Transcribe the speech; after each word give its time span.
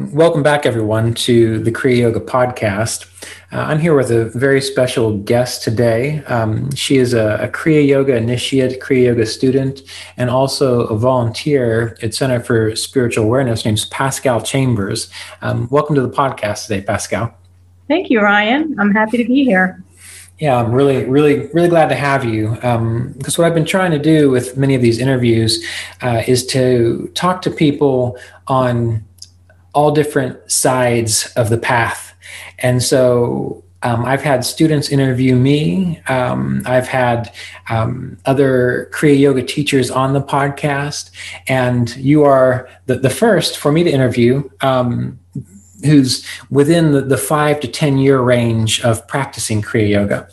Welcome 0.00 0.42
back, 0.42 0.64
everyone, 0.64 1.12
to 1.14 1.58
the 1.58 1.70
Kriya 1.70 1.98
Yoga 1.98 2.20
podcast. 2.20 3.06
Uh, 3.52 3.58
I'm 3.58 3.78
here 3.78 3.94
with 3.94 4.10
a 4.10 4.30
very 4.30 4.62
special 4.62 5.18
guest 5.18 5.62
today. 5.62 6.24
Um, 6.24 6.74
she 6.74 6.96
is 6.96 7.12
a, 7.12 7.36
a, 7.42 7.48
Kriya 7.48 7.86
Yoga 7.86 8.16
initiate, 8.16 8.80
Kriya 8.80 9.04
Yoga 9.04 9.26
student, 9.26 9.82
and 10.16 10.30
also 10.30 10.86
a 10.86 10.96
volunteer 10.96 11.98
at 12.02 12.14
Center 12.14 12.40
for 12.40 12.74
Spiritual 12.76 13.26
Awareness. 13.26 13.66
named 13.66 13.86
Pascale 13.90 14.40
Chambers. 14.40 15.10
Um, 15.42 15.68
welcome 15.70 15.94
to 15.96 16.02
the 16.02 16.08
podcast 16.08 16.66
today, 16.66 16.80
Pascale. 16.80 17.34
Thank 17.86 18.08
you, 18.08 18.22
Ryan. 18.22 18.74
I'm 18.80 18.92
happy 18.92 19.18
to 19.18 19.24
be 19.24 19.44
here. 19.44 19.84
Yeah, 20.38 20.56
I'm 20.56 20.72
really, 20.72 21.04
really, 21.04 21.48
really 21.48 21.68
glad 21.68 21.90
to 21.90 21.94
have 21.94 22.24
you. 22.24 22.52
Because 22.52 22.64
um, 22.64 23.14
what 23.18 23.40
I've 23.40 23.54
been 23.54 23.66
trying 23.66 23.90
to 23.90 23.98
do 23.98 24.30
with 24.30 24.56
many 24.56 24.74
of 24.74 24.80
these 24.80 24.98
interviews 24.98 25.62
uh, 26.00 26.22
is 26.26 26.46
to 26.46 27.10
talk 27.14 27.42
to 27.42 27.50
people 27.50 28.16
on 28.46 29.04
all 29.72 29.92
different 29.92 30.50
sides 30.50 31.32
of 31.36 31.48
the 31.50 31.58
path. 31.58 32.14
And 32.58 32.82
so 32.82 33.64
um, 33.82 34.04
I've 34.04 34.22
had 34.22 34.44
students 34.44 34.90
interview 34.90 35.34
me. 35.36 36.00
Um, 36.06 36.62
I've 36.66 36.86
had 36.86 37.32
um, 37.70 38.18
other 38.26 38.90
Kriya 38.92 39.18
Yoga 39.18 39.42
teachers 39.42 39.90
on 39.90 40.12
the 40.12 40.20
podcast, 40.20 41.10
and 41.48 41.94
you 41.96 42.24
are 42.24 42.68
the, 42.86 42.96
the 42.96 43.10
first 43.10 43.56
for 43.56 43.72
me 43.72 43.82
to 43.84 43.90
interview 43.90 44.48
um, 44.60 45.18
who's 45.84 46.26
within 46.50 46.92
the, 46.92 47.00
the, 47.02 47.16
five 47.16 47.60
to 47.60 47.68
10 47.68 47.98
year 47.98 48.20
range 48.20 48.80
of 48.82 49.06
practicing 49.08 49.62
Kriya 49.62 49.88
Yoga. 49.90 50.28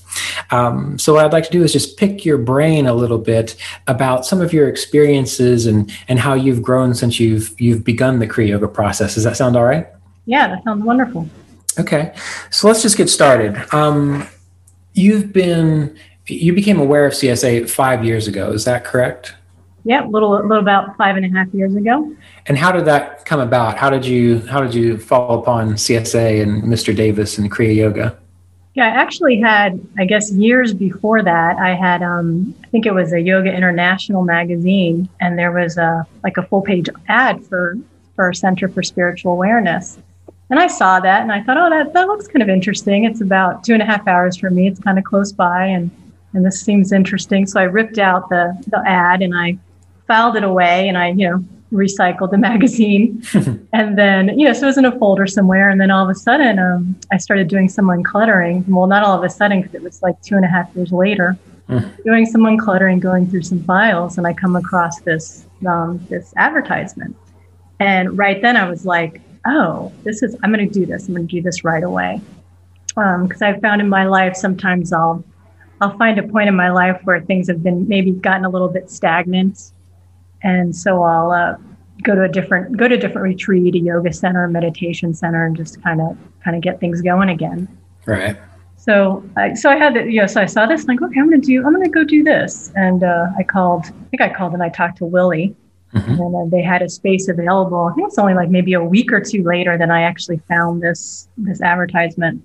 Um, 0.52 0.98
so, 1.00 1.14
what 1.14 1.26
I'd 1.26 1.34
like 1.34 1.45
to 1.45 1.52
do 1.52 1.64
is 1.64 1.73
just 1.73 1.98
pick 1.98 2.26
your 2.26 2.38
brain 2.38 2.86
a 2.86 2.94
little 2.94 3.17
bit 3.17 3.56
about 3.88 4.26
some 4.26 4.42
of 4.42 4.54
your 4.54 4.67
experiences 4.67 5.66
and, 5.66 5.92
and 6.08 6.20
how 6.20 6.34
you've 6.34 6.62
grown 6.62 6.94
since 6.94 7.20
you've, 7.20 7.54
you've 7.59 7.84
begun 7.84 8.20
the 8.20 8.28
Kriya 8.28 8.50
Yoga 8.50 8.67
process. 8.67 9.16
Does 9.16 9.23
that 9.23 9.38
sound 9.38 9.56
all 9.56 9.66
right? 9.66 9.88
Yeah, 10.26 10.48
that 10.48 10.64
sounds 10.64 10.84
wonderful. 10.84 11.30
Okay, 11.80 12.14
so 12.50 12.67
let's 12.67 12.82
just 12.82 12.98
get 12.98 13.09
started. 13.09 13.56
Um, 13.73 14.28
you've 14.94 15.32
been, 15.32 15.98
you 16.26 16.54
became 16.54 16.80
aware 16.80 17.06
of 17.06 17.14
CSA 17.14 17.70
five 17.70 18.04
years 18.04 18.28
ago, 18.28 18.52
is 18.52 18.66
that 18.66 18.84
correct? 18.84 19.36
Yeah, 19.88 20.05
a 20.05 20.09
little, 20.09 20.31
little 20.31 20.57
about 20.57 20.97
five 20.97 21.16
and 21.16 21.25
a 21.25 21.30
half 21.30 21.47
years 21.53 21.73
ago. 21.73 22.13
And 22.47 22.57
how 22.57 22.73
did 22.73 22.83
that 22.85 23.23
come 23.23 23.39
about? 23.39 23.77
How 23.77 23.89
did 23.89 24.05
you 24.05 24.39
how 24.39 24.59
did 24.59 24.73
you 24.73 24.97
fall 24.97 25.39
upon 25.39 25.75
CSA 25.75 26.43
and 26.43 26.61
Mr. 26.63 26.93
Davis 26.93 27.38
and 27.38 27.49
Kriya 27.49 27.73
Yoga? 27.73 28.17
Yeah, 28.73 28.83
I 28.83 28.89
actually 28.89 29.39
had, 29.39 29.80
I 29.97 30.03
guess, 30.03 30.30
years 30.33 30.73
before 30.73 31.23
that, 31.23 31.58
I 31.58 31.73
had, 31.73 32.03
um, 32.03 32.53
I 32.65 32.67
think 32.67 32.85
it 32.85 32.93
was 32.93 33.13
a 33.13 33.21
Yoga 33.21 33.52
International 33.52 34.25
magazine, 34.25 35.08
and 35.21 35.39
there 35.39 35.53
was 35.53 35.77
a 35.77 36.05
like 36.21 36.35
a 36.35 36.43
full 36.43 36.61
page 36.61 36.89
ad 37.08 37.45
for 37.45 37.77
for 38.17 38.30
a 38.30 38.35
Center 38.35 38.67
for 38.67 38.83
Spiritual 38.83 39.31
Awareness. 39.31 39.99
And 40.49 40.59
I 40.59 40.67
saw 40.67 40.99
that, 40.99 41.21
and 41.21 41.31
I 41.31 41.43
thought, 41.43 41.58
oh, 41.58 41.69
that 41.69 41.93
that 41.93 42.08
looks 42.08 42.27
kind 42.27 42.43
of 42.43 42.49
interesting. 42.49 43.05
It's 43.05 43.21
about 43.21 43.63
two 43.63 43.71
and 43.71 43.81
a 43.81 43.85
half 43.85 44.05
hours 44.05 44.35
for 44.35 44.49
me. 44.49 44.67
It's 44.67 44.81
kind 44.81 44.99
of 44.99 45.05
close 45.05 45.31
by, 45.31 45.65
and 45.65 45.89
and 46.33 46.45
this 46.45 46.59
seems 46.59 46.92
interesting. 46.92 47.47
So 47.47 47.61
I 47.61 47.64
ripped 47.64 47.99
out 47.99 48.27
the 48.27 48.53
the 48.67 48.83
ad 48.86 49.21
and 49.21 49.33
I 49.33 49.58
filed 50.08 50.36
it 50.36 50.44
away, 50.44 50.88
and 50.88 50.98
I, 50.98 51.10
you 51.10 51.30
know, 51.30 51.44
recycled 51.72 52.32
the 52.32 52.38
magazine. 52.50 53.22
and 53.73 53.98
then, 53.98 54.40
you 54.40 54.48
know, 54.48 54.54
so 54.54 54.64
it 54.64 54.68
was 54.68 54.78
in 54.78 54.86
a 54.86 54.98
folder 54.98 55.28
somewhere. 55.28 55.70
And 55.70 55.80
then 55.80 55.92
all 55.92 56.04
of 56.04 56.10
a 56.10 56.16
sudden, 56.16 56.60
um, 56.60 56.95
I 57.12 57.18
started 57.18 57.48
doing 57.48 57.70
some 57.70 57.88
uncluttering. 57.88 58.68
Well, 58.68 58.88
not 58.88 59.04
all 59.04 59.18
of 59.18 59.23
a 59.23 59.30
sudden, 59.30 59.62
because 59.62 59.76
it 59.76 59.84
was 59.84 60.02
like 60.02 60.20
two 60.22 60.36
and 60.36 60.45
a 60.45 60.48
half 60.48 60.73
years 60.76 60.92
later, 60.92 61.38
mm. 61.70 62.04
doing 62.04 62.26
some 62.26 62.42
uncluttering, 62.42 63.00
going 63.00 63.28
through 63.30 63.44
some 63.44 63.64
files, 63.64 64.18
and 64.18 64.26
I 64.26 64.34
come 64.34 64.56
across 64.56 65.02
this 65.02 65.45
um, 65.68 66.06
this 66.10 66.34
advertisement. 66.38 67.16
And 67.80 68.18
right 68.18 68.42
then, 68.42 68.58
I 68.58 68.70
was 68.70 68.86
like, 68.86 69.22
"Oh, 69.45 69.92
this 70.04 70.24
is. 70.24 70.36
I'm 70.44 70.54
going 70.54 70.68
to 70.68 70.74
do 70.74 70.86
this. 70.86 71.08
I'm 71.08 71.16
going 71.16 71.28
to 71.28 71.36
do 71.36 71.42
this 71.42 71.64
right 71.64 71.84
away." 71.84 72.22
Because 72.88 73.42
um, 73.42 73.48
I've 73.48 73.62
found 73.62 73.82
in 73.82 73.89
my 73.89 74.06
life 74.06 74.36
sometimes 74.36 74.92
I'll 74.92 75.24
I'll 75.82 75.95
find 75.98 76.18
a 76.18 76.24
point 76.24 76.48
in 76.48 76.56
my 76.56 76.72
life 76.72 77.00
where 77.04 77.22
things 77.22 77.48
have 77.48 77.62
been 77.62 77.88
maybe 77.88 78.12
gotten 78.12 78.45
a 78.45 78.50
little 78.50 78.70
bit 78.70 78.89
stagnant 78.89 79.72
and 80.43 80.75
so 80.75 81.03
I'll 81.03 81.31
uh, 81.31 81.55
go 82.03 82.15
to 82.15 82.23
a 82.23 82.30
different 82.30 82.77
go 82.77 82.87
to 82.87 82.95
a 82.95 82.98
different 82.98 83.23
retreat, 83.23 83.75
a 83.75 83.80
yoga 83.80 84.14
center, 84.14 84.43
a 84.43 84.49
meditation 84.49 85.14
center, 85.14 85.45
and 85.45 85.55
just 85.55 85.81
kind 85.83 86.02
of 86.02 86.17
kind 86.43 86.55
of 86.55 86.61
get 86.61 86.80
things 86.80 87.02
going 87.02 87.30
again. 87.30 87.67
Right. 88.05 88.37
So 88.76 89.23
I 89.36 89.53
so 89.53 89.70
I 89.70 89.76
had 89.76 89.95
the, 89.95 90.03
you 90.03 90.21
know 90.21 90.27
so 90.27 90.42
I 90.42 90.45
saw 90.45 90.65
this 90.65 90.87
like 90.87 91.02
okay 91.02 91.20
I'm 91.20 91.30
gonna 91.30 91.42
do 91.42 91.65
I'm 91.65 91.73
gonna 91.73 91.89
go 91.89 92.03
do 92.03 92.23
this 92.23 92.71
and 92.76 93.03
uh, 93.03 93.27
I 93.37 93.43
called 93.43 93.86
I 93.87 94.09
think 94.09 94.21
I 94.21 94.30
called 94.30 94.53
and 94.53 94.64
I 94.64 94.70
talked 94.70 94.99
to 94.99 95.05
Willie 95.05 95.55
mm-hmm. 95.93 96.11
and 96.11 96.36
uh, 96.36 96.55
they 96.55 96.61
had 96.61 96.81
a 96.81 96.89
space 96.89 97.27
available. 97.27 97.89
I 97.92 97.95
think 97.95 98.08
it's 98.08 98.17
only 98.17 98.33
like 98.33 98.49
maybe 98.49 98.73
a 98.73 98.83
week 98.83 99.11
or 99.11 99.20
two 99.20 99.43
later 99.43 99.77
that 99.77 99.89
I 99.89 100.03
actually 100.03 100.39
found 100.47 100.81
this 100.81 101.27
this 101.37 101.61
advertisement 101.61 102.43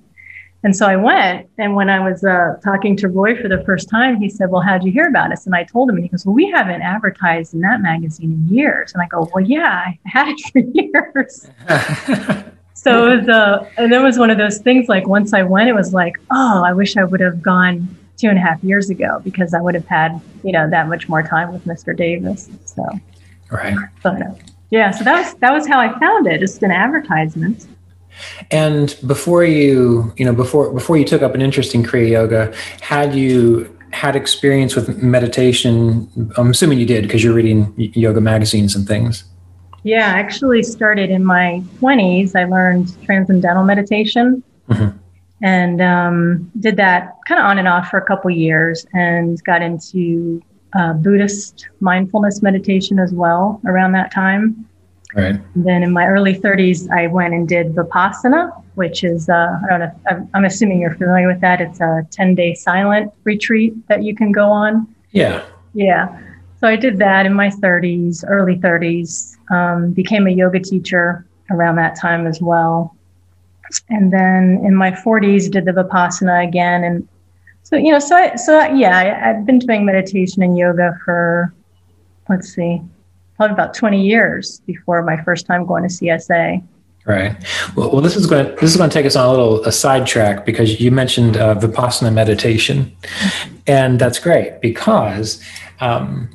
and 0.64 0.76
so 0.76 0.86
I 0.86 0.94
went, 0.96 1.48
and 1.58 1.74
when 1.74 1.90
I 1.90 1.98
was 1.98 2.22
uh, 2.22 2.56
talking 2.62 2.96
to 2.98 3.08
Roy 3.08 3.40
for 3.40 3.48
the 3.48 3.62
first 3.64 3.88
time, 3.90 4.20
he 4.20 4.28
said, 4.28 4.50
"Well, 4.50 4.62
how'd 4.62 4.84
you 4.84 4.92
hear 4.92 5.08
about 5.08 5.32
us?" 5.32 5.44
And 5.44 5.54
I 5.56 5.64
told 5.64 5.90
him, 5.90 5.96
and 5.96 6.04
he 6.04 6.08
goes, 6.08 6.24
"Well, 6.24 6.34
we 6.34 6.48
haven't 6.50 6.82
advertised 6.82 7.52
in 7.52 7.60
that 7.60 7.80
magazine 7.80 8.32
in 8.32 8.54
years." 8.54 8.92
And 8.92 9.02
I 9.02 9.06
go, 9.06 9.28
"Well, 9.34 9.44
yeah, 9.44 9.84
I 9.86 9.98
had 10.04 10.28
it 10.28 10.40
for 10.52 10.58
years." 10.74 11.50
so 12.74 13.10
it 13.10 13.20
was, 13.20 13.28
uh, 13.28 13.68
and 13.76 13.92
it 13.92 13.98
was 13.98 14.18
one 14.18 14.30
of 14.30 14.38
those 14.38 14.58
things. 14.58 14.88
Like 14.88 15.08
once 15.08 15.32
I 15.32 15.42
went, 15.42 15.68
it 15.68 15.74
was 15.74 15.92
like, 15.92 16.16
"Oh, 16.30 16.62
I 16.64 16.72
wish 16.72 16.96
I 16.96 17.02
would 17.02 17.20
have 17.20 17.42
gone 17.42 17.96
two 18.16 18.28
and 18.28 18.38
a 18.38 18.40
half 18.40 18.62
years 18.62 18.88
ago 18.88 19.20
because 19.24 19.54
I 19.54 19.60
would 19.60 19.74
have 19.74 19.86
had, 19.86 20.20
you 20.44 20.52
know, 20.52 20.70
that 20.70 20.86
much 20.86 21.08
more 21.08 21.24
time 21.24 21.52
with 21.52 21.64
Mr. 21.64 21.96
Davis." 21.96 22.48
So, 22.66 22.84
right. 23.50 23.76
But, 24.04 24.22
uh, 24.22 24.34
yeah, 24.70 24.92
so 24.92 25.02
that 25.02 25.18
was 25.18 25.34
that 25.34 25.52
was 25.52 25.66
how 25.66 25.80
I 25.80 25.98
found 25.98 26.28
it, 26.28 26.38
just 26.38 26.62
an 26.62 26.70
advertisement. 26.70 27.66
And 28.50 28.96
before 29.06 29.44
you, 29.44 30.12
you 30.16 30.24
know, 30.24 30.32
before 30.32 30.72
before 30.72 30.96
you 30.96 31.04
took 31.04 31.22
up 31.22 31.34
an 31.34 31.42
interest 31.42 31.74
in 31.74 31.82
Kriya 31.82 32.10
Yoga, 32.10 32.54
had 32.80 33.14
you 33.14 33.76
had 33.92 34.16
experience 34.16 34.74
with 34.74 35.02
meditation? 35.02 36.08
I'm 36.36 36.50
assuming 36.50 36.78
you 36.78 36.86
did 36.86 37.02
because 37.02 37.22
you're 37.22 37.34
reading 37.34 37.72
yoga 37.76 38.20
magazines 38.20 38.74
and 38.74 38.86
things. 38.86 39.24
Yeah, 39.84 40.14
I 40.14 40.18
actually 40.20 40.62
started 40.62 41.10
in 41.10 41.24
my 41.24 41.62
20s. 41.80 42.36
I 42.36 42.44
learned 42.44 43.02
transcendental 43.04 43.64
meditation 43.64 44.42
mm-hmm. 44.68 44.96
and 45.42 45.80
um, 45.80 46.50
did 46.60 46.76
that 46.76 47.16
kind 47.26 47.40
of 47.40 47.46
on 47.46 47.58
and 47.58 47.66
off 47.66 47.88
for 47.88 47.98
a 47.98 48.04
couple 48.04 48.30
years 48.30 48.86
and 48.92 49.42
got 49.44 49.60
into 49.60 50.40
uh, 50.74 50.92
Buddhist 50.94 51.68
mindfulness 51.80 52.42
meditation 52.42 52.98
as 52.98 53.12
well 53.12 53.60
around 53.66 53.92
that 53.92 54.12
time. 54.12 54.68
Right. 55.14 55.36
And 55.54 55.66
then 55.66 55.82
in 55.82 55.92
my 55.92 56.06
early 56.06 56.34
30s, 56.34 56.90
I 56.90 57.06
went 57.06 57.34
and 57.34 57.46
did 57.46 57.74
Vipassana, 57.74 58.50
which 58.74 59.04
is, 59.04 59.28
uh, 59.28 59.58
I 59.62 59.66
don't 59.68 59.80
know, 59.80 60.00
I'm, 60.08 60.30
I'm 60.34 60.44
assuming 60.44 60.80
you're 60.80 60.94
familiar 60.94 61.28
with 61.28 61.40
that. 61.40 61.60
It's 61.60 61.80
a 61.80 62.06
10 62.10 62.34
day 62.34 62.54
silent 62.54 63.12
retreat 63.24 63.74
that 63.88 64.02
you 64.02 64.14
can 64.14 64.32
go 64.32 64.50
on. 64.50 64.86
Yeah. 65.10 65.44
Yeah. 65.74 66.18
So 66.60 66.68
I 66.68 66.76
did 66.76 66.98
that 66.98 67.26
in 67.26 67.34
my 67.34 67.50
30s, 67.50 68.24
early 68.26 68.56
30s, 68.56 69.36
um, 69.50 69.90
became 69.90 70.26
a 70.26 70.30
yoga 70.30 70.60
teacher 70.60 71.26
around 71.50 71.76
that 71.76 71.98
time 71.98 72.26
as 72.26 72.40
well. 72.40 72.96
And 73.88 74.12
then 74.12 74.60
in 74.64 74.74
my 74.74 74.92
40s, 74.92 75.50
did 75.50 75.64
the 75.64 75.72
Vipassana 75.72 76.46
again. 76.46 76.84
And 76.84 77.08
so, 77.64 77.76
you 77.76 77.90
know, 77.90 77.98
so, 77.98 78.16
I, 78.16 78.36
so 78.36 78.64
yeah, 78.66 78.96
I, 78.96 79.30
I've 79.30 79.44
been 79.44 79.58
doing 79.58 79.84
meditation 79.84 80.42
and 80.42 80.56
yoga 80.56 80.96
for, 81.04 81.52
let's 82.28 82.48
see, 82.54 82.80
probably 83.36 83.54
about 83.54 83.74
20 83.74 84.00
years 84.00 84.60
before 84.66 85.02
my 85.02 85.22
first 85.22 85.46
time 85.46 85.66
going 85.66 85.82
to 85.82 85.88
CSA. 85.88 86.62
Right. 87.04 87.36
Well, 87.74 87.90
well, 87.90 88.00
this 88.00 88.14
is 88.14 88.26
going 88.26 88.46
to 88.46 88.52
this 88.52 88.70
is 88.70 88.76
going 88.76 88.88
to 88.88 88.94
take 88.94 89.06
us 89.06 89.16
on 89.16 89.26
a 89.26 89.30
little 89.30 89.64
a 89.64 89.72
sidetrack 89.72 90.46
because 90.46 90.80
you 90.80 90.92
mentioned 90.92 91.36
uh, 91.36 91.56
vipassana 91.56 92.12
meditation, 92.12 92.96
and 93.66 93.98
that's 93.98 94.20
great 94.20 94.60
because 94.60 95.42
um, 95.80 96.30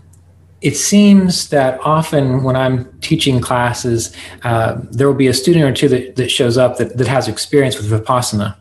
it 0.59 0.75
seems 0.75 1.47
that 1.49 1.79
often 1.85 2.43
when 2.43 2.57
I'm 2.57 2.91
teaching 2.99 3.39
classes, 3.39 4.13
uh, 4.43 4.81
there 4.91 5.07
will 5.07 5.15
be 5.15 5.27
a 5.27 5.33
student 5.33 5.63
or 5.63 5.71
two 5.71 5.87
that, 5.87 6.17
that 6.17 6.29
shows 6.29 6.57
up 6.57 6.77
that, 6.79 6.97
that 6.97 7.07
has 7.07 7.29
experience 7.29 7.77
with 7.77 7.89
vipassana, 7.89 8.57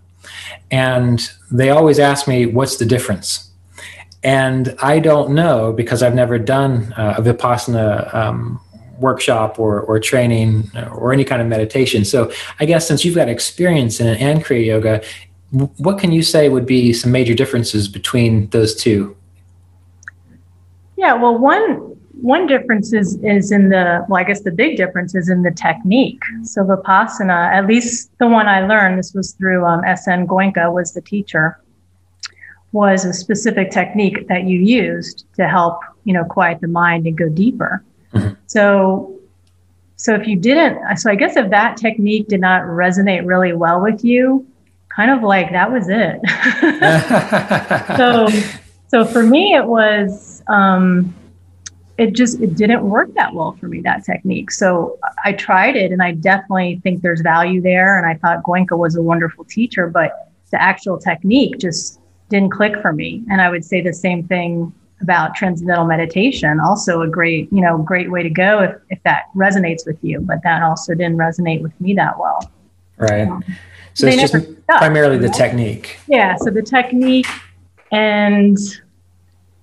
and 0.71 1.29
they 1.51 1.71
always 1.71 1.99
ask 1.99 2.29
me, 2.29 2.47
"What's 2.47 2.77
the 2.77 2.87
difference?" 2.87 3.51
And 4.27 4.75
I 4.83 4.99
don't 4.99 5.31
know 5.31 5.73
because 5.73 6.03
I've 6.03 6.17
never 6.17 6.37
done 6.37 6.93
uh, 6.95 7.15
a 7.17 7.23
Vipassana 7.23 8.13
um, 8.13 8.61
workshop 8.99 9.61
or, 9.61 9.83
or 9.83 10.01
training 10.01 10.69
or 10.91 11.13
any 11.13 11.23
kind 11.23 11.41
of 11.41 11.47
meditation. 11.47 12.05
So 12.05 12.33
I 12.59 12.65
guess 12.65 12.89
since 12.89 13.05
you've 13.05 13.15
got 13.15 13.29
experience 13.29 14.01
in 14.01 14.09
it 14.09 14.21
and 14.21 14.45
Kriya 14.45 14.67
Yoga, 14.67 15.03
what 15.77 16.01
can 16.01 16.11
you 16.11 16.23
say 16.23 16.49
would 16.49 16.67
be 16.67 16.93
some 16.93 17.13
major 17.13 17.35
differences 17.35 17.87
between 17.87 18.49
those 18.49 18.75
two? 18.75 19.17
Yeah, 20.97 21.15
well, 21.15 21.39
one 21.39 21.95
one 22.21 22.49
difference 22.49 22.93
is 22.93 23.23
is 23.23 23.53
in 23.53 23.69
the 23.69 24.05
well, 24.09 24.19
I 24.19 24.25
guess 24.25 24.41
the 24.41 24.51
big 24.51 24.77
difference 24.77 25.15
is 25.15 25.29
in 25.29 25.43
the 25.43 25.53
technique. 25.53 26.21
So 26.43 26.65
vipassana, 26.65 27.53
at 27.53 27.69
least 27.69 28.11
the 28.19 28.27
one 28.27 28.49
I 28.49 28.67
learned, 28.67 28.99
this 28.99 29.15
was 29.15 29.33
through 29.35 29.65
um, 29.65 29.85
S.N. 29.85 30.27
Goenka, 30.27 30.73
was 30.73 30.95
the 30.95 31.01
teacher, 31.01 31.61
was 32.77 33.07
a 33.07 33.13
specific 33.13 33.71
technique 33.71 34.29
that 34.29 34.45
you 34.45 34.59
used 34.61 35.25
to 35.35 35.49
help 35.49 35.81
you 36.05 36.13
know 36.13 36.25
quiet 36.25 36.61
the 36.61 36.69
mind 36.69 37.07
and 37.07 37.17
go 37.17 37.29
deeper. 37.29 37.83
Mm-hmm. 38.13 38.35
So 38.47 39.19
so 39.97 40.15
if 40.15 40.27
you 40.27 40.37
didn't, 40.37 40.99
so 40.99 41.11
I 41.11 41.15
guess 41.15 41.37
if 41.37 41.49
that 41.51 41.79
technique 41.79 42.29
did 42.29 42.41
not 42.41 42.63
resonate 42.65 43.27
really 43.27 43.55
well 43.55 43.81
with 43.81 44.05
you, 44.05 44.47
kind 44.95 45.11
of 45.11 45.23
like 45.23 45.51
that 45.53 45.73
was 45.73 45.87
it. 45.89 46.21
so 47.97 48.29
so 48.89 49.05
for 49.05 49.23
me, 49.23 49.55
it 49.55 49.67
was. 49.67 50.43
Um, 50.49 51.15
it 51.99 52.13
just 52.13 52.41
it 52.41 52.55
didn't 52.55 52.85
work 52.85 53.13
that 53.15 53.33
well 53.35 53.53
for 53.59 53.69
me 53.69 53.81
that 53.81 54.05
technique 54.05 54.51
so 54.51 54.99
i 55.25 55.33
tried 55.33 55.77
it 55.77 55.93
and 55.93 56.03
i 56.03 56.13
definitely 56.13 56.79
think 56.83 57.01
there's 57.01 57.23
value 57.23 57.59
there 57.59 57.97
and 57.97 58.07
i 58.07 58.13
thought 58.19 58.43
goenka 58.43 58.77
was 58.77 58.97
a 58.97 59.03
wonderful 59.03 59.47
teacher 59.47 59.89
but 59.89 60.31
the 60.51 60.61
actual 60.61 60.99
technique 60.99 61.59
just 61.59 61.99
didn't 62.29 62.51
click 62.51 62.81
for 62.81 62.93
me 62.93 63.23
and 63.31 63.41
i 63.41 63.49
would 63.49 63.65
say 63.65 63.81
the 63.81 63.93
same 63.93 64.27
thing 64.27 64.73
about 65.03 65.35
transcendental 65.35 65.85
meditation 65.85 66.59
also 66.61 67.03
a 67.03 67.09
great 67.09 67.53
you 67.53 67.61
know 67.61 67.79
great 67.79 68.11
way 68.11 68.23
to 68.23 68.31
go 68.31 68.61
if, 68.61 68.75
if 68.91 69.03
that 69.03 69.25
resonates 69.35 69.87
with 69.87 69.99
you 70.03 70.21
but 70.21 70.43
that 70.43 70.63
also 70.63 70.95
didn't 70.95 71.17
resonate 71.17 71.61
with 71.63 71.79
me 71.81 71.95
that 71.95 72.19
well 72.19 72.51
right 72.97 73.29
um, 73.29 73.45
so 73.95 74.07
it's 74.07 74.31
just 74.31 74.35
stuck, 74.35 74.79
primarily 74.79 75.19
the 75.19 75.29
technique 75.29 75.99
yeah 76.09 76.37
so 76.37 76.51
the 76.51 76.63
technique 76.63 77.27
and 77.93 78.59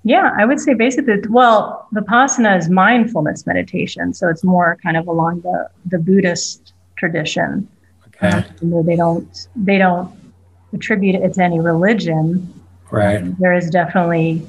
yeah, 0.04 0.36
I 0.38 0.46
would 0.46 0.60
say 0.60 0.74
basically, 0.74 1.16
well, 1.30 1.88
Vipassana 1.94 2.58
is 2.58 2.70
mindfulness 2.70 3.48
meditation. 3.48 4.14
So 4.14 4.28
it's 4.28 4.44
more 4.44 4.78
kind 4.84 4.98
of 4.98 5.08
along 5.08 5.42
the, 5.42 5.70
the 5.86 5.98
Buddhist 5.98 6.74
tradition. 6.98 7.68
Okay. 8.08 8.44
Um, 8.62 8.86
they 8.86 8.98
don't, 8.98 9.48
they 9.56 9.78
don't 9.78 10.14
attribute 10.74 11.16
it 11.16 11.34
to 11.36 11.44
any 11.44 11.60
religion. 11.60 12.54
Right. 12.92 13.38
There 13.40 13.54
is 13.54 13.70
definitely, 13.70 14.46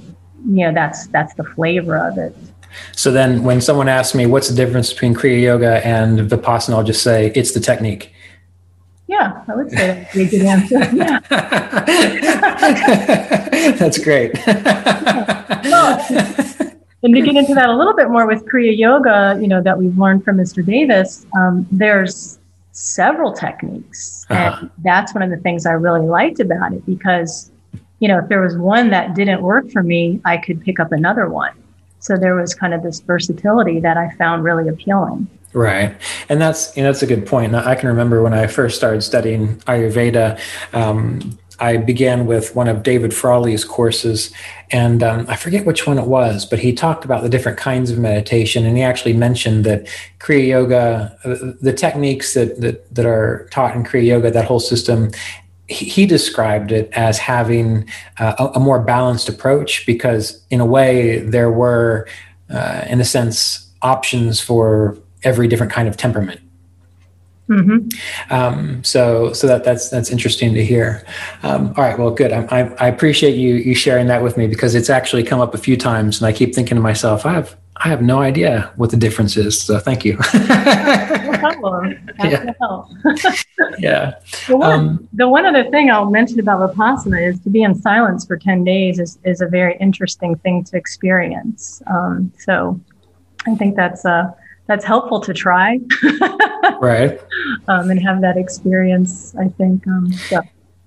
you 0.46 0.66
know, 0.66 0.72
that's, 0.72 1.06
that's 1.08 1.34
the 1.34 1.44
flavor 1.44 1.96
of 1.96 2.18
it. 2.18 2.36
So 2.92 3.12
then 3.12 3.44
when 3.44 3.60
someone 3.60 3.88
asks 3.88 4.14
me 4.14 4.26
what's 4.26 4.48
the 4.48 4.54
difference 4.54 4.92
between 4.92 5.14
Kriya 5.14 5.40
Yoga 5.40 5.86
and 5.86 6.18
Vipassana, 6.18 6.74
I'll 6.74 6.84
just 6.84 7.02
say 7.02 7.32
it's 7.34 7.52
the 7.52 7.60
technique. 7.60 8.12
Yeah, 9.06 9.44
I 9.46 9.54
would 9.54 9.70
say 9.70 10.08
that's 10.12 10.16
a 10.16 10.26
good 10.26 10.42
answer. 10.42 10.78
Yeah. 10.94 11.20
that's 13.78 13.98
great. 13.98 14.32
well, 14.46 16.06
and 17.02 17.14
to 17.14 17.20
get 17.20 17.36
into 17.36 17.54
that 17.54 17.68
a 17.68 17.76
little 17.76 17.94
bit 17.94 18.08
more 18.08 18.26
with 18.26 18.44
Kriya 18.46 18.76
Yoga, 18.76 19.38
you 19.40 19.46
know, 19.46 19.62
that 19.62 19.78
we've 19.78 19.96
learned 19.98 20.24
from 20.24 20.38
Mr. 20.38 20.64
Davis, 20.64 21.26
um, 21.36 21.66
there's 21.70 22.38
several 22.74 23.32
techniques. 23.32 24.26
Uh-huh. 24.28 24.58
And 24.60 24.70
that's 24.78 25.14
one 25.14 25.22
of 25.22 25.30
the 25.30 25.38
things 25.38 25.64
I 25.64 25.72
really 25.72 26.06
liked 26.06 26.40
about 26.40 26.72
it 26.74 26.84
because, 26.84 27.50
you 28.00 28.08
know, 28.08 28.18
if 28.18 28.28
there 28.28 28.42
was 28.42 28.58
one 28.58 28.90
that 28.90 29.14
didn't 29.14 29.42
work 29.42 29.70
for 29.70 29.82
me, 29.82 30.20
I 30.24 30.36
could 30.36 30.60
pick 30.60 30.78
up 30.78 30.92
another 30.92 31.28
one. 31.28 31.52
So 32.00 32.16
there 32.18 32.34
was 32.34 32.54
kind 32.54 32.74
of 32.74 32.82
this 32.82 33.00
versatility 33.00 33.80
that 33.80 33.96
I 33.96 34.10
found 34.16 34.44
really 34.44 34.68
appealing. 34.68 35.26
Right, 35.54 35.96
and 36.28 36.40
that's 36.40 36.76
you 36.76 36.82
know, 36.82 36.90
that's 36.90 37.02
a 37.02 37.06
good 37.06 37.26
point. 37.26 37.54
I 37.54 37.76
can 37.76 37.88
remember 37.88 38.22
when 38.24 38.34
I 38.34 38.48
first 38.48 38.76
started 38.76 39.02
studying 39.02 39.56
Ayurveda. 39.60 40.38
Um, 40.72 41.38
I 41.60 41.76
began 41.76 42.26
with 42.26 42.54
one 42.56 42.68
of 42.68 42.82
David 42.82 43.12
Frawley's 43.12 43.64
courses, 43.64 44.32
and 44.70 45.02
um, 45.02 45.26
I 45.28 45.36
forget 45.36 45.66
which 45.66 45.86
one 45.86 45.98
it 45.98 46.06
was, 46.06 46.44
but 46.46 46.58
he 46.58 46.72
talked 46.72 47.04
about 47.04 47.22
the 47.22 47.28
different 47.28 47.58
kinds 47.58 47.90
of 47.90 47.98
meditation, 47.98 48.66
and 48.66 48.76
he 48.76 48.82
actually 48.82 49.12
mentioned 49.12 49.64
that 49.64 49.86
Kriya 50.18 50.48
Yoga, 50.48 51.18
uh, 51.24 51.52
the 51.60 51.72
techniques 51.72 52.34
that 52.34 52.60
that, 52.60 52.94
that 52.94 53.06
are 53.06 53.48
taught 53.50 53.74
in 53.76 53.84
Kriya 53.84 54.06
Yoga, 54.06 54.30
that 54.30 54.44
whole 54.44 54.60
system, 54.60 55.10
he 55.66 56.04
described 56.06 56.72
it 56.72 56.90
as 56.92 57.18
having 57.18 57.88
uh, 58.18 58.50
a, 58.54 58.60
more 58.60 58.80
balanced 58.80 59.28
approach 59.28 59.86
because, 59.86 60.44
in 60.50 60.60
a 60.60 60.66
way, 60.66 61.20
there 61.20 61.50
were, 61.50 62.06
uh, 62.50 62.84
in 62.88 63.00
a 63.00 63.04
sense, 63.04 63.70
options 63.80 64.40
for 64.40 64.98
every 65.22 65.48
different 65.48 65.72
kind 65.72 65.88
of 65.88 65.96
temperament. 65.96 66.40
Mm-hmm. 67.48 68.32
Um, 68.34 68.82
so, 68.82 69.32
so 69.34 69.46
that 69.46 69.64
that's 69.64 69.90
that's 69.90 70.10
interesting 70.10 70.54
to 70.54 70.64
hear. 70.64 71.04
Um, 71.42 71.74
all 71.76 71.84
right, 71.84 71.98
well, 71.98 72.10
good. 72.10 72.32
I, 72.32 72.44
I, 72.44 72.60
I, 72.76 72.88
appreciate 72.88 73.36
you 73.36 73.56
you 73.56 73.74
sharing 73.74 74.06
that 74.06 74.22
with 74.22 74.38
me 74.38 74.46
because 74.46 74.74
it's 74.74 74.88
actually 74.88 75.24
come 75.24 75.40
up 75.40 75.52
a 75.52 75.58
few 75.58 75.76
times, 75.76 76.18
and 76.18 76.26
I 76.26 76.32
keep 76.32 76.54
thinking 76.54 76.76
to 76.76 76.80
myself, 76.80 77.26
I 77.26 77.34
have 77.34 77.54
I 77.76 77.88
have 77.88 78.00
no 78.00 78.20
idea 78.20 78.72
what 78.76 78.90
the 78.90 78.96
difference 78.96 79.36
is. 79.36 79.60
So, 79.60 79.78
thank 79.78 80.06
you. 80.06 80.14
no 80.14 81.36
problem. 81.38 81.98
yeah. 82.24 82.52
yeah. 83.78 84.14
The 84.46 84.56
one, 84.56 84.70
um, 84.70 85.08
the 85.12 85.28
one 85.28 85.44
other 85.44 85.68
thing 85.70 85.90
I'll 85.90 86.10
mention 86.10 86.40
about 86.40 86.74
vipassana 86.74 87.28
is 87.28 87.40
to 87.40 87.50
be 87.50 87.62
in 87.62 87.74
silence 87.74 88.24
for 88.24 88.38
ten 88.38 88.64
days 88.64 88.98
is 88.98 89.18
is 89.24 89.42
a 89.42 89.46
very 89.48 89.76
interesting 89.80 90.36
thing 90.36 90.64
to 90.64 90.78
experience. 90.78 91.82
Um, 91.88 92.32
so, 92.38 92.80
I 93.46 93.54
think 93.56 93.76
that's 93.76 94.06
a 94.06 94.34
that's 94.66 94.84
helpful 94.84 95.20
to 95.20 95.34
try. 95.34 95.78
right. 96.80 97.20
Um, 97.68 97.90
and 97.90 98.00
have 98.02 98.20
that 98.22 98.36
experience, 98.36 99.34
I 99.36 99.48
think. 99.48 99.86
Um, 99.86 100.12
so. 100.12 100.40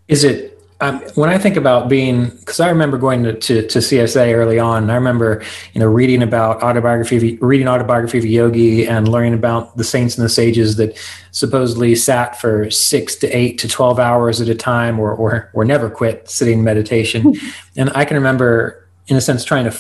Is 0.08 0.24
it, 0.24 0.54
um, 0.80 1.00
when 1.16 1.30
I 1.30 1.38
think 1.38 1.58
about 1.58 1.90
being, 1.90 2.30
because 2.30 2.60
I 2.60 2.70
remember 2.70 2.98
going 2.98 3.24
to, 3.24 3.34
to, 3.34 3.68
to, 3.68 3.80
CSA 3.80 4.34
early 4.34 4.60
on, 4.60 4.90
I 4.90 4.96
remember, 4.96 5.44
you 5.74 5.80
know, 5.80 5.88
reading 5.88 6.22
about 6.22 6.62
autobiography, 6.62 7.34
of, 7.34 7.42
reading 7.42 7.68
autobiography 7.68 8.20
of 8.20 8.24
a 8.24 8.28
yogi 8.28 8.88
and 8.88 9.08
learning 9.08 9.34
about 9.34 9.76
the 9.78 9.84
saints 9.84 10.18
and 10.18 10.26
the 10.26 10.30
sages 10.30 10.76
that 10.78 10.98
supposedly 11.32 11.96
sat 11.96 12.40
for 12.40 12.70
six 12.70 13.16
to 13.18 13.28
eight 13.30 13.58
to 13.60 13.68
12 13.68 14.00
hours 14.00 14.40
at 14.40 14.50
a 14.50 14.56
time 14.56 15.00
or, 15.00 15.12
or, 15.12 15.50
or 15.54 15.66
never 15.66 15.90
quit 15.90 16.30
sitting 16.30 16.64
meditation. 16.64 17.34
and 17.76 17.90
I 17.96 18.06
can 18.06 18.16
remember, 18.16 18.88
in 19.08 19.18
a 19.18 19.22
sense, 19.22 19.44
trying 19.44 19.66
to 19.66 19.76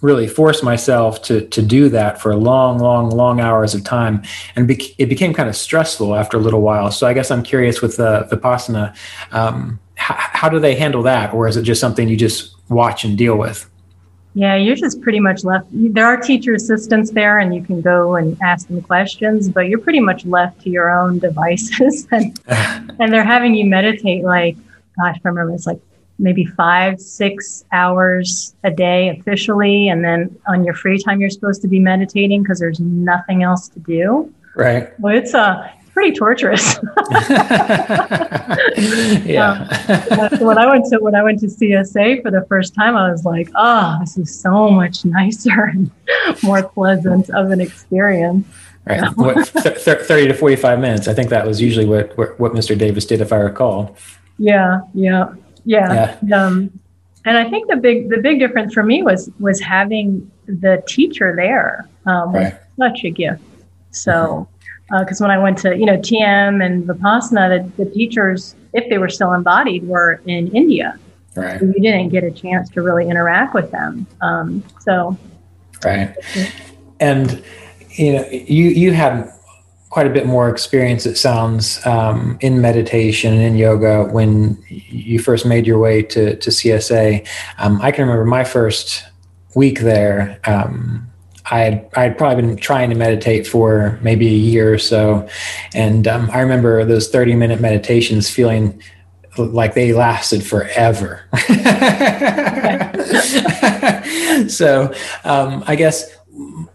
really 0.00 0.28
force 0.28 0.62
myself 0.62 1.22
to 1.22 1.46
to 1.48 1.62
do 1.62 1.88
that 1.88 2.20
for 2.20 2.34
long, 2.36 2.78
long, 2.78 3.10
long 3.10 3.40
hours 3.40 3.74
of 3.74 3.82
time, 3.84 4.22
and 4.54 4.68
be, 4.68 4.94
it 4.98 5.06
became 5.06 5.32
kind 5.32 5.48
of 5.48 5.56
stressful 5.56 6.14
after 6.14 6.36
a 6.36 6.40
little 6.40 6.60
while. 6.60 6.90
So 6.90 7.06
I 7.06 7.14
guess 7.14 7.30
I'm 7.30 7.42
curious 7.42 7.80
with 7.80 7.96
the 7.96 8.28
vipassana, 8.30 8.94
um, 9.32 9.78
how, 9.96 10.14
how 10.16 10.48
do 10.48 10.58
they 10.58 10.74
handle 10.74 11.02
that, 11.02 11.32
or 11.32 11.48
is 11.48 11.56
it 11.56 11.62
just 11.62 11.80
something 11.80 12.08
you 12.08 12.16
just 12.16 12.54
watch 12.68 13.04
and 13.04 13.16
deal 13.16 13.36
with? 13.36 13.68
Yeah, 14.34 14.54
you're 14.54 14.76
just 14.76 15.00
pretty 15.00 15.18
much 15.18 15.44
left. 15.44 15.66
There 15.72 16.04
are 16.04 16.18
teacher 16.18 16.52
assistants 16.52 17.10
there, 17.10 17.38
and 17.38 17.54
you 17.54 17.62
can 17.62 17.80
go 17.80 18.16
and 18.16 18.36
ask 18.42 18.68
them 18.68 18.82
questions, 18.82 19.48
but 19.48 19.68
you're 19.68 19.78
pretty 19.78 20.00
much 20.00 20.26
left 20.26 20.60
to 20.60 20.70
your 20.70 20.90
own 20.90 21.18
devices. 21.18 22.06
and, 22.12 22.38
and 22.46 23.12
they're 23.12 23.24
having 23.24 23.54
you 23.54 23.64
meditate 23.64 24.24
like, 24.24 24.58
gosh, 24.98 25.16
I 25.24 25.28
remember 25.28 25.54
it's 25.54 25.66
like 25.66 25.80
maybe 26.18 26.44
five, 26.44 27.00
six 27.00 27.64
hours 27.72 28.54
a 28.64 28.70
day 28.70 29.10
officially. 29.18 29.88
And 29.88 30.04
then 30.04 30.36
on 30.48 30.64
your 30.64 30.74
free 30.74 31.02
time, 31.02 31.20
you're 31.20 31.30
supposed 31.30 31.62
to 31.62 31.68
be 31.68 31.78
meditating 31.78 32.42
because 32.42 32.58
there's 32.58 32.80
nothing 32.80 33.42
else 33.42 33.68
to 33.68 33.80
do. 33.80 34.32
Right. 34.54 34.98
Well, 34.98 35.16
it's 35.16 35.34
uh, 35.34 35.70
pretty 35.92 36.16
torturous. 36.16 36.78
yeah. 39.26 39.66
Um, 40.10 40.46
when 40.46 40.58
I 40.58 40.66
went 40.70 40.86
to 40.86 40.98
when 40.98 41.14
I 41.14 41.22
went 41.22 41.40
to 41.40 41.46
CSA 41.46 42.22
for 42.22 42.30
the 42.30 42.44
first 42.48 42.74
time, 42.74 42.96
I 42.96 43.10
was 43.10 43.24
like, 43.24 43.50
"Oh, 43.54 43.98
this 44.00 44.16
is 44.16 44.38
so 44.38 44.70
much 44.70 45.04
nicer 45.04 45.64
and 45.64 45.90
more 46.42 46.62
pleasant 46.62 47.30
of 47.30 47.50
an 47.50 47.60
experience." 47.60 48.46
Right. 48.86 49.02
what, 49.16 49.46
th- 49.46 49.84
th- 49.84 49.98
Thirty 50.00 50.28
to 50.28 50.34
forty-five 50.34 50.78
minutes. 50.78 51.08
I 51.08 51.14
think 51.14 51.30
that 51.30 51.46
was 51.46 51.60
usually 51.60 51.86
what 51.86 52.16
what 52.16 52.52
Mr. 52.52 52.78
Davis 52.78 53.04
did, 53.04 53.20
if 53.20 53.32
I 53.32 53.36
recall. 53.36 53.96
Yeah. 54.38 54.80
Yeah. 54.94 55.34
Yeah. 55.66 56.16
yeah. 56.24 56.46
Um, 56.46 56.80
and 57.26 57.36
I 57.36 57.50
think 57.50 57.68
the 57.68 57.76
big 57.76 58.08
the 58.08 58.18
big 58.18 58.38
difference 58.38 58.72
for 58.72 58.84
me 58.84 59.02
was 59.02 59.30
was 59.40 59.60
having 59.60 60.30
the 60.46 60.82
teacher 60.86 61.34
there 61.36 61.88
um, 62.06 62.32
was 62.32 62.52
right. 62.52 62.60
such 62.78 63.04
a 63.04 63.10
gift. 63.10 63.42
So, 63.90 64.48
because 64.88 65.20
mm-hmm. 65.20 65.24
uh, 65.24 65.28
when 65.28 65.30
I 65.36 65.42
went 65.42 65.58
to 65.58 65.76
you 65.76 65.86
know 65.86 65.96
TM 65.96 66.64
and 66.64 66.84
Vipassana, 66.84 67.76
the, 67.76 67.84
the 67.84 67.90
teachers, 67.90 68.54
if 68.72 68.88
they 68.88 68.98
were 68.98 69.08
still 69.08 69.32
embodied, 69.32 69.86
were 69.86 70.22
in 70.26 70.54
India. 70.54 70.98
Right. 71.34 71.58
So 71.58 71.66
you 71.66 71.74
didn't 71.74 72.10
get 72.10 72.24
a 72.24 72.30
chance 72.30 72.70
to 72.70 72.82
really 72.82 73.10
interact 73.10 73.54
with 73.54 73.70
them. 73.70 74.06
Um, 74.22 74.64
so. 74.80 75.18
Right. 75.84 76.14
And 77.00 77.42
you 77.90 78.12
know 78.12 78.26
you 78.30 78.68
you 78.68 78.92
had 78.92 79.30
quite 79.90 80.06
a 80.06 80.10
bit 80.10 80.26
more 80.26 80.48
experience, 80.48 81.06
it 81.06 81.16
sounds, 81.16 81.84
um, 81.86 82.38
in 82.40 82.60
meditation 82.60 83.32
and 83.32 83.42
in 83.42 83.56
yoga 83.56 84.04
when 84.04 84.62
you 84.68 85.18
first 85.18 85.46
made 85.46 85.66
your 85.66 85.78
way 85.78 86.02
to, 86.02 86.36
to 86.36 86.50
CSA. 86.50 87.26
Um, 87.58 87.80
I 87.80 87.92
can 87.92 88.02
remember 88.02 88.24
my 88.24 88.44
first 88.44 89.04
week 89.54 89.80
there. 89.80 90.40
Um, 90.44 91.08
I 91.48 91.60
had 91.60 91.88
I 91.94 92.02
had 92.02 92.18
probably 92.18 92.42
been 92.42 92.56
trying 92.56 92.90
to 92.90 92.96
meditate 92.96 93.46
for 93.46 94.00
maybe 94.02 94.26
a 94.26 94.30
year 94.30 94.74
or 94.74 94.78
so, 94.78 95.28
and 95.74 96.08
um, 96.08 96.28
I 96.32 96.40
remember 96.40 96.84
those 96.84 97.08
thirty 97.08 97.36
minute 97.36 97.60
meditations 97.60 98.28
feeling 98.28 98.82
like 99.38 99.74
they 99.74 99.92
lasted 99.92 100.44
forever. 100.44 101.24
so 104.48 104.92
um, 105.24 105.62
I 105.66 105.76
guess 105.76 106.10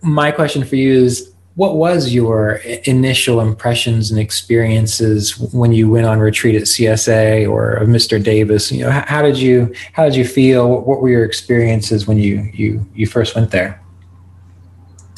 my 0.02 0.32
question 0.32 0.64
for 0.64 0.76
you 0.76 1.04
is 1.04 1.31
what 1.56 1.76
was 1.76 2.14
your 2.14 2.62
initial 2.86 3.42
impressions 3.42 4.10
and 4.10 4.20
experiences 4.20 5.38
when 5.54 5.74
you 5.74 5.90
went 5.90 6.06
on 6.06 6.20
retreat 6.20 6.56
at 6.56 6.64
CSA 6.64 7.50
or 7.50 7.74
of 7.74 7.90
Mr. 7.90 8.24
Davis? 8.24 8.72
You 8.72 8.86
know, 8.86 8.92
how, 8.92 9.22
did 9.22 9.38
you 9.38 9.74
how 9.94 10.06
did 10.06 10.16
you 10.16 10.26
feel? 10.26 10.82
What 10.82 11.02
were 11.02 11.10
your 11.10 11.26
experiences 11.26 12.08
when 12.08 12.18
you 12.18 12.50
you 12.54 12.86
you 12.94 13.06
first 13.06 13.36
went 13.36 13.52
there? 13.52 13.82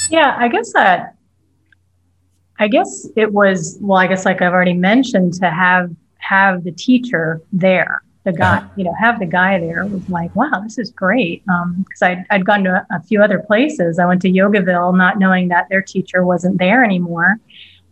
Yeah, 0.10 0.36
I 0.38 0.48
guess 0.48 0.74
that 0.74 1.16
I 2.60 2.68
guess 2.68 3.08
it 3.16 3.32
was 3.32 3.78
well, 3.82 4.00
I 4.00 4.08
guess 4.08 4.26
like 4.26 4.42
I've 4.42 4.54
already 4.54 4.74
mentioned 4.74 5.34
to 5.36 5.50
have 5.50 5.92
have 6.18 6.64
the 6.64 6.72
teacher 6.72 7.42
there 7.52 8.02
the 8.24 8.32
guy, 8.32 8.66
you 8.78 8.84
know, 8.86 8.94
have 9.00 9.20
the 9.20 9.26
guy 9.26 9.60
there 9.60 9.86
was 9.86 10.08
like, 10.10 10.34
wow, 10.36 10.62
this 10.64 10.78
is 10.78 10.92
great. 10.92 11.44
Because 11.46 12.02
um, 12.02 12.08
I'd, 12.10 12.26
I'd 12.30 12.46
gone 12.46 12.64
to 12.64 12.86
a, 12.90 12.96
a, 12.96 13.02
few 13.04 13.22
other 13.22 13.40
places. 13.40 14.00
I 14.00 14.06
went 14.06 14.22
to 14.22 14.30
Yogaville, 14.30 14.96
not 14.96 15.20
knowing 15.20 15.50
that 15.50 15.68
their 15.70 15.82
teacher 15.82 16.26
wasn't 16.26 16.58
there 16.58 16.84
anymore, 16.84 17.38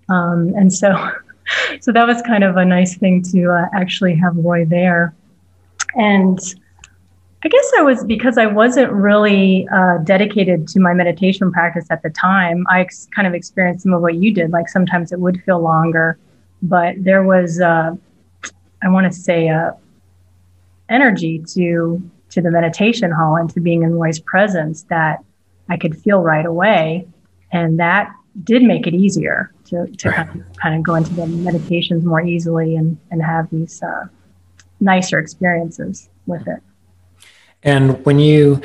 um, 0.10 0.54
and 0.56 0.74
so, 0.74 0.96
so 1.82 1.92
that 1.92 2.08
was 2.08 2.22
kind 2.22 2.44
of 2.44 2.58
a 2.58 2.66
nice 2.66 2.98
thing 2.98 3.22
to 3.32 3.52
uh, 3.52 3.66
actually 3.74 4.16
have 4.16 4.36
Roy 4.36 4.66
there. 4.66 5.14
And 5.96 6.40
I 7.44 7.48
guess 7.50 7.72
I 7.78 7.82
was 7.82 8.04
because 8.06 8.38
I 8.38 8.46
wasn't 8.46 8.92
really 8.92 9.68
uh, 9.74 9.98
dedicated 10.04 10.68
to 10.70 10.80
my 10.80 10.94
meditation 10.94 11.52
practice 11.52 11.88
at 11.90 12.04
the 12.04 12.10
time. 12.10 12.66
I 12.70 12.82
ex- 12.82 13.08
kind 13.14 13.28
of 13.28 13.34
experienced 13.34 13.84
some 13.84 13.94
of 13.94 14.02
what 14.02 14.16
you 14.16 14.34
did. 14.34 14.52
Like 14.52 14.70
sometimes 14.70 15.12
it 15.12 15.20
would 15.20 15.42
feel 15.44 15.60
longer, 15.60 16.20
but 16.62 16.96
there 17.00 17.24
was, 17.24 17.60
uh, 17.60 17.96
I 18.84 18.90
want 18.90 19.12
to 19.12 19.18
say, 19.18 19.48
a 19.48 19.76
energy 20.92 21.44
to 21.54 22.02
to 22.30 22.42
the 22.42 22.52
meditation 22.52 23.12
hall 23.12 23.36
and 23.36 23.50
to 23.50 23.60
being 23.60 23.84
in 23.84 23.94
Roy's 23.94 24.20
presence 24.20 24.84
that 24.84 25.24
I 25.70 25.78
could 25.78 25.98
feel 25.98 26.22
right 26.22 26.46
away, 26.46 27.08
and 27.52 27.80
that 27.80 28.12
did 28.44 28.64
make 28.64 28.88
it 28.88 28.94
easier 28.94 29.52
to, 29.66 29.88
to 29.88 30.10
right. 30.10 30.16
kind, 30.16 30.42
of, 30.42 30.58
kind 30.58 30.76
of 30.76 30.84
go 30.84 30.96
into 30.96 31.14
the 31.14 31.28
meditations 31.28 32.06
more 32.06 32.22
easily 32.22 32.76
and 32.76 32.98
and 33.10 33.22
have 33.22 33.50
these 33.50 33.82
uh, 33.84 34.08
nicer 34.80 35.20
experiences 35.20 36.10
with 36.26 36.48
it. 36.48 36.62
And 37.64 38.04
when 38.06 38.20
you 38.20 38.62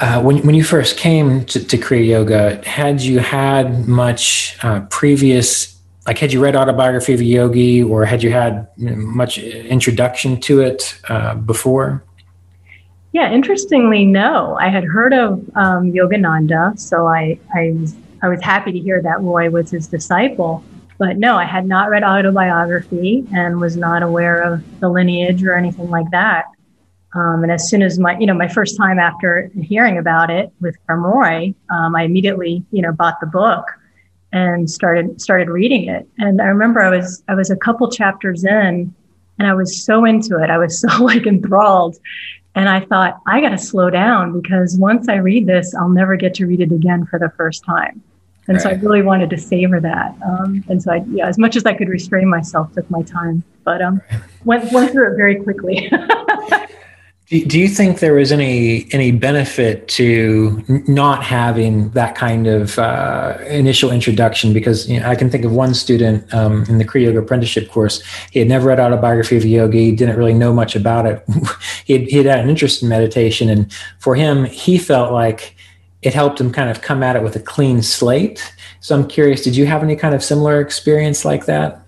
uh, 0.00 0.22
when 0.22 0.38
when 0.46 0.54
you 0.54 0.64
first 0.64 0.96
came 0.96 1.44
to, 1.46 1.64
to 1.64 1.78
Kriya 1.78 2.06
Yoga, 2.06 2.62
had 2.66 3.00
you 3.00 3.18
had 3.20 3.88
much 3.88 4.56
uh, 4.62 4.80
previous 4.90 5.77
like 6.08 6.18
had 6.18 6.32
you 6.32 6.42
read 6.42 6.56
autobiography 6.56 7.12
of 7.12 7.20
a 7.20 7.24
yogi 7.24 7.82
or 7.82 8.06
had 8.06 8.22
you 8.22 8.32
had 8.32 8.66
much 8.78 9.36
introduction 9.36 10.40
to 10.40 10.62
it 10.62 10.98
uh, 11.10 11.34
before? 11.34 12.02
Yeah 13.12 13.30
interestingly 13.30 14.06
no. 14.06 14.56
I 14.58 14.68
had 14.70 14.84
heard 14.84 15.12
of 15.12 15.32
um, 15.54 15.92
yogananda 15.92 16.78
so 16.78 17.06
I, 17.06 17.38
I 17.54 17.72
was 17.78 17.94
i 18.22 18.28
was 18.28 18.40
happy 18.40 18.72
to 18.72 18.78
hear 18.78 19.02
that 19.02 19.20
roy 19.20 19.50
was 19.50 19.70
his 19.70 19.86
disciple. 19.86 20.64
But 20.96 21.18
no 21.18 21.36
i 21.36 21.44
had 21.44 21.66
not 21.66 21.90
read 21.90 22.02
autobiography 22.02 23.26
and 23.34 23.60
was 23.60 23.76
not 23.76 24.02
aware 24.02 24.40
of 24.40 24.80
the 24.80 24.88
lineage 24.88 25.44
or 25.44 25.54
anything 25.56 25.90
like 25.90 26.10
that. 26.12 26.46
Um, 27.14 27.42
and 27.42 27.52
as 27.52 27.68
soon 27.68 27.82
as 27.82 27.98
my 27.98 28.18
you 28.18 28.26
know 28.26 28.34
my 28.34 28.48
first 28.48 28.78
time 28.78 28.98
after 28.98 29.50
hearing 29.60 29.98
about 29.98 30.30
it 30.30 30.52
with 30.62 30.76
from 30.86 31.04
roy 31.04 31.54
um, 31.70 31.94
i 31.94 32.02
immediately 32.02 32.64
you 32.70 32.80
know 32.80 32.92
bought 32.92 33.20
the 33.20 33.26
book 33.26 33.64
and 34.32 34.70
started 34.70 35.20
started 35.20 35.48
reading 35.48 35.88
it. 35.88 36.06
And 36.18 36.40
I 36.40 36.46
remember 36.46 36.80
I 36.80 36.90
was 36.90 37.22
I 37.28 37.34
was 37.34 37.50
a 37.50 37.56
couple 37.56 37.90
chapters 37.90 38.44
in 38.44 38.94
and 39.38 39.48
I 39.48 39.54
was 39.54 39.84
so 39.84 40.04
into 40.04 40.42
it. 40.42 40.50
I 40.50 40.58
was 40.58 40.80
so 40.80 40.88
like 41.04 41.26
enthralled. 41.26 41.96
And 42.54 42.68
I 42.68 42.80
thought, 42.80 43.20
I 43.26 43.40
got 43.40 43.50
to 43.50 43.58
slow 43.58 43.88
down 43.88 44.40
because 44.40 44.76
once 44.76 45.08
I 45.08 45.16
read 45.16 45.46
this, 45.46 45.74
I'll 45.76 45.88
never 45.88 46.16
get 46.16 46.34
to 46.34 46.46
read 46.46 46.60
it 46.60 46.72
again 46.72 47.06
for 47.06 47.18
the 47.18 47.30
first 47.36 47.64
time. 47.64 48.02
And 48.48 48.56
right. 48.56 48.62
so 48.62 48.70
I 48.70 48.72
really 48.72 49.02
wanted 49.02 49.30
to 49.30 49.38
savor 49.38 49.78
that. 49.80 50.16
Um, 50.26 50.64
and 50.68 50.82
so 50.82 50.92
I, 50.92 51.04
yeah, 51.10 51.28
as 51.28 51.38
much 51.38 51.54
as 51.54 51.66
I 51.66 51.74
could 51.74 51.88
restrain 51.88 52.28
myself, 52.28 52.72
took 52.72 52.90
my 52.90 53.02
time, 53.02 53.44
but 53.62 53.80
um, 53.82 54.00
went, 54.44 54.72
went 54.72 54.90
through 54.90 55.12
it 55.12 55.16
very 55.16 55.36
quickly. 55.36 55.92
Do 57.30 57.60
you 57.60 57.68
think 57.68 57.98
there 57.98 58.14
was 58.14 58.32
any 58.32 58.88
any 58.90 59.12
benefit 59.12 59.86
to 59.88 60.64
not 60.88 61.22
having 61.22 61.90
that 61.90 62.14
kind 62.14 62.46
of 62.46 62.78
uh, 62.78 63.36
initial 63.46 63.90
introduction? 63.90 64.54
Because 64.54 64.88
you 64.88 64.98
know, 64.98 65.06
I 65.06 65.14
can 65.14 65.28
think 65.28 65.44
of 65.44 65.52
one 65.52 65.74
student 65.74 66.32
um, 66.32 66.64
in 66.70 66.78
the 66.78 66.86
Kriya 66.86 67.04
Yoga 67.04 67.18
apprenticeship 67.18 67.70
course. 67.70 68.02
He 68.30 68.38
had 68.38 68.48
never 68.48 68.68
read 68.68 68.80
autobiography 68.80 69.36
of 69.36 69.44
a 69.44 69.48
yogi. 69.48 69.92
Didn't 69.92 70.16
really 70.16 70.32
know 70.32 70.54
much 70.54 70.74
about 70.74 71.04
it. 71.04 71.22
he 71.84 71.98
he 72.06 72.16
had 72.16 72.24
had 72.24 72.38
an 72.40 72.48
interest 72.48 72.82
in 72.82 72.88
meditation, 72.88 73.50
and 73.50 73.70
for 73.98 74.14
him, 74.14 74.44
he 74.46 74.78
felt 74.78 75.12
like 75.12 75.54
it 76.00 76.14
helped 76.14 76.40
him 76.40 76.50
kind 76.50 76.70
of 76.70 76.80
come 76.80 77.02
at 77.02 77.14
it 77.14 77.22
with 77.22 77.36
a 77.36 77.40
clean 77.40 77.82
slate. 77.82 78.54
So 78.80 78.94
I'm 78.94 79.06
curious, 79.06 79.42
did 79.42 79.54
you 79.54 79.66
have 79.66 79.82
any 79.82 79.96
kind 79.96 80.14
of 80.14 80.24
similar 80.24 80.62
experience 80.62 81.26
like 81.26 81.44
that? 81.44 81.82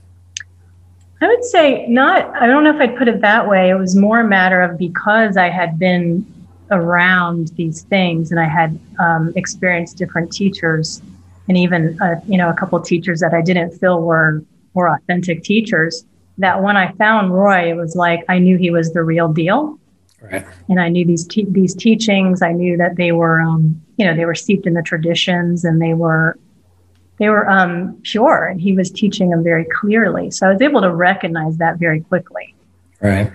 I 1.20 1.26
would 1.26 1.44
say 1.44 1.86
not, 1.86 2.34
I 2.34 2.46
don't 2.46 2.64
know 2.64 2.74
if 2.74 2.80
I'd 2.80 2.96
put 2.96 3.08
it 3.08 3.20
that 3.20 3.48
way. 3.48 3.70
It 3.70 3.74
was 3.74 3.94
more 3.94 4.20
a 4.20 4.28
matter 4.28 4.60
of 4.62 4.78
because 4.78 5.36
I 5.36 5.50
had 5.50 5.78
been 5.78 6.24
around 6.70 7.48
these 7.56 7.82
things 7.82 8.30
and 8.30 8.40
I 8.40 8.48
had 8.48 8.78
um, 8.98 9.32
experienced 9.36 9.98
different 9.98 10.32
teachers 10.32 11.02
and 11.48 11.58
even, 11.58 12.00
uh, 12.00 12.20
you 12.26 12.38
know, 12.38 12.48
a 12.48 12.54
couple 12.54 12.78
of 12.78 12.86
teachers 12.86 13.20
that 13.20 13.34
I 13.34 13.42
didn't 13.42 13.72
feel 13.72 14.00
were, 14.00 14.42
were 14.72 14.88
authentic 14.88 15.42
teachers 15.42 16.04
that 16.38 16.62
when 16.62 16.76
I 16.76 16.92
found 16.92 17.34
Roy, 17.34 17.70
it 17.70 17.74
was 17.74 17.94
like 17.94 18.24
I 18.28 18.38
knew 18.38 18.56
he 18.56 18.70
was 18.70 18.92
the 18.92 19.02
real 19.02 19.32
deal. 19.32 19.78
Right. 20.20 20.44
And 20.68 20.80
I 20.80 20.88
knew 20.88 21.04
these 21.04 21.26
te- 21.26 21.46
these 21.48 21.74
teachings. 21.74 22.42
I 22.42 22.52
knew 22.52 22.76
that 22.76 22.96
they 22.96 23.12
were, 23.12 23.40
um, 23.40 23.80
you 23.96 24.04
know, 24.04 24.14
they 24.14 24.26
were 24.26 24.34
steeped 24.34 24.66
in 24.66 24.74
the 24.74 24.82
traditions, 24.82 25.64
and 25.64 25.80
they 25.80 25.94
were 25.94 26.38
they 27.20 27.28
were 27.28 27.48
um, 27.48 28.00
pure 28.02 28.46
and 28.46 28.60
he 28.60 28.72
was 28.72 28.90
teaching 28.90 29.28
them 29.28 29.44
very 29.44 29.66
clearly. 29.66 30.30
So 30.30 30.48
I 30.48 30.52
was 30.52 30.62
able 30.62 30.80
to 30.80 30.92
recognize 30.92 31.58
that 31.58 31.76
very 31.76 32.00
quickly. 32.00 32.54
Right. 33.02 33.30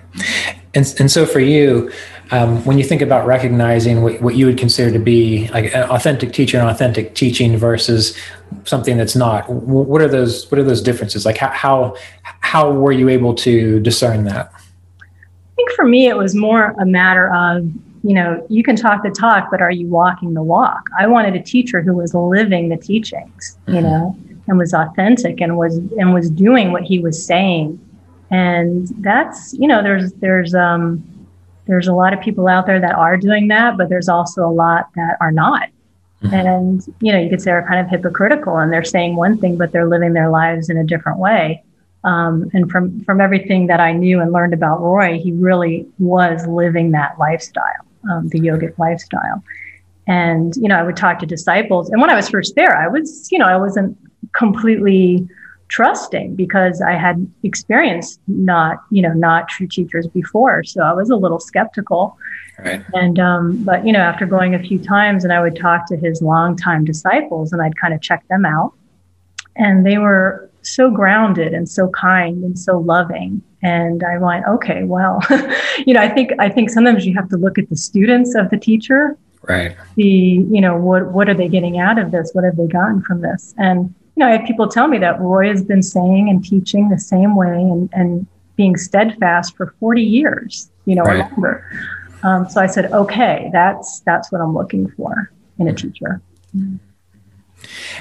And, 0.74 0.94
and 0.98 1.10
so 1.10 1.24
for 1.24 1.38
you, 1.38 1.92
um, 2.32 2.64
when 2.64 2.78
you 2.78 2.84
think 2.84 3.00
about 3.00 3.26
recognizing 3.26 4.02
what, 4.02 4.20
what 4.20 4.34
you 4.34 4.46
would 4.46 4.58
consider 4.58 4.90
to 4.90 4.98
be 4.98 5.48
like 5.48 5.72
an 5.72 5.84
authentic 5.84 6.32
teacher 6.32 6.58
and 6.58 6.68
authentic 6.68 7.14
teaching 7.14 7.56
versus 7.56 8.18
something 8.64 8.96
that's 8.96 9.14
not, 9.14 9.48
what 9.48 10.02
are 10.02 10.08
those, 10.08 10.50
what 10.50 10.58
are 10.58 10.64
those 10.64 10.82
differences? 10.82 11.24
Like 11.24 11.36
how, 11.36 11.50
how, 11.50 11.96
how 12.22 12.72
were 12.72 12.92
you 12.92 13.08
able 13.08 13.34
to 13.36 13.78
discern 13.80 14.24
that? 14.24 14.52
I 15.00 15.54
think 15.54 15.70
for 15.70 15.86
me, 15.86 16.08
it 16.08 16.16
was 16.16 16.34
more 16.34 16.74
a 16.80 16.84
matter 16.84 17.32
of 17.32 17.70
you 18.06 18.14
know, 18.14 18.46
you 18.48 18.62
can 18.62 18.76
talk 18.76 19.02
the 19.02 19.10
talk, 19.10 19.48
but 19.50 19.60
are 19.60 19.70
you 19.70 19.88
walking 19.88 20.34
the 20.34 20.42
walk? 20.42 20.88
I 20.96 21.08
wanted 21.08 21.34
a 21.34 21.42
teacher 21.42 21.82
who 21.82 21.92
was 21.92 22.14
living 22.14 22.68
the 22.68 22.76
teachings, 22.76 23.58
you 23.66 23.74
mm-hmm. 23.74 23.82
know, 23.82 24.16
and 24.46 24.58
was 24.58 24.72
authentic 24.72 25.40
and 25.40 25.56
was 25.56 25.78
and 25.98 26.14
was 26.14 26.30
doing 26.30 26.70
what 26.70 26.84
he 26.84 27.00
was 27.00 27.26
saying. 27.26 27.80
And 28.30 28.86
that's, 29.00 29.54
you 29.54 29.66
know, 29.66 29.82
there's 29.82 30.12
there's 30.14 30.54
um 30.54 31.02
there's 31.66 31.88
a 31.88 31.92
lot 31.92 32.12
of 32.12 32.20
people 32.20 32.46
out 32.46 32.66
there 32.66 32.78
that 32.80 32.94
are 32.94 33.16
doing 33.16 33.48
that, 33.48 33.76
but 33.76 33.88
there's 33.88 34.08
also 34.08 34.46
a 34.46 34.54
lot 34.54 34.88
that 34.94 35.16
are 35.20 35.32
not. 35.32 35.68
Mm-hmm. 36.22 36.34
And, 36.34 36.86
you 37.00 37.12
know, 37.12 37.18
you 37.18 37.28
could 37.28 37.42
say 37.42 37.50
are 37.50 37.66
kind 37.66 37.80
of 37.80 37.90
hypocritical 37.90 38.56
and 38.58 38.72
they're 38.72 38.84
saying 38.84 39.16
one 39.16 39.36
thing, 39.36 39.58
but 39.58 39.72
they're 39.72 39.88
living 39.88 40.12
their 40.12 40.30
lives 40.30 40.70
in 40.70 40.76
a 40.76 40.84
different 40.84 41.18
way. 41.18 41.64
Um, 42.04 42.48
and 42.52 42.70
from 42.70 43.00
from 43.00 43.20
everything 43.20 43.66
that 43.66 43.80
I 43.80 43.90
knew 43.92 44.20
and 44.20 44.30
learned 44.30 44.54
about 44.54 44.80
Roy, 44.80 45.18
he 45.18 45.32
really 45.32 45.88
was 45.98 46.46
living 46.46 46.92
that 46.92 47.18
lifestyle 47.18 47.85
um, 48.10 48.28
the 48.28 48.40
yogic 48.40 48.78
lifestyle. 48.78 49.42
And, 50.06 50.54
you 50.56 50.68
know, 50.68 50.76
I 50.76 50.82
would 50.82 50.96
talk 50.96 51.18
to 51.20 51.26
disciples. 51.26 51.90
And 51.90 52.00
when 52.00 52.10
I 52.10 52.14
was 52.14 52.28
first 52.28 52.54
there, 52.54 52.76
I 52.76 52.86
was, 52.86 53.30
you 53.32 53.38
know, 53.38 53.46
I 53.46 53.56
wasn't 53.56 53.98
completely 54.32 55.28
trusting 55.68 56.36
because 56.36 56.80
I 56.80 56.92
had 56.92 57.26
experienced 57.42 58.20
not, 58.28 58.78
you 58.90 59.02
know, 59.02 59.12
not 59.12 59.48
true 59.48 59.66
teachers 59.66 60.06
before. 60.06 60.62
So 60.62 60.82
I 60.82 60.92
was 60.92 61.10
a 61.10 61.16
little 61.16 61.40
skeptical. 61.40 62.16
Right. 62.58 62.84
And, 62.94 63.18
um, 63.18 63.64
but, 63.64 63.84
you 63.84 63.92
know, 63.92 63.98
after 63.98 64.26
going 64.26 64.54
a 64.54 64.62
few 64.62 64.78
times 64.78 65.24
and 65.24 65.32
I 65.32 65.40
would 65.40 65.56
talk 65.56 65.88
to 65.88 65.96
his 65.96 66.22
longtime 66.22 66.84
disciples 66.84 67.52
and 67.52 67.60
I'd 67.60 67.76
kind 67.76 67.92
of 67.92 68.00
check 68.00 68.26
them 68.28 68.46
out. 68.46 68.74
And 69.56 69.84
they 69.84 69.98
were 69.98 70.48
so 70.66 70.90
grounded 70.90 71.54
and 71.54 71.68
so 71.68 71.88
kind 71.88 72.42
and 72.44 72.58
so 72.58 72.78
loving. 72.78 73.42
And 73.62 74.04
i 74.04 74.18
went 74.18 74.46
okay 74.46 74.84
well 74.84 75.20
you 75.86 75.94
know 75.94 76.00
i 76.00 76.08
think 76.08 76.30
i 76.38 76.48
think 76.48 76.70
sometimes 76.70 77.06
you 77.06 77.14
have 77.14 77.28
to 77.30 77.36
look 77.36 77.58
at 77.58 77.68
the 77.68 77.76
students 77.76 78.34
of 78.34 78.50
the 78.50 78.58
teacher. 78.58 79.16
Right. 79.42 79.76
The 79.96 80.04
you 80.04 80.60
know 80.60 80.76
what 80.76 81.12
what 81.12 81.28
are 81.28 81.34
they 81.34 81.48
getting 81.48 81.78
out 81.78 81.98
of 81.98 82.10
this? 82.10 82.30
What 82.32 82.44
have 82.44 82.56
they 82.56 82.66
gotten 82.66 83.02
from 83.02 83.22
this? 83.22 83.54
And 83.58 83.94
you 84.16 84.20
know 84.20 84.28
i 84.28 84.36
have 84.36 84.46
people 84.46 84.66
tell 84.68 84.88
me 84.88 84.98
that 84.98 85.20
roy 85.20 85.48
has 85.48 85.62
been 85.62 85.82
saying 85.82 86.28
and 86.28 86.44
teaching 86.44 86.88
the 86.88 86.98
same 86.98 87.36
way 87.36 87.48
and 87.48 87.88
and 87.92 88.26
being 88.56 88.76
steadfast 88.76 89.54
for 89.54 89.74
40 89.78 90.02
years 90.02 90.70
you 90.86 90.94
know 90.94 91.02
right. 91.02 91.16
or 91.16 91.28
longer. 91.28 91.92
Um, 92.22 92.48
so 92.48 92.60
i 92.60 92.66
said 92.66 92.90
okay 92.92 93.50
that's 93.52 94.00
that's 94.00 94.32
what 94.32 94.40
i'm 94.40 94.54
looking 94.54 94.88
for 94.92 95.30
in 95.58 95.68
a 95.68 95.72
teacher. 95.72 96.20
Mm-hmm. 96.56 96.76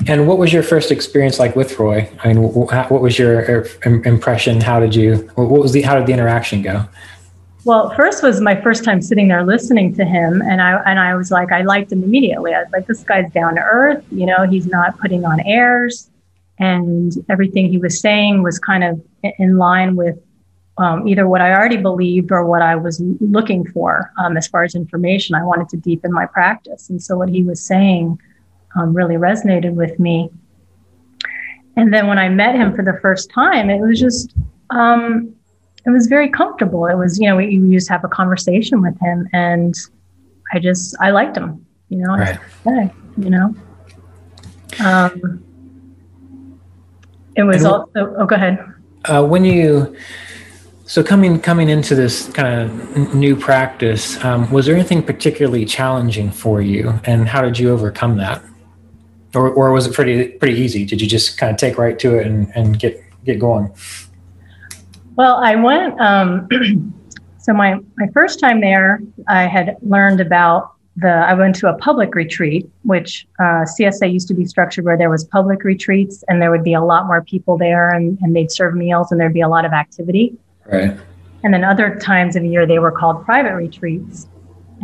And 0.07 0.27
what 0.27 0.37
was 0.37 0.51
your 0.51 0.63
first 0.63 0.91
experience 0.91 1.39
like 1.39 1.55
with 1.55 1.79
Roy? 1.79 2.09
I 2.23 2.27
mean, 2.27 2.41
what 2.41 3.01
was 3.01 3.17
your 3.17 3.61
uh, 3.61 3.67
impression? 3.85 4.61
How 4.61 4.79
did 4.79 4.93
you? 4.93 5.29
What 5.35 5.49
was 5.49 5.71
the? 5.71 5.81
How 5.81 5.97
did 5.97 6.07
the 6.07 6.13
interaction 6.13 6.61
go? 6.61 6.85
Well, 7.65 7.89
first 7.95 8.21
was 8.21 8.41
my 8.41 8.59
first 8.61 8.83
time 8.83 9.01
sitting 9.01 9.27
there 9.27 9.43
listening 9.43 9.95
to 9.95 10.05
him, 10.05 10.41
and 10.41 10.61
I 10.61 10.81
and 10.85 10.99
I 10.99 11.15
was 11.15 11.31
like, 11.31 11.51
I 11.51 11.61
liked 11.61 11.91
him 11.91 12.03
immediately. 12.03 12.53
I 12.53 12.59
was 12.59 12.69
like, 12.71 12.85
this 12.85 13.03
guy's 13.03 13.31
down 13.31 13.55
to 13.55 13.61
earth. 13.61 14.03
You 14.11 14.27
know, 14.27 14.47
he's 14.47 14.67
not 14.67 14.99
putting 14.99 15.25
on 15.25 15.39
airs, 15.41 16.09
and 16.59 17.13
everything 17.29 17.69
he 17.69 17.77
was 17.77 17.99
saying 17.99 18.43
was 18.43 18.59
kind 18.59 18.83
of 18.83 19.01
in 19.39 19.57
line 19.57 19.95
with 19.95 20.17
um, 20.77 21.07
either 21.07 21.27
what 21.27 21.41
I 21.41 21.55
already 21.55 21.77
believed 21.77 22.31
or 22.31 22.45
what 22.45 22.61
I 22.61 22.75
was 22.75 23.01
looking 23.19 23.65
for 23.71 24.11
um, 24.19 24.37
as 24.37 24.47
far 24.47 24.63
as 24.63 24.75
information. 24.75 25.33
I 25.33 25.43
wanted 25.43 25.69
to 25.69 25.77
deepen 25.77 26.11
my 26.11 26.27
practice, 26.27 26.89
and 26.89 27.01
so 27.01 27.17
what 27.17 27.29
he 27.29 27.41
was 27.41 27.65
saying 27.65 28.19
um, 28.75 28.93
really 28.93 29.15
resonated 29.15 29.73
with 29.73 29.99
me. 29.99 30.29
And 31.77 31.93
then 31.93 32.07
when 32.07 32.17
I 32.17 32.29
met 32.29 32.55
him 32.55 32.75
for 32.75 32.83
the 32.83 32.97
first 33.01 33.29
time, 33.31 33.69
it 33.69 33.79
was 33.79 33.99
just 33.99 34.33
um, 34.69 35.35
it 35.85 35.91
was 35.91 36.07
very 36.07 36.29
comfortable. 36.29 36.85
It 36.87 36.95
was, 36.95 37.19
you 37.19 37.27
know, 37.27 37.35
we, 37.35 37.59
we 37.59 37.69
used 37.69 37.87
to 37.87 37.93
have 37.93 38.03
a 38.03 38.07
conversation 38.07 38.81
with 38.81 38.99
him 38.99 39.27
and 39.33 39.75
I 40.51 40.59
just, 40.59 40.95
I 40.99 41.11
liked 41.11 41.37
him, 41.37 41.65
you 41.89 41.99
know, 41.99 42.15
right. 42.15 42.91
you 43.17 43.29
know. 43.29 43.55
Um, 44.83 45.43
it 47.35 47.43
was 47.43 47.57
and 47.57 47.67
also, 47.67 47.89
oh, 47.95 48.25
go 48.25 48.35
ahead. 48.35 48.59
Uh, 49.05 49.23
when 49.23 49.45
you, 49.45 49.95
so 50.85 51.03
coming 51.03 51.39
coming 51.39 51.69
into 51.69 51.95
this 51.95 52.29
kind 52.29 52.61
of 52.61 53.15
new 53.15 53.35
practice, 53.35 54.23
um, 54.23 54.49
was 54.51 54.65
there 54.65 54.75
anything 54.75 55.01
particularly 55.01 55.65
challenging 55.65 56.31
for 56.31 56.61
you, 56.61 56.99
and 57.05 57.27
how 57.27 57.41
did 57.41 57.57
you 57.57 57.71
overcome 57.71 58.17
that, 58.17 58.43
or, 59.35 59.49
or 59.49 59.71
was 59.71 59.87
it 59.87 59.93
pretty 59.93 60.29
pretty 60.29 60.59
easy? 60.59 60.85
Did 60.85 61.01
you 61.01 61.07
just 61.07 61.37
kind 61.37 61.51
of 61.51 61.57
take 61.57 61.77
right 61.77 61.97
to 61.99 62.17
it 62.17 62.27
and, 62.27 62.51
and 62.55 62.79
get 62.79 63.01
get 63.23 63.39
going? 63.39 63.73
Well, 65.15 65.37
I 65.37 65.55
went. 65.55 65.99
Um, 65.99 66.47
so 67.39 67.53
my 67.53 67.79
my 67.97 68.07
first 68.13 68.39
time 68.39 68.61
there, 68.61 69.01
I 69.27 69.43
had 69.43 69.77
learned 69.81 70.21
about 70.21 70.73
the. 70.95 71.09
I 71.09 71.33
went 71.33 71.55
to 71.57 71.69
a 71.69 71.73
public 71.77 72.15
retreat, 72.15 72.69
which 72.83 73.27
uh, 73.39 73.65
CSA 73.65 74.11
used 74.11 74.27
to 74.27 74.33
be 74.33 74.45
structured 74.45 74.85
where 74.85 74.97
there 74.97 75.09
was 75.09 75.23
public 75.23 75.63
retreats, 75.63 76.23
and 76.27 76.41
there 76.41 76.51
would 76.51 76.63
be 76.63 76.73
a 76.73 76.81
lot 76.81 77.07
more 77.07 77.23
people 77.23 77.57
there, 77.57 77.89
and, 77.89 78.17
and 78.21 78.35
they'd 78.35 78.51
serve 78.51 78.75
meals, 78.75 79.11
and 79.11 79.19
there'd 79.19 79.33
be 79.33 79.41
a 79.41 79.49
lot 79.49 79.65
of 79.65 79.73
activity. 79.73 80.37
Right. 80.65 80.97
And 81.43 81.53
then 81.53 81.63
other 81.63 81.95
times 81.99 82.35
of 82.35 82.41
the 82.41 82.49
year, 82.49 82.65
they 82.65 82.79
were 82.79 82.91
called 82.91 83.23
private 83.23 83.53
retreats, 83.53 84.27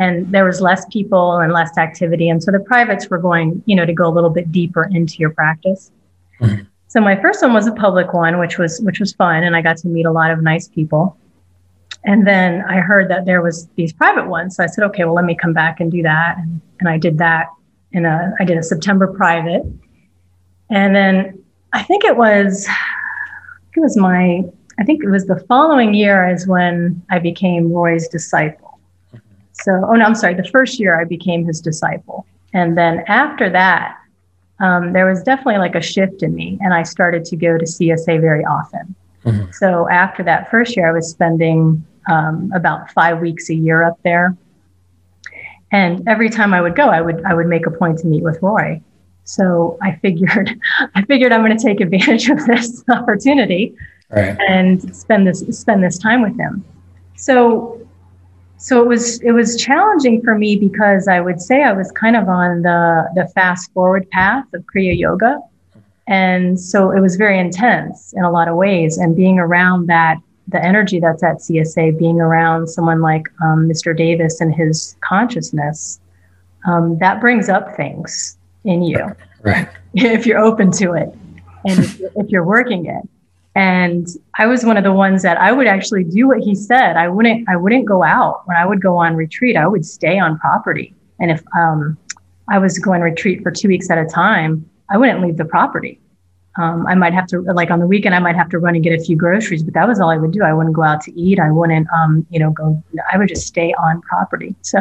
and 0.02 0.32
there 0.32 0.44
was 0.44 0.60
less 0.60 0.84
people 0.86 1.38
and 1.38 1.52
less 1.52 1.78
activity, 1.78 2.28
and 2.28 2.42
so 2.42 2.50
the 2.50 2.60
privates 2.60 3.08
were 3.08 3.18
going, 3.18 3.62
you 3.66 3.76
know, 3.76 3.86
to 3.86 3.92
go 3.92 4.06
a 4.06 4.14
little 4.16 4.30
bit 4.30 4.50
deeper 4.50 4.88
into 4.90 5.16
your 5.18 5.30
practice. 5.30 5.92
Mm-hmm. 6.40 6.64
So 6.88 7.00
my 7.00 7.16
first 7.20 7.40
one 7.40 7.54
was 7.54 7.66
a 7.66 7.72
public 7.72 8.12
one, 8.12 8.40
which 8.40 8.58
was 8.58 8.80
which 8.80 8.98
was 8.98 9.12
fun, 9.12 9.44
and 9.44 9.54
I 9.54 9.62
got 9.62 9.76
to 9.78 9.88
meet 9.88 10.06
a 10.06 10.10
lot 10.10 10.30
of 10.32 10.42
nice 10.42 10.66
people. 10.68 11.16
And 12.04 12.26
then 12.26 12.64
I 12.68 12.78
heard 12.80 13.08
that 13.10 13.26
there 13.26 13.42
was 13.42 13.68
these 13.76 13.92
private 13.92 14.28
ones, 14.28 14.56
so 14.56 14.64
I 14.64 14.66
said, 14.66 14.82
okay, 14.86 15.04
well, 15.04 15.14
let 15.14 15.24
me 15.24 15.36
come 15.36 15.52
back 15.52 15.78
and 15.78 15.90
do 15.90 16.02
that, 16.02 16.36
and, 16.38 16.60
and 16.80 16.88
I 16.88 16.98
did 16.98 17.18
that 17.18 17.46
in 17.92 18.04
a 18.04 18.34
I 18.40 18.44
did 18.44 18.58
a 18.58 18.62
September 18.62 19.06
private, 19.06 19.62
and 20.68 20.96
then 20.96 21.42
I 21.72 21.82
think 21.84 22.04
it 22.04 22.16
was 22.16 22.66
it 23.76 23.80
was 23.80 23.96
my 23.96 24.42
I 24.80 24.84
think 24.84 25.04
it 25.04 25.10
was 25.10 25.26
the 25.26 25.38
following 25.48 25.94
year 25.94 26.28
is 26.28 26.48
when 26.48 27.00
I 27.08 27.20
became 27.20 27.70
Roy's 27.70 28.08
disciple. 28.08 28.71
So, 29.62 29.72
oh 29.88 29.94
no, 29.94 30.04
I'm 30.04 30.14
sorry, 30.14 30.34
the 30.34 30.44
first 30.44 30.78
year 30.78 31.00
I 31.00 31.04
became 31.04 31.44
his 31.44 31.60
disciple, 31.60 32.26
and 32.52 32.76
then 32.76 33.04
after 33.08 33.48
that 33.50 33.96
um, 34.62 34.92
there 34.92 35.06
was 35.06 35.22
definitely 35.22 35.58
like 35.58 35.74
a 35.74 35.82
shift 35.82 36.22
in 36.22 36.34
me, 36.34 36.56
and 36.60 36.72
I 36.72 36.84
started 36.84 37.24
to 37.26 37.36
go 37.36 37.58
to 37.58 37.64
CSA 37.64 38.20
very 38.20 38.44
often. 38.44 38.94
Mm-hmm. 39.24 39.50
So 39.52 39.88
after 39.90 40.22
that 40.22 40.50
first 40.50 40.76
year, 40.76 40.88
I 40.88 40.92
was 40.92 41.10
spending 41.10 41.84
um, 42.10 42.50
about 42.54 42.90
five 42.92 43.20
weeks 43.20 43.50
a 43.50 43.54
year 43.54 43.82
up 43.82 43.98
there, 44.04 44.36
and 45.72 46.06
every 46.08 46.30
time 46.30 46.54
I 46.54 46.60
would 46.60 46.76
go, 46.76 46.88
I 46.88 47.00
would 47.00 47.24
I 47.24 47.34
would 47.34 47.48
make 47.48 47.66
a 47.66 47.70
point 47.70 47.98
to 47.98 48.06
meet 48.06 48.22
with 48.22 48.38
Roy. 48.40 48.80
So 49.24 49.78
I 49.82 49.96
figured 49.96 50.56
I 50.94 51.02
figured 51.02 51.32
I'm 51.32 51.44
going 51.44 51.56
to 51.56 51.62
take 51.62 51.80
advantage 51.80 52.28
of 52.28 52.44
this 52.46 52.84
opportunity 52.88 53.74
right. 54.10 54.38
and 54.48 54.94
spend 54.94 55.26
this 55.26 55.40
spend 55.58 55.82
this 55.82 55.98
time 55.98 56.22
with 56.22 56.38
him. 56.38 56.64
So 57.16 57.84
so 58.62 58.80
it 58.80 58.86
was 58.86 59.20
it 59.22 59.32
was 59.32 59.56
challenging 59.56 60.22
for 60.22 60.38
me 60.38 60.54
because 60.54 61.08
I 61.08 61.18
would 61.18 61.40
say 61.40 61.64
I 61.64 61.72
was 61.72 61.90
kind 61.90 62.14
of 62.14 62.28
on 62.28 62.62
the 62.62 63.10
the 63.16 63.26
fast 63.34 63.72
forward 63.72 64.08
path 64.10 64.44
of 64.54 64.64
Kriya 64.72 64.96
Yoga, 64.96 65.40
and 66.06 66.60
so 66.60 66.92
it 66.92 67.00
was 67.00 67.16
very 67.16 67.40
intense 67.40 68.12
in 68.16 68.22
a 68.22 68.30
lot 68.30 68.46
of 68.46 68.54
ways. 68.54 68.98
And 68.98 69.16
being 69.16 69.40
around 69.40 69.88
that 69.88 70.18
the 70.46 70.64
energy 70.64 71.00
that's 71.00 71.24
at 71.24 71.38
CSA, 71.38 71.98
being 71.98 72.20
around 72.20 72.68
someone 72.68 73.00
like 73.00 73.24
um, 73.42 73.68
Mr. 73.68 73.96
Davis 73.96 74.40
and 74.40 74.54
his 74.54 74.96
consciousness, 75.00 75.98
um, 76.64 76.98
that 76.98 77.20
brings 77.20 77.48
up 77.48 77.74
things 77.76 78.38
in 78.64 78.84
you, 78.84 79.10
right? 79.42 79.68
If 79.94 80.24
you're 80.24 80.38
open 80.38 80.70
to 80.72 80.92
it, 80.92 81.12
and 81.64 81.80
if 82.16 82.30
you're 82.30 82.44
working 82.44 82.86
it. 82.86 83.08
And 83.54 84.08
I 84.38 84.46
was 84.46 84.64
one 84.64 84.76
of 84.76 84.84
the 84.84 84.92
ones 84.92 85.22
that 85.22 85.38
I 85.38 85.52
would 85.52 85.66
actually 85.66 86.04
do 86.04 86.28
what 86.28 86.40
he 86.40 86.54
said. 86.54 86.96
I 86.96 87.08
wouldn't 87.08 87.48
I 87.48 87.56
wouldn't 87.56 87.84
go 87.84 88.02
out 88.02 88.42
when 88.46 88.56
I 88.56 88.64
would 88.64 88.80
go 88.80 88.96
on 88.96 89.14
retreat. 89.14 89.56
I 89.56 89.66
would 89.66 89.84
stay 89.84 90.18
on 90.18 90.38
property. 90.38 90.94
And 91.20 91.30
if 91.30 91.42
um, 91.56 91.98
I 92.48 92.58
was 92.58 92.78
going 92.78 93.02
retreat 93.02 93.42
for 93.42 93.50
two 93.50 93.68
weeks 93.68 93.90
at 93.90 93.98
a 93.98 94.06
time, 94.06 94.68
I 94.90 94.96
wouldn't 94.96 95.20
leave 95.20 95.36
the 95.36 95.44
property. 95.44 96.00
Um, 96.56 96.86
I 96.86 96.94
might 96.94 97.14
have 97.14 97.26
to, 97.28 97.40
like 97.40 97.70
on 97.70 97.80
the 97.80 97.86
weekend, 97.86 98.14
I 98.14 98.18
might 98.18 98.36
have 98.36 98.50
to 98.50 98.58
run 98.58 98.74
and 98.74 98.84
get 98.84 98.98
a 98.98 99.02
few 99.02 99.16
groceries, 99.16 99.62
but 99.62 99.72
that 99.72 99.88
was 99.88 100.00
all 100.00 100.10
I 100.10 100.18
would 100.18 100.32
do. 100.32 100.42
I 100.42 100.52
wouldn't 100.52 100.74
go 100.74 100.82
out 100.82 101.00
to 101.02 101.18
eat. 101.18 101.38
I 101.40 101.50
wouldn't, 101.50 101.88
um, 101.90 102.26
you 102.28 102.38
know, 102.38 102.50
go, 102.50 102.82
I 103.10 103.16
would 103.16 103.28
just 103.28 103.46
stay 103.46 103.72
on 103.74 104.00
property. 104.02 104.54
So, 104.64 104.80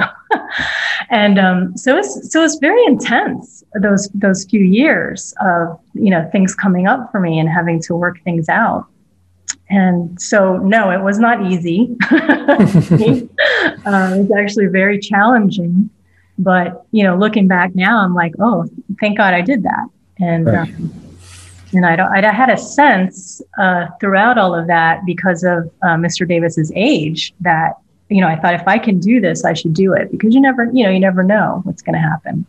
and 1.09 1.37
um, 1.37 1.75
so 1.75 1.97
it's, 1.97 2.31
so 2.31 2.45
it's 2.45 2.55
very 2.59 2.81
intense 2.85 3.61
those, 3.81 4.07
those 4.13 4.45
few 4.45 4.61
years 4.61 5.33
of, 5.41 5.77
you 5.93 6.09
know, 6.09 6.29
things 6.31 6.55
coming 6.55 6.87
up 6.87 7.11
for 7.11 7.19
me 7.19 7.39
and 7.39 7.49
having 7.49 7.81
to 7.81 7.95
work 7.95 8.21
things 8.23 8.47
out. 8.47 8.87
And 9.69 10.21
so, 10.21 10.57
no, 10.57 10.91
it 10.91 11.01
was 11.01 11.19
not 11.19 11.51
easy. 11.51 11.95
uh, 12.11 12.17
it 12.95 13.29
was 13.85 14.31
actually 14.37 14.67
very 14.67 14.99
challenging. 14.99 15.89
But, 16.37 16.85
you 16.91 17.03
know, 17.03 17.17
looking 17.17 17.47
back 17.47 17.75
now, 17.75 17.99
I'm 17.99 18.13
like, 18.13 18.33
oh, 18.39 18.65
thank 18.99 19.17
God 19.17 19.33
I 19.33 19.41
did 19.41 19.63
that. 19.63 19.87
And, 20.19 20.45
right. 20.45 20.69
um, 20.69 21.10
and 21.73 21.85
I, 21.85 21.95
I 21.95 22.31
had 22.31 22.49
a 22.49 22.57
sense 22.57 23.41
uh, 23.57 23.87
throughout 23.99 24.37
all 24.37 24.53
of 24.53 24.67
that 24.67 25.05
because 25.05 25.43
of 25.43 25.71
uh, 25.83 25.95
Mr. 25.95 26.27
Davis's 26.27 26.71
age 26.75 27.33
that 27.39 27.77
you 28.09 28.21
know 28.21 28.27
I 28.27 28.35
thought 28.35 28.53
if 28.53 28.67
I 28.67 28.77
can 28.77 28.99
do 28.99 29.21
this, 29.21 29.45
I 29.45 29.53
should 29.53 29.73
do 29.73 29.93
it 29.93 30.11
because 30.11 30.33
you 30.33 30.41
never 30.41 30.65
you 30.65 30.83
know 30.83 30.89
you 30.89 30.99
never 30.99 31.23
know 31.23 31.61
what's 31.63 31.81
going 31.81 31.93
to 31.93 31.99
happen 31.99 32.45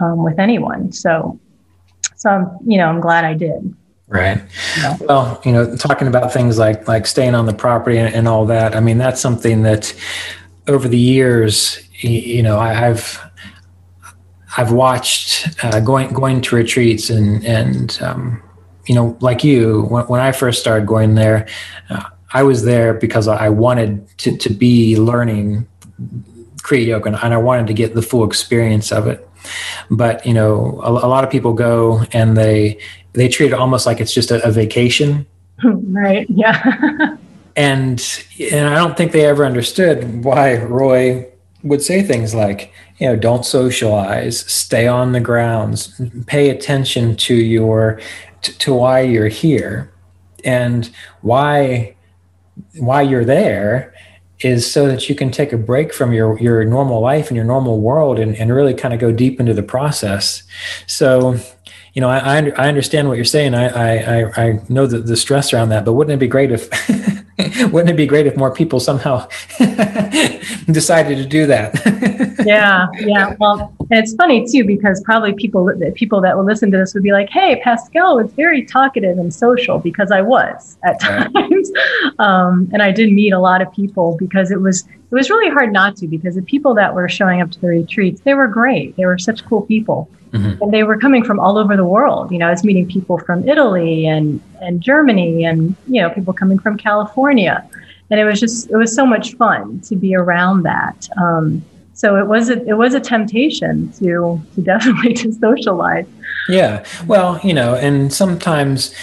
um, 0.00 0.22
with 0.22 0.38
anyone. 0.38 0.92
So 0.92 1.38
so 2.16 2.30
I'm, 2.30 2.58
you 2.66 2.78
know 2.78 2.86
I'm 2.86 3.00
glad 3.00 3.24
I 3.24 3.34
did. 3.34 3.74
Right. 4.08 4.42
Yeah. 4.78 4.96
Well, 5.00 5.40
you 5.44 5.52
know, 5.52 5.76
talking 5.76 6.08
about 6.08 6.32
things 6.32 6.58
like 6.58 6.88
like 6.88 7.06
staying 7.06 7.34
on 7.34 7.44
the 7.44 7.52
property 7.52 7.98
and, 7.98 8.12
and 8.14 8.26
all 8.26 8.46
that. 8.46 8.74
I 8.74 8.80
mean, 8.80 8.96
that's 8.96 9.20
something 9.20 9.62
that 9.64 9.94
over 10.66 10.88
the 10.88 10.98
years, 10.98 11.78
you 12.00 12.42
know, 12.42 12.58
I, 12.58 12.72
have 12.72 13.20
I've 14.56 14.72
watched 14.72 15.62
uh, 15.62 15.80
going 15.80 16.12
going 16.14 16.40
to 16.40 16.56
retreats 16.56 17.10
and 17.10 17.44
and 17.44 17.98
um, 18.00 18.42
you 18.88 18.94
know, 18.94 19.16
like 19.20 19.44
you, 19.44 19.82
when, 19.82 20.04
when 20.06 20.20
I 20.20 20.32
first 20.32 20.60
started 20.60 20.86
going 20.86 21.14
there, 21.14 21.46
uh, 21.90 22.04
I 22.32 22.42
was 22.42 22.64
there 22.64 22.94
because 22.94 23.28
I 23.28 23.48
wanted 23.50 24.06
to, 24.18 24.36
to 24.36 24.50
be 24.50 24.96
learning 24.96 25.66
Kriya 26.62 26.86
Yoga 26.86 27.08
and 27.08 27.34
I 27.34 27.36
wanted 27.36 27.66
to 27.68 27.74
get 27.74 27.94
the 27.94 28.02
full 28.02 28.24
experience 28.24 28.90
of 28.92 29.06
it. 29.06 29.28
But, 29.90 30.26
you 30.26 30.34
know, 30.34 30.80
a, 30.82 30.90
a 30.90 31.08
lot 31.08 31.24
of 31.24 31.30
people 31.30 31.52
go 31.52 32.02
and 32.12 32.36
they, 32.36 32.78
they 33.12 33.28
treat 33.28 33.52
it 33.52 33.54
almost 33.54 33.86
like 33.86 34.00
it's 34.00 34.12
just 34.12 34.30
a, 34.30 34.44
a 34.46 34.50
vacation. 34.50 35.26
Right. 35.64 36.24
Yeah. 36.30 37.16
and, 37.56 38.22
and 38.52 38.68
I 38.68 38.76
don't 38.76 38.96
think 38.96 39.10
they 39.10 39.26
ever 39.26 39.44
understood 39.44 40.22
why 40.24 40.58
Roy 40.58 41.26
would 41.64 41.82
say 41.82 42.02
things 42.02 42.32
like, 42.32 42.72
you 42.98 43.08
know, 43.08 43.16
don't 43.16 43.44
socialize, 43.44 44.40
stay 44.40 44.86
on 44.86 45.10
the 45.10 45.20
grounds, 45.20 46.00
pay 46.26 46.50
attention 46.50 47.16
to 47.16 47.34
your 47.34 48.00
to, 48.42 48.58
to 48.58 48.74
why 48.74 49.00
you're 49.00 49.28
here 49.28 49.92
and 50.44 50.90
why 51.20 51.94
why 52.76 53.02
you're 53.02 53.24
there 53.24 53.94
is 54.40 54.70
so 54.70 54.86
that 54.86 55.08
you 55.08 55.14
can 55.14 55.30
take 55.30 55.52
a 55.52 55.58
break 55.58 55.92
from 55.92 56.12
your 56.12 56.38
your 56.38 56.64
normal 56.64 57.00
life 57.00 57.28
and 57.28 57.36
your 57.36 57.44
normal 57.44 57.80
world 57.80 58.18
and, 58.18 58.36
and 58.36 58.52
really 58.52 58.74
kind 58.74 58.94
of 58.94 59.00
go 59.00 59.10
deep 59.10 59.40
into 59.40 59.54
the 59.54 59.62
process. 59.62 60.42
So 60.86 61.38
you 61.94 62.00
know 62.00 62.08
i 62.08 62.36
i, 62.50 62.68
understand 62.68 63.08
what 63.08 63.16
you're 63.16 63.24
saying. 63.24 63.54
I 63.54 64.20
i 64.22 64.44
i 64.46 64.60
know 64.68 64.86
the, 64.86 64.98
the 64.98 65.16
stress 65.16 65.52
around 65.52 65.70
that 65.70 65.84
but 65.84 65.94
wouldn't 65.94 66.14
it 66.14 66.20
be 66.20 66.28
great 66.28 66.52
if 66.52 66.68
wouldn't 67.72 67.90
it 67.90 67.96
be 67.96 68.06
great 68.06 68.26
if 68.26 68.36
more 68.36 68.52
people 68.52 68.78
somehow 68.78 69.26
decided 70.70 71.18
to 71.18 71.26
do 71.26 71.46
that 71.46 71.74
yeah, 72.44 72.86
yeah. 73.00 73.34
Well, 73.38 73.74
and 73.90 73.98
it's 73.98 74.14
funny 74.14 74.46
too 74.46 74.64
because 74.64 75.02
probably 75.02 75.32
people 75.34 75.70
people 75.94 76.20
that 76.20 76.36
will 76.36 76.44
listen 76.44 76.70
to 76.70 76.78
this 76.78 76.94
would 76.94 77.02
be 77.02 77.12
like, 77.12 77.30
"Hey, 77.30 77.60
Pascale 77.64 78.16
was 78.16 78.32
very 78.32 78.64
talkative 78.64 79.18
and 79.18 79.32
social," 79.32 79.78
because 79.78 80.10
I 80.10 80.22
was 80.22 80.78
at 80.84 81.00
times, 81.00 81.70
um, 82.18 82.68
and 82.72 82.82
I 82.82 82.90
did 82.90 83.12
meet 83.12 83.32
a 83.32 83.40
lot 83.40 83.62
of 83.62 83.72
people 83.72 84.16
because 84.18 84.50
it 84.50 84.60
was 84.60 84.86
it 84.86 85.14
was 85.14 85.30
really 85.30 85.50
hard 85.50 85.72
not 85.72 85.96
to 85.96 86.06
because 86.06 86.34
the 86.34 86.42
people 86.42 86.74
that 86.74 86.94
were 86.94 87.08
showing 87.08 87.40
up 87.40 87.50
to 87.52 87.60
the 87.60 87.68
retreats 87.68 88.20
they 88.22 88.34
were 88.34 88.48
great. 88.48 88.96
They 88.96 89.06
were 89.06 89.18
such 89.18 89.44
cool 89.44 89.62
people. 89.62 90.10
Mm-hmm. 90.32 90.62
And 90.62 90.72
they 90.72 90.82
were 90.82 90.98
coming 90.98 91.24
from 91.24 91.40
all 91.40 91.56
over 91.56 91.76
the 91.76 91.84
world. 91.84 92.30
You 92.30 92.38
know, 92.38 92.48
I 92.48 92.50
was 92.50 92.64
meeting 92.64 92.86
people 92.86 93.18
from 93.18 93.48
Italy 93.48 94.06
and, 94.06 94.40
and 94.60 94.80
Germany 94.80 95.44
and, 95.44 95.74
you 95.86 96.02
know, 96.02 96.10
people 96.10 96.32
coming 96.32 96.58
from 96.58 96.76
California. 96.76 97.66
And 98.10 98.20
it 98.20 98.24
was 98.24 98.40
just, 98.40 98.70
it 98.70 98.76
was 98.76 98.94
so 98.94 99.06
much 99.06 99.34
fun 99.36 99.80
to 99.82 99.96
be 99.96 100.14
around 100.14 100.62
that. 100.64 101.08
Um, 101.16 101.62
so 101.98 102.14
it 102.14 102.28
was 102.28 102.48
a, 102.48 102.64
it 102.64 102.74
was 102.74 102.94
a 102.94 103.00
temptation 103.00 103.90
to, 103.94 104.40
to 104.54 104.60
definitely 104.62 105.14
to 105.14 105.32
socialize. 105.32 106.06
Yeah. 106.48 106.84
Well, 107.08 107.40
you 107.42 107.52
know, 107.52 107.74
and 107.74 108.12
sometimes 108.12 108.94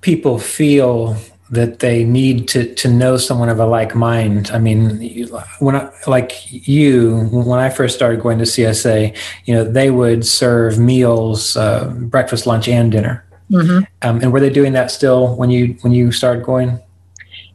people 0.00 0.40
feel 0.40 1.16
that 1.50 1.78
they 1.78 2.02
need 2.02 2.48
to 2.48 2.74
to 2.74 2.88
know 2.88 3.16
someone 3.18 3.48
of 3.48 3.60
a 3.60 3.66
like 3.66 3.94
mind. 3.94 4.50
I 4.52 4.58
mean, 4.58 5.28
when 5.60 5.76
I, 5.76 5.92
like 6.08 6.32
you, 6.50 7.28
when 7.30 7.60
I 7.60 7.70
first 7.70 7.94
started 7.94 8.20
going 8.20 8.38
to 8.38 8.44
CSA, 8.44 9.16
you 9.44 9.54
know, 9.54 9.62
they 9.62 9.92
would 9.92 10.26
serve 10.26 10.76
meals, 10.76 11.56
uh, 11.56 11.88
breakfast, 11.94 12.48
lunch, 12.48 12.66
and 12.66 12.90
dinner. 12.90 13.24
Mm-hmm. 13.52 13.84
Um, 14.02 14.20
and 14.20 14.32
were 14.32 14.40
they 14.40 14.50
doing 14.50 14.72
that 14.72 14.90
still 14.90 15.36
when 15.36 15.50
you 15.50 15.76
when 15.82 15.92
you 15.92 16.10
started 16.10 16.42
going? 16.42 16.80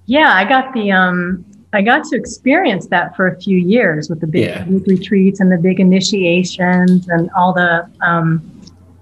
Yeah, 0.06 0.34
I 0.34 0.46
got 0.46 0.74
the 0.74 0.90
um, 0.94 1.46
I 1.72 1.82
got 1.82 2.04
to 2.06 2.16
experience 2.16 2.88
that 2.88 3.16
for 3.16 3.28
a 3.28 3.40
few 3.40 3.58
years 3.58 4.10
with 4.10 4.22
the 4.22 4.28
big 4.28 4.46
yeah. 4.46 4.66
retreats 4.68 5.40
and 5.40 5.52
the 5.52 5.58
big 5.58 5.80
initiations 5.80 7.08
and 7.10 7.30
all 7.36 7.54
the 7.54 7.88
um, 8.02 8.50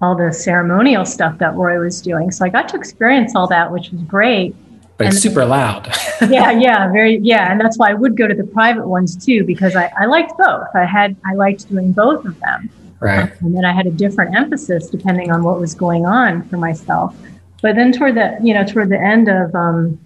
all 0.00 0.14
the 0.14 0.32
ceremonial 0.32 1.04
stuff 1.04 1.38
that 1.38 1.54
Roy 1.54 1.78
was 1.80 2.00
doing. 2.00 2.30
So 2.30 2.44
I 2.44 2.50
got 2.50 2.68
to 2.68 2.76
experience 2.76 3.34
all 3.34 3.48
that, 3.48 3.72
which 3.72 3.90
was 3.90 4.02
great 4.02 4.54
but 4.98 5.06
and 5.06 5.14
it's 5.14 5.22
super 5.22 5.46
loud. 5.46 5.86
yeah, 6.28 6.50
yeah, 6.58 6.90
very, 6.90 7.18
yeah, 7.18 7.50
and 7.50 7.60
that's 7.60 7.78
why 7.78 7.90
I 7.90 7.94
would 7.94 8.16
go 8.16 8.26
to 8.26 8.34
the 8.34 8.44
private 8.44 8.86
ones 8.86 9.24
too 9.24 9.44
because 9.44 9.76
I, 9.76 9.90
I 9.96 10.06
liked 10.06 10.36
both. 10.36 10.66
I 10.74 10.84
had 10.84 11.16
I 11.24 11.34
liked 11.34 11.68
doing 11.68 11.92
both 11.92 12.24
of 12.26 12.38
them. 12.40 12.68
Right. 13.00 13.30
Um, 13.30 13.46
and 13.46 13.56
then 13.56 13.64
I 13.64 13.72
had 13.72 13.86
a 13.86 13.92
different 13.92 14.34
emphasis 14.34 14.90
depending 14.90 15.30
on 15.30 15.44
what 15.44 15.60
was 15.60 15.72
going 15.72 16.04
on 16.04 16.42
for 16.48 16.56
myself. 16.56 17.16
But 17.62 17.76
then 17.76 17.92
toward 17.92 18.16
the 18.16 18.38
you 18.42 18.52
know 18.52 18.64
toward 18.64 18.88
the 18.88 18.98
end 18.98 19.28
of 19.28 19.54
um, 19.54 20.00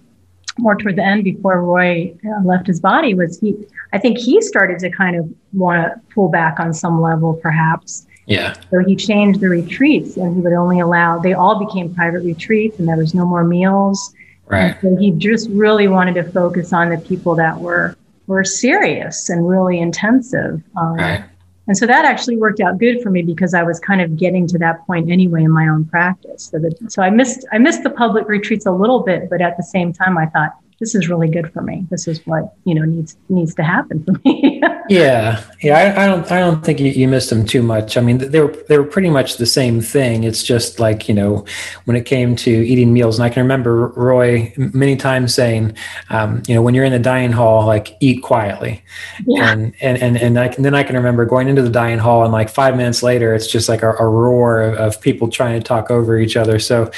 more 0.57 0.75
toward 0.75 0.95
the 0.95 1.03
end 1.03 1.23
before 1.23 1.61
Roy 1.61 2.13
uh, 2.25 2.43
left 2.43 2.67
his 2.67 2.79
body 2.79 3.13
was 3.13 3.39
he 3.39 3.55
I 3.91 3.99
think 3.99 4.17
he 4.17 4.41
started 4.41 4.79
to 4.79 4.89
kind 4.89 5.15
of 5.15 5.31
want 5.53 5.83
to 5.83 6.13
pull 6.13 6.29
back 6.29 6.59
on 6.59 6.73
some 6.73 7.01
level 7.01 7.33
perhaps. 7.33 8.05
Yeah. 8.25 8.53
So 8.71 8.79
he 8.79 8.95
changed 8.95 9.41
the 9.41 9.49
retreats 9.49 10.15
and 10.15 10.35
he 10.35 10.41
would 10.41 10.53
only 10.53 10.79
allow 10.79 11.19
they 11.19 11.33
all 11.33 11.63
became 11.63 11.93
private 11.93 12.23
retreats 12.23 12.79
and 12.79 12.87
there 12.87 12.97
was 12.97 13.13
no 13.13 13.25
more 13.25 13.43
meals 13.43 14.13
Right. 14.47 14.75
So 14.81 14.95
he 14.97 15.11
just 15.11 15.49
really 15.49 15.87
wanted 15.87 16.15
to 16.15 16.23
focus 16.31 16.73
on 16.73 16.89
the 16.89 16.97
people 16.97 17.35
that 17.35 17.59
were 17.59 17.95
were 18.27 18.43
serious 18.43 19.29
and 19.29 19.47
really 19.47 19.79
intensive. 19.79 20.61
Um, 20.77 20.95
right. 20.95 21.23
And 21.67 21.77
so 21.77 21.87
that 21.87 22.03
actually 22.03 22.37
worked 22.37 22.59
out 22.59 22.77
good 22.77 23.01
for 23.01 23.09
me 23.09 23.21
because 23.21 23.53
I 23.53 23.63
was 23.63 23.79
kind 23.79 24.01
of 24.01 24.17
getting 24.17 24.47
to 24.47 24.57
that 24.59 24.85
point 24.85 25.09
anyway 25.09 25.43
in 25.43 25.51
my 25.51 25.67
own 25.67 25.85
practice. 25.85 26.51
So 26.51 26.59
so 26.89 27.01
I 27.01 27.09
missed 27.09 27.45
I 27.53 27.57
missed 27.57 27.83
the 27.83 27.89
public 27.89 28.27
retreats 28.27 28.65
a 28.65 28.71
little 28.71 28.99
bit, 28.99 29.29
but 29.29 29.41
at 29.41 29.55
the 29.55 29.63
same 29.63 29.93
time 29.93 30.17
I 30.17 30.25
thought 30.25 30.57
this 30.79 30.95
is 30.95 31.09
really 31.09 31.27
good 31.27 31.51
for 31.53 31.61
me. 31.61 31.85
This 31.89 32.07
is 32.07 32.25
what 32.25 32.55
you 32.65 32.75
know 32.75 32.83
needs 32.83 33.17
needs 33.29 33.53
to 33.55 33.63
happen 33.63 34.03
for 34.03 34.13
me. 34.25 34.61
yeah, 34.89 35.43
yeah. 35.61 35.77
I, 35.77 36.03
I, 36.03 36.07
don't 36.07 36.31
I 36.31 36.39
don't 36.39 36.63
think 36.63 36.79
you, 36.79 36.87
you, 36.87 37.07
missed 37.07 37.29
them 37.29 37.45
too 37.45 37.63
much. 37.63 37.97
I 37.97 38.01
mean, 38.01 38.17
they 38.17 38.41
were 38.41 38.55
they 38.67 38.77
were 38.77 38.85
pretty 38.85 39.09
much 39.09 39.37
the 39.37 39.45
same 39.45 39.81
thing. 39.81 40.23
It's 40.23 40.43
just 40.43 40.79
like 40.79 41.07
you 41.07 41.15
know 41.15 41.45
when 41.85 41.95
it 41.95 42.05
came 42.05 42.35
to 42.37 42.51
eating 42.51 42.91
meals, 42.91 43.17
and 43.17 43.25
I 43.25 43.29
can 43.29 43.43
remember 43.43 43.87
Roy 43.89 44.53
many 44.57 44.95
times 44.95 45.33
saying, 45.33 45.75
um, 46.09 46.43
you 46.47 46.55
know, 46.55 46.61
when 46.61 46.73
you're 46.73 46.85
in 46.85 46.91
the 46.91 46.99
dining 46.99 47.31
hall, 47.31 47.65
like 47.65 47.95
eat 47.99 48.23
quietly, 48.23 48.83
yeah. 49.25 49.51
and 49.51 49.73
and 49.81 49.97
and 49.97 50.17
and 50.17 50.39
I 50.39 50.47
can, 50.47 50.63
then 50.63 50.75
I 50.75 50.83
can 50.83 50.95
remember 50.95 51.25
going 51.25 51.47
into 51.47 51.61
the 51.61 51.69
dining 51.69 51.99
hall, 51.99 52.23
and 52.23 52.33
like 52.33 52.49
five 52.49 52.75
minutes 52.75 53.03
later, 53.03 53.33
it's 53.33 53.47
just 53.47 53.69
like 53.69 53.83
a, 53.83 53.91
a 53.91 54.07
roar 54.07 54.61
of, 54.61 54.75
of 54.75 55.01
people 55.01 55.29
trying 55.29 55.59
to 55.59 55.65
talk 55.65 55.91
over 55.91 56.17
each 56.17 56.35
other. 56.35 56.59
So 56.59 56.91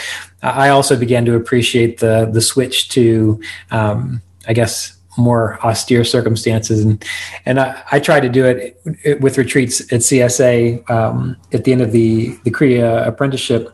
I 0.50 0.70
also 0.70 0.98
began 0.98 1.26
to 1.26 1.36
appreciate 1.36 2.00
the 2.00 2.30
the 2.32 2.42
switch 2.42 2.90
to, 2.90 3.42
um, 3.72 4.22
I 4.48 4.54
guess, 4.54 4.96
more 5.18 5.60
austere 5.66 6.04
circumstances, 6.04 6.84
and 6.84 7.04
and 7.46 7.60
I, 7.60 7.82
I 7.92 8.00
tried 8.00 8.22
to 8.22 8.30
do 8.30 8.46
it 8.46 9.22
with 9.22 9.38
retreats 9.38 9.82
at 9.94 10.02
CSA 10.02 10.90
um, 10.90 11.38
at 11.54 11.64
the 11.64 11.72
end 11.72 11.82
of 11.82 11.92
the 11.92 12.38
the 12.44 12.52
Kriya 12.52 13.08
apprenticeship. 13.08 13.72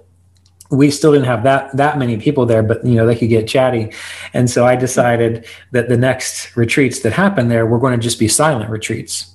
We 0.70 0.90
still 0.90 1.12
didn't 1.12 1.26
have 1.26 1.44
that 1.44 1.76
that 1.76 1.98
many 1.98 2.18
people 2.18 2.46
there, 2.46 2.64
but 2.64 2.86
you 2.86 2.96
know 2.96 3.06
they 3.06 3.16
could 3.16 3.30
get 3.30 3.48
chatty, 3.48 3.92
and 4.34 4.50
so 4.50 4.66
I 4.66 4.76
decided 4.76 5.46
that 5.72 5.90
the 5.90 5.98
next 5.98 6.56
retreats 6.56 7.00
that 7.02 7.14
happen 7.14 7.50
there 7.50 7.66
were 7.66 7.80
going 7.80 8.00
to 8.00 8.02
just 8.02 8.20
be 8.20 8.28
silent 8.28 8.70
retreats. 8.70 9.28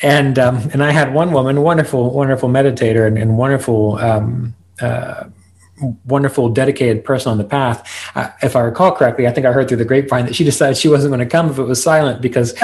And 0.00 0.38
um, 0.38 0.56
and 0.72 0.82
I 0.82 0.90
had 0.90 1.14
one 1.14 1.32
woman, 1.32 1.62
wonderful, 1.62 2.10
wonderful 2.12 2.48
meditator, 2.48 3.06
and, 3.06 3.18
and 3.18 3.38
wonderful 3.38 3.98
um, 3.98 4.54
uh, 4.80 5.24
wonderful, 6.04 6.48
dedicated 6.48 7.04
person 7.04 7.32
on 7.32 7.38
the 7.38 7.44
path. 7.44 8.10
Uh, 8.14 8.30
if 8.42 8.56
I 8.56 8.60
recall 8.60 8.92
correctly, 8.92 9.26
I 9.26 9.32
think 9.32 9.46
I 9.46 9.52
heard 9.52 9.68
through 9.68 9.78
the 9.78 9.84
grapevine 9.84 10.26
that 10.26 10.34
she 10.34 10.44
decided 10.44 10.76
she 10.76 10.88
wasn't 10.88 11.10
going 11.10 11.26
to 11.26 11.30
come 11.30 11.50
if 11.50 11.58
it 11.58 11.64
was 11.64 11.82
silent 11.82 12.20
because 12.22 12.54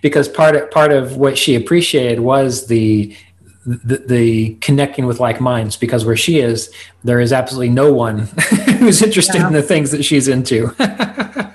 because 0.00 0.28
part 0.28 0.56
of 0.56 0.70
part 0.70 0.92
of 0.92 1.16
what 1.16 1.38
she 1.38 1.54
appreciated 1.54 2.20
was 2.20 2.66
the 2.66 3.16
the, 3.66 4.02
the, 4.06 4.54
connecting 4.62 5.06
with 5.06 5.20
like 5.20 5.38
minds 5.38 5.76
because 5.76 6.06
where 6.06 6.16
she 6.16 6.38
is 6.38 6.72
there 7.04 7.20
is 7.20 7.30
absolutely 7.30 7.68
no 7.68 7.92
one 7.92 8.18
who's 8.78 9.02
interested 9.02 9.36
yeah. 9.36 9.46
in 9.46 9.52
the 9.52 9.62
things 9.62 9.90
that 9.90 10.02
she's 10.02 10.28
into 10.28 10.74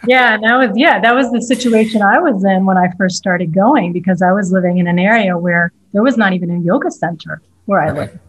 yeah 0.08 0.38
that 0.38 0.56
was 0.56 0.72
yeah 0.76 1.00
that 1.00 1.16
was 1.16 1.32
the 1.32 1.42
situation 1.42 2.04
i 2.04 2.20
was 2.20 2.44
in 2.44 2.64
when 2.64 2.78
i 2.78 2.88
first 2.96 3.16
started 3.16 3.54
going 3.54 3.92
because 3.92 4.22
i 4.22 4.32
was 4.32 4.52
living 4.52 4.78
in 4.78 4.86
an 4.86 5.00
area 5.00 5.36
where 5.36 5.72
there 5.94 6.04
was 6.04 6.16
not 6.16 6.32
even 6.32 6.52
a 6.52 6.60
yoga 6.60 6.92
center 6.92 7.42
where 7.66 7.82
i 7.82 7.88
right. 7.88 7.96
lived 7.96 8.20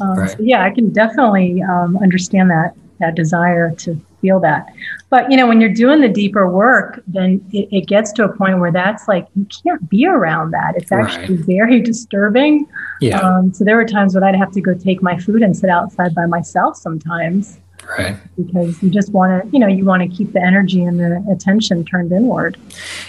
um, 0.00 0.18
right. 0.18 0.30
so 0.30 0.36
yeah, 0.40 0.64
I 0.64 0.70
can 0.70 0.90
definitely 0.92 1.62
um, 1.62 1.96
understand 1.98 2.50
that 2.50 2.74
that 2.98 3.14
desire 3.14 3.74
to 3.74 3.94
feel 4.22 4.40
that. 4.40 4.66
But 5.10 5.30
you 5.30 5.36
know, 5.36 5.46
when 5.46 5.60
you're 5.60 5.72
doing 5.72 6.00
the 6.00 6.08
deeper 6.08 6.50
work, 6.50 7.02
then 7.06 7.44
it, 7.52 7.68
it 7.70 7.86
gets 7.86 8.12
to 8.12 8.24
a 8.24 8.36
point 8.36 8.58
where 8.58 8.72
that's 8.72 9.06
like 9.06 9.28
you 9.36 9.46
can't 9.62 9.88
be 9.88 10.06
around 10.06 10.52
that. 10.52 10.74
It's 10.76 10.90
actually 10.90 11.36
right. 11.36 11.46
very 11.46 11.80
disturbing. 11.80 12.66
Yeah. 13.00 13.20
Um, 13.20 13.52
so 13.52 13.64
there 13.64 13.76
were 13.76 13.84
times 13.84 14.14
when 14.14 14.24
I'd 14.24 14.36
have 14.36 14.52
to 14.52 14.60
go 14.60 14.74
take 14.74 15.02
my 15.02 15.18
food 15.18 15.42
and 15.42 15.56
sit 15.56 15.70
outside 15.70 16.14
by 16.14 16.26
myself 16.26 16.76
sometimes 16.76 17.58
right. 17.98 18.16
Because 18.36 18.82
you 18.82 18.90
just 18.90 19.12
want 19.12 19.42
to 19.42 19.50
you 19.50 19.58
know 19.58 19.66
you 19.66 19.84
want 19.84 20.02
to 20.02 20.08
keep 20.08 20.32
the 20.32 20.42
energy 20.42 20.82
and 20.82 20.98
the 20.98 21.24
attention 21.30 21.84
turned 21.84 22.12
inward. 22.12 22.56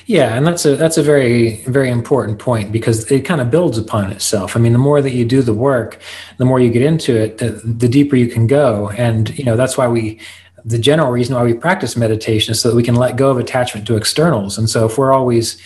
Yeah 0.06 0.36
and 0.36 0.46
that's 0.46 0.66
a 0.66 0.76
that's 0.76 0.98
a 0.98 1.04
very 1.04 1.64
very 1.66 1.90
important 1.90 2.40
point 2.40 2.72
because 2.72 3.10
it 3.12 3.22
kind 3.22 3.42
of 3.42 3.52
builds 3.52 3.78
upon 3.78 4.12
itself. 4.12 4.56
I 4.56 4.60
mean 4.60 4.74
the 4.74 4.80
more 4.80 5.02
that 5.02 5.12
you 5.12 5.26
do 5.26 5.42
the 5.42 5.54
work 5.54 6.00
the 6.38 6.46
more 6.46 6.60
you 6.60 6.70
get 6.70 6.82
into 6.82 7.16
it 7.16 7.38
the, 7.38 7.50
the 7.64 7.88
deeper 7.88 8.16
you 8.16 8.28
can 8.28 8.48
go. 8.48 8.90
And 8.92 9.38
you 9.38 9.44
know 9.44 9.56
that's 9.56 9.78
why 9.78 9.88
we 9.88 10.20
the 10.66 10.80
general 10.80 11.12
reason 11.12 11.36
why 11.36 11.44
we 11.44 11.54
practice 11.54 11.96
meditation 11.96 12.52
is 12.52 12.60
so 12.60 12.70
that 12.70 12.76
we 12.76 12.84
can 12.84 12.96
let 12.96 13.16
go 13.16 13.30
of 13.30 13.38
attachment 13.38 13.88
to 13.88 13.96
externals. 13.96 14.58
And 14.58 14.70
so 14.70 14.86
if 14.86 14.98
we're 14.98 15.14
always 15.14 15.62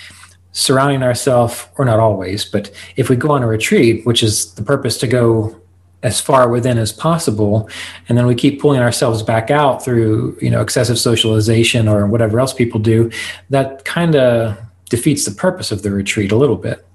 surrounding 0.54 1.02
ourselves 1.02 1.66
or 1.78 1.86
not 1.86 1.98
always 1.98 2.44
but 2.44 2.70
if 2.98 3.10
we 3.10 3.16
go 3.16 3.32
on 3.32 3.42
a 3.42 3.48
retreat 3.48 4.06
which 4.06 4.22
is 4.22 4.54
the 4.56 4.62
purpose 4.62 4.98
to 4.98 5.08
go 5.08 5.61
as 6.04 6.20
far 6.20 6.50
within 6.50 6.78
as 6.78 6.92
possible 6.92 7.70
and 8.10 8.18
then 8.18 8.26
we 8.26 8.34
keep 8.34 8.60
pulling 8.60 8.82
ourselves 8.82 9.22
back 9.22 9.52
out 9.52 9.84
through 9.84 10.38
you 10.42 10.50
know 10.50 10.62
excessive 10.62 10.98
socialization 10.98 11.88
or 11.88 12.08
whatever 12.08 12.40
else 12.40 12.54
people 12.54 12.80
do 12.80 13.12
that 13.50 13.86
kind 13.86 14.16
of 14.16 14.58
defeats 14.90 15.26
the 15.26 15.32
purpose 15.32 15.72
of 15.72 15.84
the 15.84 15.92
retreat 15.92 16.32
a 16.32 16.36
little 16.36 16.58
bit. 16.58 16.86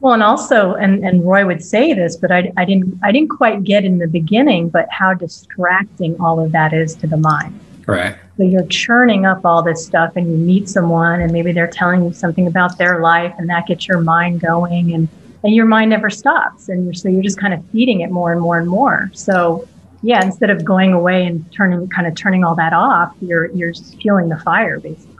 Well 0.00 0.14
and 0.14 0.22
also 0.22 0.74
and, 0.74 1.04
and 1.04 1.24
roy 1.24 1.46
would 1.46 1.64
say 1.64 1.94
this 1.94 2.16
but 2.16 2.30
I, 2.30 2.52
I 2.56 2.64
didn't 2.64 2.98
i 3.02 3.12
didn't 3.12 3.30
quite 3.30 3.64
get 3.64 3.84
in 3.84 3.98
the 3.98 4.08
beginning 4.08 4.68
but 4.68 4.86
how 4.90 5.14
distracting 5.14 6.20
all 6.20 6.40
of 6.40 6.52
that 6.52 6.72
is 6.72 6.94
to 6.96 7.06
the 7.06 7.16
mind. 7.16 7.58
Right. 7.86 8.16
So 8.36 8.42
you're 8.42 8.66
churning 8.66 9.26
up 9.26 9.44
all 9.44 9.62
this 9.62 9.86
stuff 9.86 10.16
and 10.16 10.26
you 10.26 10.36
meet 10.36 10.68
someone 10.68 11.20
and 11.20 11.32
maybe 11.32 11.52
they're 11.52 11.68
telling 11.68 12.04
you 12.04 12.12
something 12.12 12.46
about 12.46 12.78
their 12.78 13.00
life 13.00 13.34
and 13.38 13.48
that 13.48 13.66
gets 13.66 13.86
your 13.86 14.00
mind 14.00 14.40
going 14.40 14.92
and 14.92 15.08
and 15.46 15.54
your 15.54 15.64
mind 15.64 15.90
never 15.90 16.10
stops 16.10 16.68
and 16.68 16.84
you're, 16.84 16.94
so 16.94 17.08
you're 17.08 17.22
just 17.22 17.38
kind 17.38 17.54
of 17.54 17.64
feeding 17.70 18.00
it 18.00 18.10
more 18.10 18.32
and 18.32 18.40
more 18.40 18.58
and 18.58 18.68
more. 18.68 19.10
So 19.14 19.66
yeah 20.02 20.24
instead 20.24 20.50
of 20.50 20.64
going 20.64 20.92
away 20.92 21.24
and 21.26 21.50
turning 21.52 21.88
kind 21.88 22.06
of 22.06 22.14
turning 22.14 22.44
all 22.44 22.54
that 22.54 22.72
off 22.72 23.14
you're 23.20 23.46
you're 23.52 23.74
feeling 24.00 24.28
the 24.28 24.38
fire 24.38 24.78
basically. 24.78 25.12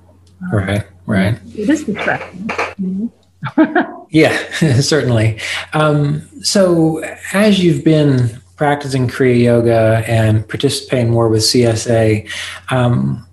Um, 0.43 0.59
right. 0.59 0.87
right 1.07 1.41
it 1.55 1.69
is 1.69 1.85
distracting 1.85 3.11
yeah 4.11 4.51
certainly. 4.81 5.41
Um, 5.73 6.29
so 6.43 7.03
as 7.33 7.63
you've 7.63 7.85
been 7.85 8.41
practicing 8.57 9.09
kriya 9.09 9.43
yoga 9.43 10.05
and 10.07 10.49
participating 10.49 11.11
more 11.11 11.29
with 11.29 11.43
csa 11.43 12.29
um, 12.71 13.27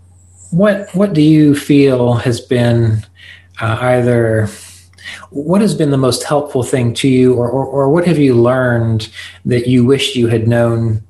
what 0.51 0.93
what 0.95 1.13
do 1.13 1.21
you 1.21 1.55
feel 1.55 2.13
has 2.15 2.41
been 2.41 3.05
uh, 3.61 3.77
either 3.81 4.47
what 5.29 5.61
has 5.61 5.73
been 5.75 5.91
the 5.91 5.97
most 5.97 6.23
helpful 6.23 6.63
thing 6.63 6.93
to 6.95 7.07
you, 7.07 7.33
or, 7.33 7.49
or, 7.49 7.65
or 7.65 7.89
what 7.89 8.05
have 8.07 8.17
you 8.17 8.35
learned 8.35 9.09
that 9.45 9.67
you 9.67 9.85
wished 9.85 10.15
you 10.15 10.27
had 10.27 10.47
known 10.47 11.03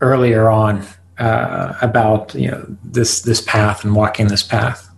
earlier 0.00 0.48
on 0.48 0.84
uh, 1.18 1.74
about 1.82 2.34
you 2.34 2.50
know 2.50 2.64
this 2.84 3.22
this 3.22 3.40
path 3.40 3.84
and 3.84 3.94
walking 3.94 4.28
this 4.28 4.42
path? 4.42 4.88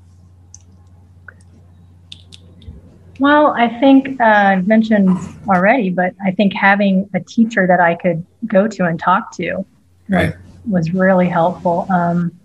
Well, 3.21 3.55
I 3.57 3.69
think 3.81 4.21
uh, 4.21 4.25
I've 4.25 4.67
mentioned 4.67 5.17
already, 5.49 5.91
but 5.91 6.15
I 6.25 6.33
think 6.33 6.53
having 6.53 7.09
a 7.15 7.21
teacher 7.21 7.67
that 7.67 7.81
I 7.81 7.95
could 7.95 8.25
go 8.47 8.67
to 8.67 8.87
and 8.87 8.99
talk 8.99 9.33
to 9.37 9.65
right. 10.09 10.35
was, 10.69 10.89
was 10.89 10.95
really 10.95 11.29
helpful. 11.29 11.87
Um, 11.91 12.39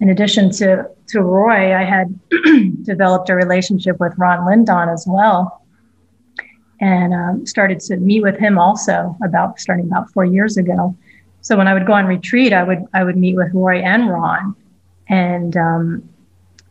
in 0.00 0.08
addition 0.08 0.50
to, 0.52 0.88
to 1.08 1.22
Roy, 1.22 1.74
I 1.74 1.84
had 1.84 2.18
developed 2.82 3.28
a 3.28 3.34
relationship 3.34 4.00
with 4.00 4.14
Ron 4.16 4.46
Lindahn 4.46 4.92
as 4.92 5.04
well 5.06 5.60
and 6.80 7.12
um, 7.12 7.46
started 7.46 7.78
to 7.80 7.96
meet 7.98 8.22
with 8.22 8.38
him 8.38 8.58
also 8.58 9.16
about 9.22 9.60
starting 9.60 9.86
about 9.86 10.10
four 10.10 10.24
years 10.24 10.56
ago. 10.56 10.96
So 11.42 11.56
when 11.56 11.68
I 11.68 11.74
would 11.74 11.86
go 11.86 11.92
on 11.92 12.06
retreat, 12.06 12.52
I 12.52 12.62
would 12.62 12.84
I 12.92 13.04
would 13.04 13.16
meet 13.16 13.36
with 13.36 13.52
Roy 13.52 13.78
and 13.78 14.10
Ron, 14.10 14.54
and 15.08 15.56
um, 15.56 16.08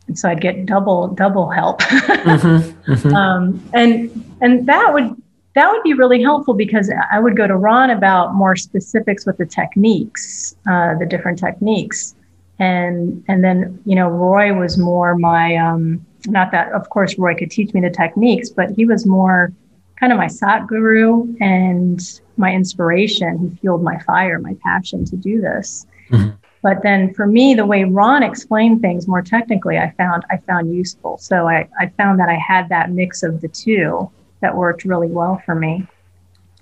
and 0.07 0.17
so 0.17 0.29
I'd 0.29 0.41
get 0.41 0.65
double 0.65 1.07
double 1.07 1.49
help. 1.49 1.81
mm-hmm, 1.81 2.91
mm-hmm. 2.91 3.15
Um, 3.15 3.69
and 3.73 4.35
and 4.41 4.67
that 4.67 4.93
would 4.93 5.15
that 5.55 5.71
would 5.71 5.83
be 5.83 5.93
really 5.93 6.21
helpful 6.21 6.53
because 6.53 6.91
I 7.11 7.19
would 7.19 7.35
go 7.35 7.47
to 7.47 7.55
Ron 7.55 7.89
about 7.89 8.35
more 8.35 8.55
specifics 8.55 9.25
with 9.25 9.37
the 9.37 9.45
techniques, 9.45 10.55
uh, 10.69 10.95
the 10.97 11.05
different 11.05 11.39
techniques, 11.39 12.15
and 12.59 13.23
and 13.27 13.43
then 13.43 13.81
you 13.85 13.95
know 13.95 14.09
Roy 14.09 14.53
was 14.53 14.77
more 14.77 15.17
my 15.17 15.55
um, 15.55 16.05
not 16.27 16.51
that 16.51 16.71
of 16.73 16.89
course 16.89 17.17
Roy 17.17 17.35
could 17.35 17.51
teach 17.51 17.73
me 17.73 17.81
the 17.81 17.89
techniques, 17.89 18.49
but 18.49 18.71
he 18.71 18.85
was 18.85 19.05
more 19.05 19.51
kind 19.99 20.11
of 20.11 20.17
my 20.17 20.27
sat 20.27 20.67
guru 20.67 21.27
and 21.39 22.21
my 22.37 22.53
inspiration. 22.53 23.37
He 23.39 23.57
fueled 23.57 23.83
my 23.83 23.99
fire, 23.99 24.39
my 24.39 24.55
passion 24.63 25.05
to 25.05 25.15
do 25.17 25.41
this. 25.41 25.85
Mm-hmm. 26.09 26.29
But 26.61 26.83
then 26.83 27.13
for 27.13 27.25
me, 27.25 27.53
the 27.53 27.65
way 27.65 27.85
Ron 27.85 28.21
explained 28.21 28.81
things 28.81 29.07
more 29.07 29.21
technically, 29.21 29.77
I 29.77 29.91
found 29.97 30.23
I 30.29 30.37
found 30.37 30.73
useful. 30.73 31.17
So 31.17 31.47
I, 31.47 31.67
I 31.79 31.87
found 31.97 32.19
that 32.19 32.29
I 32.29 32.35
had 32.35 32.67
that 32.69 32.91
mix 32.91 33.23
of 33.23 33.41
the 33.41 33.47
two 33.47 34.09
that 34.41 34.55
worked 34.55 34.85
really 34.85 35.07
well 35.07 35.41
for 35.45 35.55
me. 35.55 35.87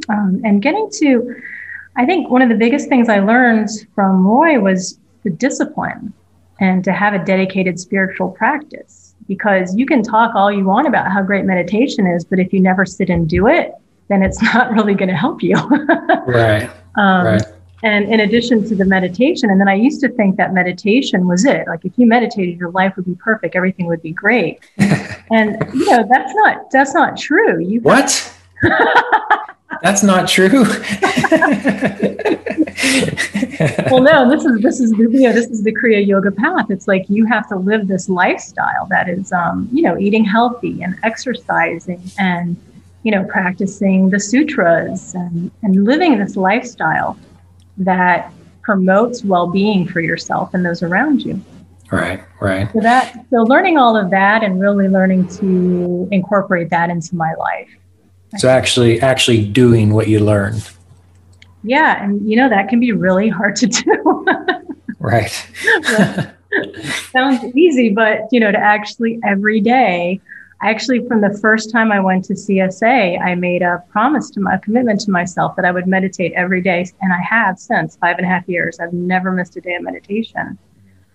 Um, 0.09 0.41
and 0.43 0.61
getting 0.61 0.89
to, 0.93 1.41
I 1.95 2.05
think 2.05 2.29
one 2.29 2.43
of 2.43 2.49
the 2.49 2.55
biggest 2.55 2.87
things 2.87 3.09
I 3.09 3.19
learned 3.19 3.69
from 3.95 4.25
Roy 4.25 4.59
was 4.59 4.99
the 5.23 5.29
discipline 5.29 6.13
and 6.59 6.83
to 6.83 6.91
have 6.91 7.13
a 7.13 7.23
dedicated 7.23 7.79
spiritual 7.79 8.29
practice. 8.29 9.15
Because 9.27 9.75
you 9.75 9.85
can 9.85 10.03
talk 10.03 10.35
all 10.35 10.51
you 10.51 10.63
want 10.63 10.87
about 10.87 11.11
how 11.11 11.21
great 11.21 11.43
meditation 11.43 12.07
is, 12.07 12.23
but 12.23 12.39
if 12.39 12.53
you 12.53 12.61
never 12.61 12.85
sit 12.85 13.09
and 13.09 13.27
do 13.27 13.47
it, 13.47 13.73
then 14.07 14.23
it's 14.23 14.41
not 14.53 14.71
really 14.71 14.93
going 14.93 15.09
to 15.09 15.15
help 15.15 15.43
you. 15.43 15.55
right. 16.27 16.69
Um, 16.95 17.25
right 17.25 17.43
and 17.83 18.11
in 18.11 18.21
addition 18.21 18.67
to 18.67 18.75
the 18.75 18.85
meditation 18.85 19.49
and 19.49 19.59
then 19.59 19.67
i 19.67 19.73
used 19.73 20.01
to 20.01 20.09
think 20.09 20.37
that 20.37 20.53
meditation 20.53 21.27
was 21.27 21.45
it 21.45 21.67
like 21.67 21.83
if 21.85 21.93
you 21.97 22.07
meditated 22.07 22.57
your 22.57 22.71
life 22.71 22.95
would 22.95 23.05
be 23.05 23.15
perfect 23.15 23.55
everything 23.55 23.85
would 23.85 24.01
be 24.01 24.11
great 24.11 24.59
and 24.77 25.57
you 25.73 25.85
know 25.85 26.05
that's 26.09 26.33
not 26.35 26.71
that's 26.71 26.93
not 26.93 27.17
true 27.17 27.59
you 27.59 27.79
what 27.81 28.33
that's 29.81 30.03
not 30.03 30.27
true. 30.27 30.65
Well 33.89 34.01
no 34.01 34.29
this 34.29 34.45
is 34.45 34.61
this 34.61 34.79
is 34.79 34.91
the 34.91 35.07
you 35.11 35.21
know 35.21 35.33
this 35.33 35.47
is 35.47 35.63
the 35.63 35.73
kriya 35.73 36.05
yoga 36.05 36.31
path. 36.31 36.69
It's 36.69 36.87
like 36.87 37.09
you 37.09 37.25
have 37.25 37.47
to 37.49 37.55
live 37.55 37.87
this 37.87 38.07
lifestyle 38.07 38.85
that 38.89 39.09
is 39.09 39.31
um 39.31 39.67
you 39.71 39.81
know 39.81 39.97
eating 39.97 40.23
healthy 40.23 40.83
and 40.83 40.95
exercising 41.03 42.01
and 42.19 42.55
you 43.03 43.11
know 43.11 43.23
practicing 43.25 44.09
the 44.09 44.19
sutras 44.19 45.15
and 45.15 45.51
and 45.63 45.85
living 45.85 46.19
this 46.19 46.35
lifestyle 46.35 47.17
that 47.77 48.31
promotes 48.61 49.23
well-being 49.23 49.87
for 49.87 50.01
yourself 50.01 50.53
and 50.53 50.65
those 50.65 50.83
around 50.83 51.23
you. 51.23 51.41
Right 51.91 52.21
right. 52.41 52.71
So 52.73 52.79
that 52.81 53.25
so 53.31 53.37
learning 53.37 53.77
all 53.77 53.97
of 53.97 54.11
that 54.11 54.43
and 54.43 54.61
really 54.61 54.87
learning 54.87 55.27
to 55.39 56.07
incorporate 56.11 56.69
that 56.69 56.89
into 56.89 57.15
my 57.15 57.33
life 57.35 57.69
so 58.37 58.49
actually 58.49 59.01
actually 59.01 59.45
doing 59.45 59.93
what 59.93 60.07
you 60.07 60.19
learned. 60.19 60.69
Yeah 61.63 62.03
and 62.03 62.29
you 62.29 62.35
know 62.37 62.49
that 62.49 62.69
can 62.69 62.79
be 62.79 62.91
really 62.91 63.29
hard 63.29 63.55
to 63.57 63.67
do. 63.67 64.25
Right. 64.99 65.29
Sounds 67.11 67.55
easy 67.55 67.89
but 67.89 68.21
you 68.31 68.39
know 68.39 68.51
to 68.51 68.57
actually 68.57 69.19
every 69.23 69.61
day 69.61 70.19
actually, 70.61 71.07
from 71.07 71.21
the 71.21 71.37
first 71.39 71.71
time 71.71 71.91
I 71.91 71.99
went 71.99 72.25
to 72.25 72.33
CSA, 72.33 73.21
I 73.21 73.35
made 73.35 73.61
a 73.61 73.83
promise 73.89 74.29
to 74.31 74.39
my 74.39 74.55
a 74.55 74.59
commitment 74.59 74.99
to 75.01 75.11
myself 75.11 75.55
that 75.55 75.65
I 75.65 75.71
would 75.71 75.87
meditate 75.87 76.33
every 76.33 76.61
day, 76.61 76.85
and 77.01 77.13
I 77.13 77.21
have 77.21 77.59
since 77.59 77.95
five 77.97 78.17
and 78.17 78.25
a 78.25 78.29
half 78.29 78.47
years. 78.47 78.79
I've 78.79 78.93
never 78.93 79.31
missed 79.31 79.55
a 79.57 79.61
day 79.61 79.75
of 79.75 79.83
meditation, 79.83 80.57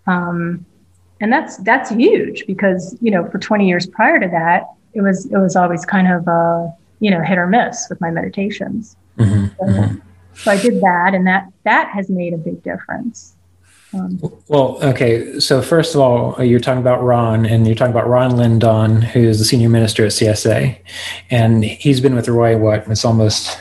um, 0.07 0.65
and 1.21 1.33
that's 1.33 1.57
that's 1.59 1.91
huge 1.91 2.47
because 2.47 2.97
you 3.01 3.11
know 3.11 3.29
for 3.31 3.39
20 3.39 3.69
years 3.69 3.87
prior 3.87 4.21
to 4.21 4.29
that, 4.29 4.67
it 4.95 5.01
was 5.01 5.27
it 5.27 5.39
was 5.39 5.57
always 5.57 5.85
kind 5.85 6.11
of 6.11 6.27
uh, 6.29 6.69
you 7.03 7.11
know 7.11 7.21
hit 7.21 7.37
or 7.37 7.47
miss 7.47 7.89
with 7.91 8.01
my 8.01 8.11
meditations. 8.11 8.97
Mm-hmm, 9.19 9.47
so, 9.59 9.65
mm-hmm. 9.67 9.99
so 10.35 10.51
I 10.53 10.57
did 10.57 10.81
that, 10.81 11.15
and 11.15 11.27
that 11.27 11.53
that 11.65 11.91
has 11.91 12.09
made 12.09 12.33
a 12.33 12.39
big 12.39 12.63
difference. 12.63 13.35
Um, 13.93 14.21
well, 14.49 14.79
okay. 14.83 15.39
So 15.41 15.61
first 15.61 15.95
of 15.95 16.01
all, 16.01 16.37
uh, 16.39 16.45
you're 16.45 16.61
talking 16.61 16.81
about 16.81 17.03
Ron, 17.03 17.45
and 17.45 17.67
you're 17.67 17.75
talking 17.75 17.93
about 17.93 18.09
Ron 18.09 18.31
Lindahn, 18.33 19.03
who 19.03 19.21
is 19.21 19.39
the 19.41 19.45
senior 19.45 19.69
minister 19.69 20.07
at 20.07 20.13
CSA, 20.13 20.79
and 21.31 21.65
he's 21.65 22.01
been 22.01 22.15
with 22.15 22.29
Roy. 22.29 22.57
What? 22.57 22.89
It's 22.89 23.05
almost 23.05 23.61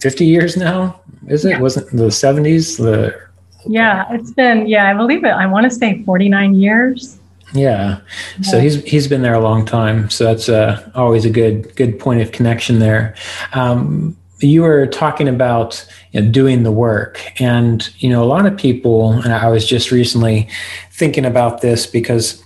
50 0.00 0.26
years 0.26 0.56
now. 0.56 1.00
Is 1.28 1.46
it? 1.46 1.50
Yeah. 1.50 1.60
Wasn't 1.60 1.90
the 1.90 2.08
70s? 2.08 2.76
The 2.76 3.18
yeah, 3.66 4.04
it's 4.10 4.32
been 4.32 4.66
yeah. 4.66 4.90
I 4.90 4.94
believe 4.94 5.24
it. 5.24 5.30
I 5.30 5.46
want 5.46 5.64
to 5.64 5.70
say 5.70 6.02
49 6.04 6.54
years. 6.54 7.18
Yeah. 7.52 8.00
So 8.42 8.60
he's 8.60 8.82
he's 8.84 9.08
been 9.08 9.22
there 9.22 9.34
a 9.34 9.40
long 9.40 9.64
time. 9.66 10.08
So 10.10 10.24
that's 10.24 10.48
uh, 10.48 10.90
always 10.94 11.24
a 11.24 11.30
good 11.30 11.74
good 11.76 11.98
point 11.98 12.22
of 12.22 12.32
connection 12.32 12.78
there. 12.78 13.14
Um, 13.52 14.16
you 14.40 14.62
were 14.62 14.86
talking 14.86 15.28
about 15.28 15.86
you 16.10 16.20
know, 16.20 16.30
doing 16.30 16.62
the 16.62 16.72
work 16.72 17.20
and 17.40 17.88
you 17.98 18.10
know 18.10 18.22
a 18.22 18.26
lot 18.26 18.44
of 18.44 18.56
people 18.56 19.12
and 19.12 19.32
i 19.32 19.48
was 19.48 19.64
just 19.64 19.92
recently 19.92 20.48
thinking 20.90 21.24
about 21.24 21.60
this 21.60 21.86
because 21.86 22.42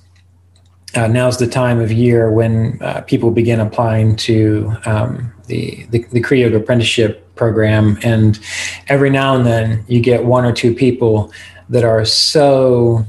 uh, 0.97 1.07
now's 1.07 1.38
the 1.38 1.47
time 1.47 1.81
of 1.81 1.92
year 1.92 2.31
when 2.31 2.79
uh, 2.83 3.03
people 3.03 3.31
begin 3.31 3.61
applying 3.61 4.16
to 4.16 4.73
um, 4.87 5.33
the, 5.47 5.87
the, 5.90 6.05
the 6.12 6.23
Kriya 6.23 6.42
Yoga 6.42 6.57
apprenticeship 6.57 7.35
program. 7.35 7.99
And 8.03 8.38
every 8.88 9.11
now 9.11 9.37
and 9.37 9.47
then 9.47 9.85
you 9.88 10.01
get 10.01 10.25
one 10.25 10.45
or 10.45 10.53
two 10.53 10.75
people 10.75 11.33
that 11.69 11.85
are 11.85 12.05
so 12.05 13.05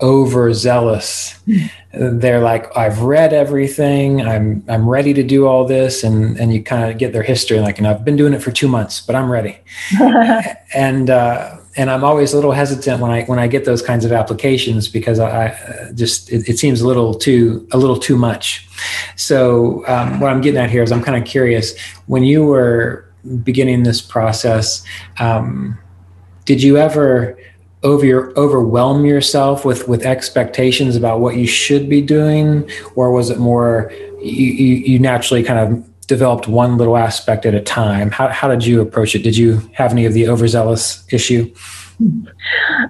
overzealous. 0.00 1.38
They're 1.92 2.40
like, 2.40 2.76
I've 2.76 3.00
read 3.02 3.32
everything. 3.32 4.20
I'm 4.22 4.64
I'm 4.68 4.88
ready 4.88 5.14
to 5.14 5.22
do 5.22 5.46
all 5.46 5.64
this, 5.66 6.02
and 6.02 6.38
and 6.38 6.52
you 6.52 6.62
kind 6.62 6.90
of 6.90 6.98
get 6.98 7.12
their 7.12 7.22
history. 7.22 7.60
Like, 7.60 7.78
and 7.78 7.86
I've 7.86 8.04
been 8.04 8.16
doing 8.16 8.32
it 8.32 8.42
for 8.42 8.50
two 8.50 8.68
months, 8.68 9.00
but 9.00 9.14
I'm 9.14 9.30
ready. 9.30 9.58
and 10.74 11.10
uh, 11.10 11.56
and 11.76 11.90
I'm 11.90 12.04
always 12.04 12.32
a 12.32 12.36
little 12.36 12.52
hesitant 12.52 13.00
when 13.00 13.10
I 13.10 13.24
when 13.24 13.38
I 13.38 13.46
get 13.46 13.64
those 13.64 13.82
kinds 13.82 14.04
of 14.04 14.12
applications 14.12 14.88
because 14.88 15.18
I, 15.18 15.46
I 15.48 15.92
just 15.92 16.30
it, 16.30 16.48
it, 16.48 16.58
seems 16.58 16.80
a 16.80 16.86
little 16.86 17.14
too 17.14 17.66
a 17.72 17.78
little 17.78 17.98
too 17.98 18.16
much. 18.16 18.68
So 19.16 19.86
um, 19.86 20.20
what 20.20 20.30
I'm 20.30 20.40
getting 20.40 20.60
at 20.60 20.70
here 20.70 20.82
is 20.82 20.92
I'm 20.92 21.02
kind 21.02 21.20
of 21.20 21.28
curious 21.28 21.78
when 22.06 22.22
you 22.22 22.44
were 22.44 23.08
beginning 23.42 23.82
this 23.84 24.00
process. 24.00 24.84
Um, 25.18 25.78
did 26.44 26.62
you 26.62 26.76
ever 26.76 27.38
over 27.84 28.04
your, 28.04 28.32
overwhelm 28.38 29.04
yourself 29.04 29.64
with 29.64 29.86
with 29.86 30.04
expectations 30.04 30.96
about 30.96 31.20
what 31.20 31.36
you 31.36 31.46
should 31.46 31.88
be 31.88 32.00
doing? 32.00 32.68
Or 32.96 33.12
was 33.12 33.30
it 33.30 33.38
more 33.38 33.92
you, 34.20 34.46
you, 34.46 34.74
you 34.76 34.98
naturally 34.98 35.42
kind 35.44 35.58
of 35.58 36.06
developed 36.06 36.48
one 36.48 36.76
little 36.78 36.96
aspect 36.96 37.46
at 37.46 37.54
a 37.54 37.60
time? 37.60 38.10
How, 38.10 38.28
how 38.28 38.48
did 38.48 38.64
you 38.64 38.80
approach 38.80 39.14
it? 39.14 39.22
Did 39.22 39.36
you 39.36 39.60
have 39.74 39.92
any 39.92 40.06
of 40.06 40.14
the 40.14 40.28
overzealous 40.28 41.04
issue? 41.12 41.54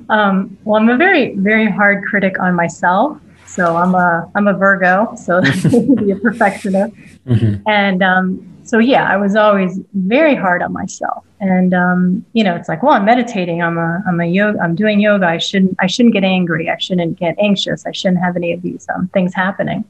Um, 0.08 0.56
well 0.64 0.80
i'm 0.80 0.88
a 0.88 0.96
very 0.96 1.34
very 1.36 1.70
hard 1.70 2.04
critic 2.04 2.40
on 2.40 2.54
myself. 2.54 3.18
So 3.46 3.76
i'm 3.76 3.94
a 3.94 4.30
i'm 4.34 4.46
a 4.46 4.54
virgo 4.54 5.14
so 5.16 5.42
be 5.96 6.12
a 6.12 6.16
perfectionist. 6.16 6.94
Mm-hmm. 7.26 7.68
and 7.68 8.02
um, 8.02 8.53
so 8.64 8.78
yeah, 8.78 9.08
I 9.10 9.16
was 9.16 9.36
always 9.36 9.78
very 9.92 10.34
hard 10.34 10.62
on 10.62 10.72
myself. 10.72 11.24
And 11.40 11.74
um, 11.74 12.24
you 12.32 12.42
know, 12.42 12.56
it's 12.56 12.68
like, 12.68 12.82
well, 12.82 12.92
I'm 12.92 13.04
meditating. 13.04 13.62
I'm 13.62 13.76
a 13.78 14.02
I'm 14.06 14.20
a 14.20 14.24
yoga. 14.26 14.58
I'm 14.60 14.74
doing 14.74 15.00
yoga. 15.00 15.26
I 15.26 15.38
shouldn't 15.38 15.76
I 15.78 15.86
shouldn't 15.86 16.14
get 16.14 16.24
angry. 16.24 16.70
I 16.70 16.78
shouldn't 16.78 17.18
get 17.18 17.36
anxious. 17.38 17.84
I 17.86 17.92
shouldn't 17.92 18.22
have 18.22 18.36
any 18.36 18.52
of 18.52 18.62
these 18.62 18.86
um, 18.94 19.08
things 19.08 19.34
happening. 19.34 19.84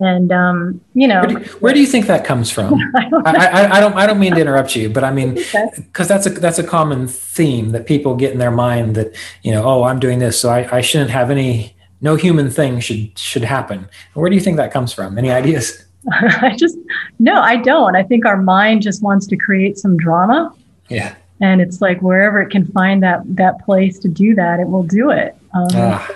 And 0.00 0.32
um, 0.32 0.80
you 0.94 1.06
know, 1.06 1.20
where 1.20 1.28
do, 1.28 1.44
where 1.60 1.74
do, 1.74 1.80
you 1.80 1.86
think 1.86 2.06
that 2.06 2.24
comes 2.24 2.50
from? 2.50 2.74
I, 2.96 3.10
I, 3.24 3.76
I, 3.76 3.80
don't 3.80 3.94
I 3.94 4.06
don't 4.06 4.18
mean 4.18 4.34
to 4.34 4.40
interrupt 4.40 4.74
you, 4.74 4.88
but 4.88 5.04
I 5.04 5.12
mean 5.12 5.34
because 5.76 6.08
that's 6.08 6.26
a 6.26 6.30
that's 6.30 6.58
a 6.58 6.64
common 6.64 7.06
theme 7.06 7.70
that 7.70 7.86
people 7.86 8.16
get 8.16 8.32
in 8.32 8.38
their 8.38 8.50
mind 8.50 8.96
that 8.96 9.14
you 9.42 9.52
know, 9.52 9.62
oh, 9.64 9.84
I'm 9.84 10.00
doing 10.00 10.18
this, 10.18 10.40
so 10.40 10.50
I, 10.50 10.78
I 10.78 10.80
shouldn't 10.80 11.10
have 11.10 11.30
any. 11.30 11.76
No 12.00 12.16
human 12.16 12.50
thing 12.50 12.80
should 12.80 13.16
should 13.16 13.44
happen. 13.44 13.88
Where 14.14 14.28
do 14.28 14.34
you 14.34 14.42
think 14.42 14.56
that 14.56 14.72
comes 14.72 14.92
from? 14.92 15.18
Any 15.18 15.30
ideas? 15.30 15.84
I 16.12 16.56
just 16.56 16.78
no, 17.18 17.40
I 17.40 17.56
don't. 17.56 17.96
I 17.96 18.02
think 18.02 18.26
our 18.26 18.36
mind 18.36 18.82
just 18.82 19.02
wants 19.02 19.26
to 19.28 19.36
create 19.36 19.78
some 19.78 19.96
drama. 19.96 20.54
Yeah. 20.88 21.14
And 21.40 21.60
it's 21.60 21.80
like 21.80 22.00
wherever 22.02 22.40
it 22.40 22.50
can 22.50 22.66
find 22.66 23.02
that 23.02 23.22
that 23.36 23.64
place 23.64 23.98
to 24.00 24.08
do 24.08 24.34
that, 24.34 24.60
it 24.60 24.68
will 24.68 24.84
do 24.84 25.10
it. 25.10 25.36
Um, 25.54 25.68
ah. 25.72 26.10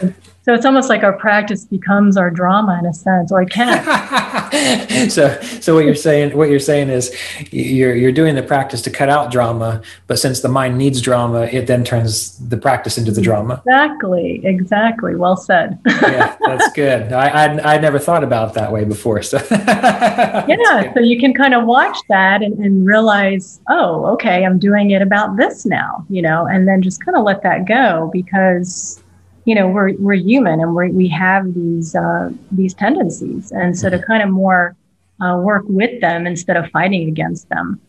So 0.46 0.54
it's 0.54 0.64
almost 0.64 0.88
like 0.88 1.02
our 1.02 1.12
practice 1.12 1.64
becomes 1.64 2.16
our 2.16 2.30
drama 2.30 2.78
in 2.78 2.86
a 2.86 2.94
sense, 2.94 3.32
or 3.32 3.42
it 3.42 3.50
can. 3.50 5.10
so, 5.10 5.40
so 5.40 5.74
what 5.74 5.84
you're 5.84 5.96
saying, 5.96 6.36
what 6.36 6.48
you're 6.48 6.60
saying 6.60 6.88
is, 6.88 7.12
you're 7.50 7.96
you're 7.96 8.12
doing 8.12 8.36
the 8.36 8.44
practice 8.44 8.80
to 8.82 8.90
cut 8.90 9.08
out 9.08 9.32
drama, 9.32 9.82
but 10.06 10.20
since 10.20 10.42
the 10.42 10.48
mind 10.48 10.78
needs 10.78 11.00
drama, 11.00 11.46
it 11.46 11.66
then 11.66 11.82
turns 11.82 12.38
the 12.38 12.56
practice 12.56 12.96
into 12.96 13.10
the 13.10 13.20
drama. 13.20 13.60
Exactly, 13.66 14.40
exactly. 14.44 15.16
Well 15.16 15.36
said. 15.36 15.80
yeah, 15.84 16.36
that's 16.46 16.72
good. 16.74 17.12
I 17.12 17.26
I 17.46 17.74
I 17.74 17.78
never 17.78 17.98
thought 17.98 18.22
about 18.22 18.50
it 18.50 18.54
that 18.54 18.70
way 18.70 18.84
before. 18.84 19.22
So 19.22 19.38
yeah, 19.50 20.94
so 20.94 21.00
you 21.00 21.18
can 21.18 21.34
kind 21.34 21.54
of 21.54 21.64
watch 21.64 21.98
that 22.08 22.44
and, 22.44 22.56
and 22.64 22.86
realize, 22.86 23.60
oh, 23.68 24.06
okay, 24.12 24.44
I'm 24.44 24.60
doing 24.60 24.92
it 24.92 25.02
about 25.02 25.36
this 25.36 25.66
now, 25.66 26.06
you 26.08 26.22
know, 26.22 26.46
and 26.46 26.68
then 26.68 26.82
just 26.82 27.04
kind 27.04 27.16
of 27.16 27.24
let 27.24 27.42
that 27.42 27.66
go 27.66 28.10
because 28.12 29.02
you 29.46 29.54
know 29.54 29.68
we're 29.68 29.94
we're 29.94 30.14
human 30.14 30.60
and 30.60 30.74
we 30.74 30.90
we 30.90 31.08
have 31.08 31.54
these 31.54 31.94
uh, 31.94 32.30
these 32.50 32.74
tendencies, 32.74 33.52
and 33.52 33.78
so 33.78 33.88
to 33.88 33.98
kind 34.02 34.22
of 34.22 34.28
more 34.28 34.76
uh, 35.22 35.40
work 35.42 35.64
with 35.68 36.00
them 36.00 36.26
instead 36.26 36.56
of 36.56 36.68
fighting 36.70 37.08
against 37.08 37.48
them, 37.48 37.80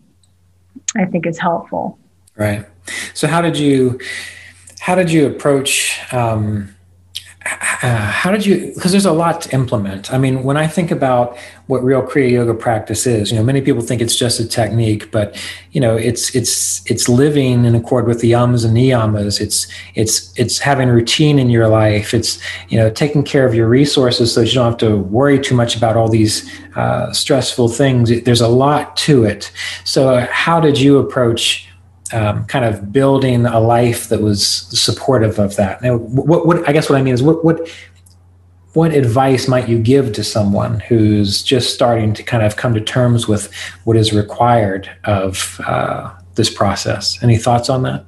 I 0.96 1.06
think 1.06 1.26
is 1.26 1.39
helpful. 1.39 2.00
Right. 2.36 2.65
So 3.15 3.28
how 3.28 3.41
did 3.41 3.58
you 3.58 4.00
how 4.80 4.93
did 4.96 5.12
you 5.12 5.26
approach 5.26 6.00
um, 6.13 6.76
uh, 7.82 8.12
how 8.12 8.32
did 8.32 8.46
you 8.46 8.72
because 8.76 8.91
there's 8.91 9.06
a 9.06 9.12
lot 9.12 9.41
to 9.41 9.54
implement 9.54 10.12
i 10.13 10.17
mean 10.17 10.43
when 10.43 10.58
i 10.58 10.67
think 10.67 10.91
about 10.91 11.38
what 11.67 11.84
real 11.84 12.01
kriya 12.01 12.32
yoga 12.32 12.53
practice 12.53 13.06
is. 13.06 13.32
You 13.32 13.38
know 13.38 13.43
many 13.43 13.62
people 13.62 13.82
think 13.82 14.01
it's 14.01 14.15
just 14.15 14.39
a 14.39 14.47
technique 14.47 15.12
but 15.12 15.36
you 15.71 15.82
know 15.82 15.95
it's 15.95 16.36
it's 16.36 16.89
it's 16.89 17.08
living 17.08 17.65
in 17.65 17.75
accord 17.75 18.08
with 18.08 18.21
the 18.21 18.32
yamas 18.32 18.65
and 18.65 18.75
niyamas. 18.75 19.39
It's 19.39 19.67
it's 19.95 20.34
it's 20.38 20.60
having 20.60 20.89
routine 20.89 21.39
in 21.39 21.49
your 21.49 21.67
life. 21.67 22.13
It's 22.13 22.39
you 22.69 22.77
know 22.77 22.89
taking 22.89 23.23
care 23.23 23.45
of 23.45 23.53
your 23.53 23.67
resources 23.67 24.34
so 24.34 24.41
that 24.41 24.47
you 24.47 24.56
don't 24.56 24.71
have 24.71 24.80
to 24.80 24.97
worry 24.97 25.39
too 25.39 25.56
much 25.56 25.75
about 25.75 25.95
all 25.95 26.10
these 26.10 26.49
uh, 26.75 27.12
stressful 27.12 27.69
things. 27.69 28.21
There's 28.23 28.41
a 28.41 28.47
lot 28.47 28.97
to 28.97 29.23
it. 29.23 29.51
So 29.84 30.27
how 30.32 30.60
did 30.60 30.80
you 30.80 30.97
approach 30.97 31.67
um, 32.13 32.45
kind 32.45 32.65
of 32.65 32.91
building 32.91 33.45
a 33.45 33.60
life 33.60 34.10
that 34.10 34.21
was 34.21 34.47
supportive 34.47 35.39
of 35.39 35.56
that. 35.58 35.82
Now, 35.82 35.97
what, 35.97 36.45
what 36.45 36.67
I 36.67 36.71
guess 36.71 36.89
what 36.89 36.97
I 36.97 37.01
mean 37.01 37.13
is 37.13 37.21
what 37.21 37.43
what 37.43 37.69
what 38.73 38.93
advice 38.93 39.47
might 39.47 39.67
you 39.67 39.80
give 39.80 40.13
to 40.13 40.23
someone 40.23 40.80
who's 40.82 41.41
just 41.41 41.73
starting 41.73 42.13
to 42.13 42.23
kind 42.23 42.43
of 42.43 42.56
come 42.58 42.73
to 42.73 42.82
terms 42.82 43.27
with 43.27 43.51
what 43.86 43.97
is 43.97 44.13
required 44.13 44.89
of 45.06 45.60
uh, 45.65 46.13
this 46.36 46.49
process? 46.49 47.21
Any 47.23 47.38
thoughts 47.38 47.69
on 47.69 47.84
that? 47.84 48.06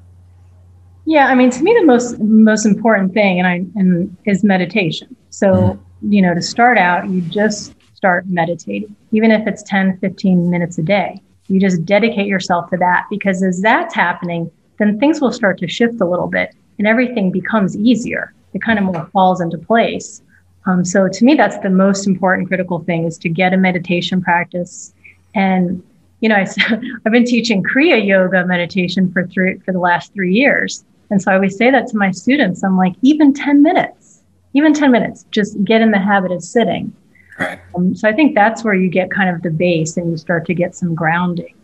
Yeah, 1.05 1.27
I 1.27 1.35
mean, 1.35 1.49
to 1.49 1.63
me, 1.63 1.73
the 1.79 1.85
most 1.85 2.19
most 2.19 2.65
important 2.65 3.13
thing, 3.13 3.39
and 3.39 3.47
I 3.47 3.65
and 3.75 4.15
is 4.25 4.43
meditation. 4.43 5.15
So, 5.31 5.53
mm-hmm. 5.53 6.13
you 6.13 6.21
know, 6.21 6.35
to 6.35 6.41
start 6.41 6.77
out, 6.77 7.09
you 7.09 7.21
just 7.21 7.73
start 7.95 8.27
meditating, 8.27 8.95
even 9.11 9.31
if 9.31 9.47
it's 9.47 9.63
10, 9.63 9.97
15 9.97 10.49
minutes 10.49 10.77
a 10.77 10.83
day 10.83 11.21
you 11.49 11.59
just 11.59 11.83
dedicate 11.83 12.27
yourself 12.27 12.69
to 12.69 12.77
that 12.77 13.05
because 13.09 13.43
as 13.43 13.61
that's 13.61 13.93
happening, 13.93 14.49
then 14.77 14.99
things 14.99 15.19
will 15.19 15.31
start 15.31 15.57
to 15.59 15.67
shift 15.67 15.99
a 15.99 16.05
little 16.05 16.27
bit 16.27 16.55
and 16.77 16.87
everything 16.87 17.31
becomes 17.31 17.75
easier. 17.75 18.33
It 18.53 18.61
kind 18.61 18.79
of 18.79 18.85
more 18.85 19.09
falls 19.11 19.41
into 19.41 19.57
place. 19.57 20.21
Um, 20.69 20.85
so 20.85 21.07
to 21.07 21.25
me, 21.25 21.33
that's 21.33 21.57
the 21.59 21.69
most 21.69 22.05
important 22.05 22.47
critical 22.47 22.79
thing 22.79 23.05
is 23.05 23.17
to 23.19 23.29
get 23.29 23.53
a 23.53 23.57
meditation 23.57 24.21
practice. 24.21 24.93
And, 25.33 25.83
you 26.19 26.29
know, 26.29 26.35
I, 26.35 26.45
have 26.69 27.03
been 27.11 27.25
teaching 27.25 27.63
Kriya 27.63 28.05
yoga 28.05 28.45
meditation 28.45 29.11
for 29.11 29.25
three, 29.25 29.57
for 29.59 29.71
the 29.71 29.79
last 29.79 30.13
three 30.13 30.33
years. 30.33 30.83
And 31.09 31.21
so 31.21 31.31
I 31.31 31.35
always 31.35 31.57
say 31.57 31.71
that 31.71 31.87
to 31.87 31.97
my 31.97 32.11
students. 32.11 32.63
I'm 32.63 32.77
like, 32.77 32.93
even 33.01 33.33
10 33.33 33.63
minutes, 33.63 34.21
even 34.53 34.73
10 34.73 34.91
minutes, 34.91 35.25
just 35.31 35.63
get 35.63 35.81
in 35.81 35.89
the 35.89 35.97
habit 35.97 36.31
of 36.31 36.43
sitting. 36.43 36.93
Right. 37.39 37.59
Um, 37.75 37.95
so 37.95 38.07
I 38.07 38.13
think 38.13 38.35
that's 38.35 38.63
where 38.63 38.75
you 38.75 38.89
get 38.89 39.09
kind 39.09 39.35
of 39.35 39.41
the 39.41 39.49
base 39.49 39.97
and 39.97 40.11
you 40.11 40.17
start 40.17 40.45
to 40.47 40.53
get 40.53 40.75
some 40.75 40.93
grounding. 40.93 41.55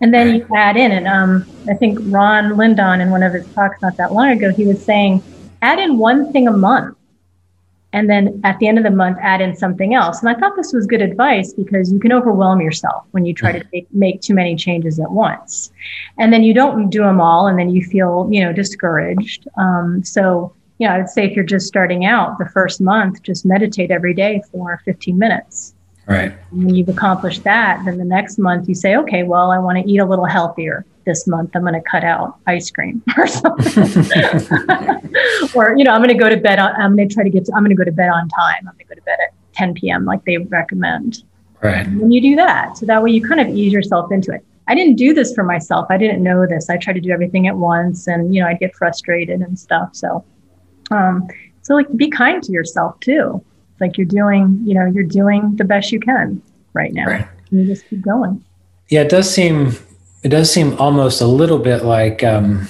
And 0.00 0.14
then 0.14 0.28
right. 0.30 0.48
you 0.48 0.56
add 0.56 0.76
in, 0.76 0.90
and 0.90 1.06
um, 1.06 1.46
I 1.68 1.74
think 1.74 1.98
Ron 2.02 2.52
Lindahn 2.52 3.00
in 3.00 3.10
one 3.10 3.22
of 3.22 3.32
his 3.32 3.46
talks 3.54 3.80
not 3.82 3.96
that 3.96 4.12
long 4.12 4.30
ago, 4.30 4.50
he 4.50 4.66
was 4.66 4.82
saying, 4.82 5.22
add 5.60 5.78
in 5.78 5.98
one 5.98 6.32
thing 6.32 6.48
a 6.48 6.52
month. 6.52 6.96
And 7.94 8.10
then 8.10 8.40
at 8.42 8.58
the 8.58 8.66
end 8.66 8.76
of 8.76 8.82
the 8.82 8.90
month, 8.90 9.18
add 9.22 9.40
in 9.40 9.54
something 9.54 9.94
else. 9.94 10.20
And 10.20 10.28
I 10.28 10.34
thought 10.34 10.56
this 10.56 10.72
was 10.72 10.84
good 10.84 11.00
advice 11.00 11.52
because 11.52 11.92
you 11.92 12.00
can 12.00 12.12
overwhelm 12.12 12.60
yourself 12.60 13.04
when 13.12 13.24
you 13.24 13.32
try 13.32 13.52
mm-hmm. 13.52 13.60
to 13.60 13.68
make, 13.72 13.94
make 13.94 14.20
too 14.20 14.34
many 14.34 14.56
changes 14.56 14.98
at 14.98 15.12
once. 15.12 15.70
And 16.18 16.32
then 16.32 16.42
you 16.42 16.52
don't 16.52 16.90
do 16.90 17.02
them 17.02 17.20
all, 17.20 17.46
and 17.46 17.56
then 17.56 17.70
you 17.70 17.84
feel, 17.84 18.28
you 18.32 18.44
know, 18.44 18.52
discouraged. 18.52 19.46
Um, 19.56 20.02
so 20.02 20.52
you 20.78 20.88
know, 20.88 20.94
I 20.94 20.98
would 20.98 21.08
say 21.08 21.24
if 21.24 21.36
you're 21.36 21.44
just 21.44 21.68
starting 21.68 22.04
out 22.04 22.36
the 22.38 22.48
first 22.48 22.80
month, 22.80 23.22
just 23.22 23.46
meditate 23.46 23.92
every 23.92 24.12
day 24.12 24.42
for 24.50 24.82
15 24.84 25.16
minutes. 25.16 25.74
Right. 26.06 26.34
when 26.50 26.74
you've 26.74 26.90
accomplished 26.90 27.44
that, 27.44 27.82
then 27.86 27.96
the 27.96 28.04
next 28.04 28.36
month 28.36 28.68
you 28.68 28.74
say, 28.74 28.94
okay, 28.94 29.22
well, 29.22 29.50
I 29.50 29.58
want 29.58 29.78
to 29.78 29.90
eat 29.90 29.98
a 29.98 30.04
little 30.04 30.26
healthier 30.26 30.84
this 31.04 31.26
month. 31.26 31.54
I'm 31.54 31.62
going 31.62 31.74
to 31.74 31.82
cut 31.82 32.04
out 32.04 32.38
ice 32.46 32.70
cream 32.70 33.02
or 33.16 33.26
something. 33.26 33.82
or, 35.54 35.76
you 35.76 35.84
know, 35.84 35.92
I'm 35.92 36.02
going 36.02 36.08
to 36.08 36.14
go 36.14 36.28
to 36.28 36.36
bed. 36.36 36.58
On, 36.58 36.72
I'm 36.76 36.96
going 36.96 37.08
to 37.08 37.14
try 37.14 37.24
to 37.24 37.30
get, 37.30 37.46
to, 37.46 37.52
I'm 37.54 37.62
going 37.62 37.70
to 37.70 37.76
go 37.76 37.84
to 37.84 37.92
bed 37.92 38.08
on 38.08 38.28
time. 38.28 38.60
I'm 38.60 38.74
going 38.74 38.78
to 38.78 38.84
go 38.84 38.94
to 38.94 39.02
bed 39.02 39.18
at 39.22 39.34
10 39.54 39.74
p.m. 39.74 40.04
like 40.04 40.24
they 40.24 40.38
recommend. 40.38 41.22
Right. 41.62 41.86
When 41.86 42.10
you 42.12 42.20
do 42.20 42.36
that, 42.36 42.76
so 42.76 42.86
that 42.86 43.02
way 43.02 43.10
you 43.10 43.26
kind 43.26 43.40
of 43.40 43.48
ease 43.48 43.72
yourself 43.72 44.12
into 44.12 44.32
it. 44.32 44.44
I 44.66 44.74
didn't 44.74 44.96
do 44.96 45.14
this 45.14 45.34
for 45.34 45.44
myself. 45.44 45.86
I 45.90 45.98
didn't 45.98 46.22
know 46.22 46.46
this. 46.46 46.70
I 46.70 46.76
tried 46.76 46.94
to 46.94 47.00
do 47.00 47.10
everything 47.10 47.46
at 47.48 47.56
once 47.56 48.06
and, 48.06 48.34
you 48.34 48.42
know, 48.42 48.48
I'd 48.48 48.58
get 48.58 48.74
frustrated 48.74 49.40
and 49.40 49.58
stuff. 49.58 49.90
So 49.94 50.24
um, 50.90 51.28
so 51.62 51.74
like 51.74 51.94
be 51.96 52.10
kind 52.10 52.42
to 52.42 52.52
yourself 52.52 52.98
too. 53.00 53.42
It's 53.72 53.80
like 53.80 53.96
you're 53.96 54.06
doing, 54.06 54.60
you 54.64 54.74
know, 54.74 54.86
you're 54.86 55.04
doing 55.04 55.56
the 55.56 55.64
best 55.64 55.92
you 55.92 56.00
can 56.00 56.42
right 56.72 56.92
now. 56.92 57.06
Right. 57.06 57.28
you 57.50 57.64
just 57.66 57.88
keep 57.88 58.02
going. 58.02 58.44
Yeah, 58.90 59.02
it 59.02 59.08
does 59.08 59.32
seem 59.32 59.72
it 60.24 60.28
does 60.28 60.50
seem 60.50 60.76
almost 60.80 61.20
a 61.20 61.26
little 61.26 61.58
bit 61.58 61.84
like 61.84 62.24
um, 62.24 62.66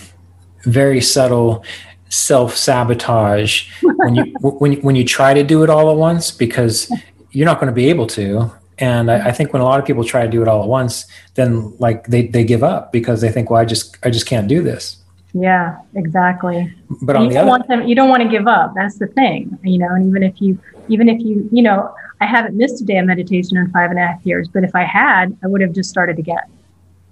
very 0.64 1.00
subtle 1.00 1.64
self 2.08 2.54
sabotage 2.56 3.70
when 3.82 4.14
you 4.16 4.24
when 4.40 4.74
when 4.82 4.96
you 4.96 5.04
try 5.04 5.32
to 5.32 5.42
do 5.42 5.62
it 5.62 5.70
all 5.70 5.90
at 5.90 5.96
once 5.96 6.30
because 6.30 6.92
you're 7.30 7.46
not 7.46 7.58
going 7.60 7.68
to 7.68 7.74
be 7.74 7.88
able 7.88 8.06
to. 8.08 8.52
And 8.78 9.08
I, 9.08 9.28
I, 9.28 9.32
think 9.32 9.52
when 9.52 9.62
a 9.62 9.64
lot 9.64 9.78
of 9.78 9.86
people 9.86 10.02
try 10.02 10.24
to 10.24 10.30
do 10.30 10.42
it 10.42 10.48
all 10.48 10.60
at 10.60 10.68
once, 10.68 11.06
then 11.34 11.72
like 11.78 12.08
they, 12.08 12.26
they 12.26 12.42
give 12.42 12.64
up 12.64 12.90
because 12.90 13.20
they 13.20 13.30
think, 13.30 13.48
well, 13.48 13.60
I 13.60 13.64
just 13.64 13.96
I 14.02 14.10
just 14.10 14.26
can't 14.26 14.48
do 14.48 14.62
this. 14.62 14.96
Yeah, 15.32 15.78
exactly. 15.94 16.74
But 17.02 17.14
on 17.14 17.24
you 17.24 17.28
the 17.28 17.34
don't 17.34 17.42
other, 17.42 17.50
want 17.50 17.68
them, 17.68 17.82
you 17.86 17.94
don't 17.94 18.08
want 18.08 18.22
to 18.24 18.28
give 18.28 18.48
up. 18.48 18.72
That's 18.74 18.98
the 18.98 19.06
thing, 19.06 19.56
you 19.62 19.78
know. 19.78 19.88
And 19.88 20.06
even 20.08 20.24
if 20.24 20.40
you, 20.40 20.58
even 20.88 21.08
if 21.08 21.20
you, 21.20 21.48
you 21.52 21.62
know, 21.62 21.94
I 22.20 22.26
haven't 22.26 22.56
missed 22.56 22.80
a 22.82 22.84
day 22.84 22.98
of 22.98 23.06
meditation 23.06 23.56
in 23.56 23.70
five 23.70 23.90
and 23.90 23.98
a 23.98 24.06
half 24.06 24.24
years. 24.26 24.48
But 24.48 24.64
if 24.64 24.74
I 24.74 24.84
had, 24.84 25.36
I 25.42 25.46
would 25.46 25.60
have 25.60 25.72
just 25.72 25.90
started 25.90 26.18
again, 26.18 26.38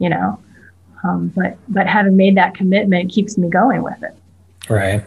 you 0.02 0.10
know. 0.10 0.38
Um, 1.04 1.32
but 1.34 1.56
but 1.68 1.86
having 1.86 2.16
made 2.16 2.36
that 2.36 2.54
commitment 2.54 3.10
keeps 3.10 3.38
me 3.38 3.48
going 3.48 3.82
with 3.82 4.02
it. 4.02 4.16
Right, 4.68 5.04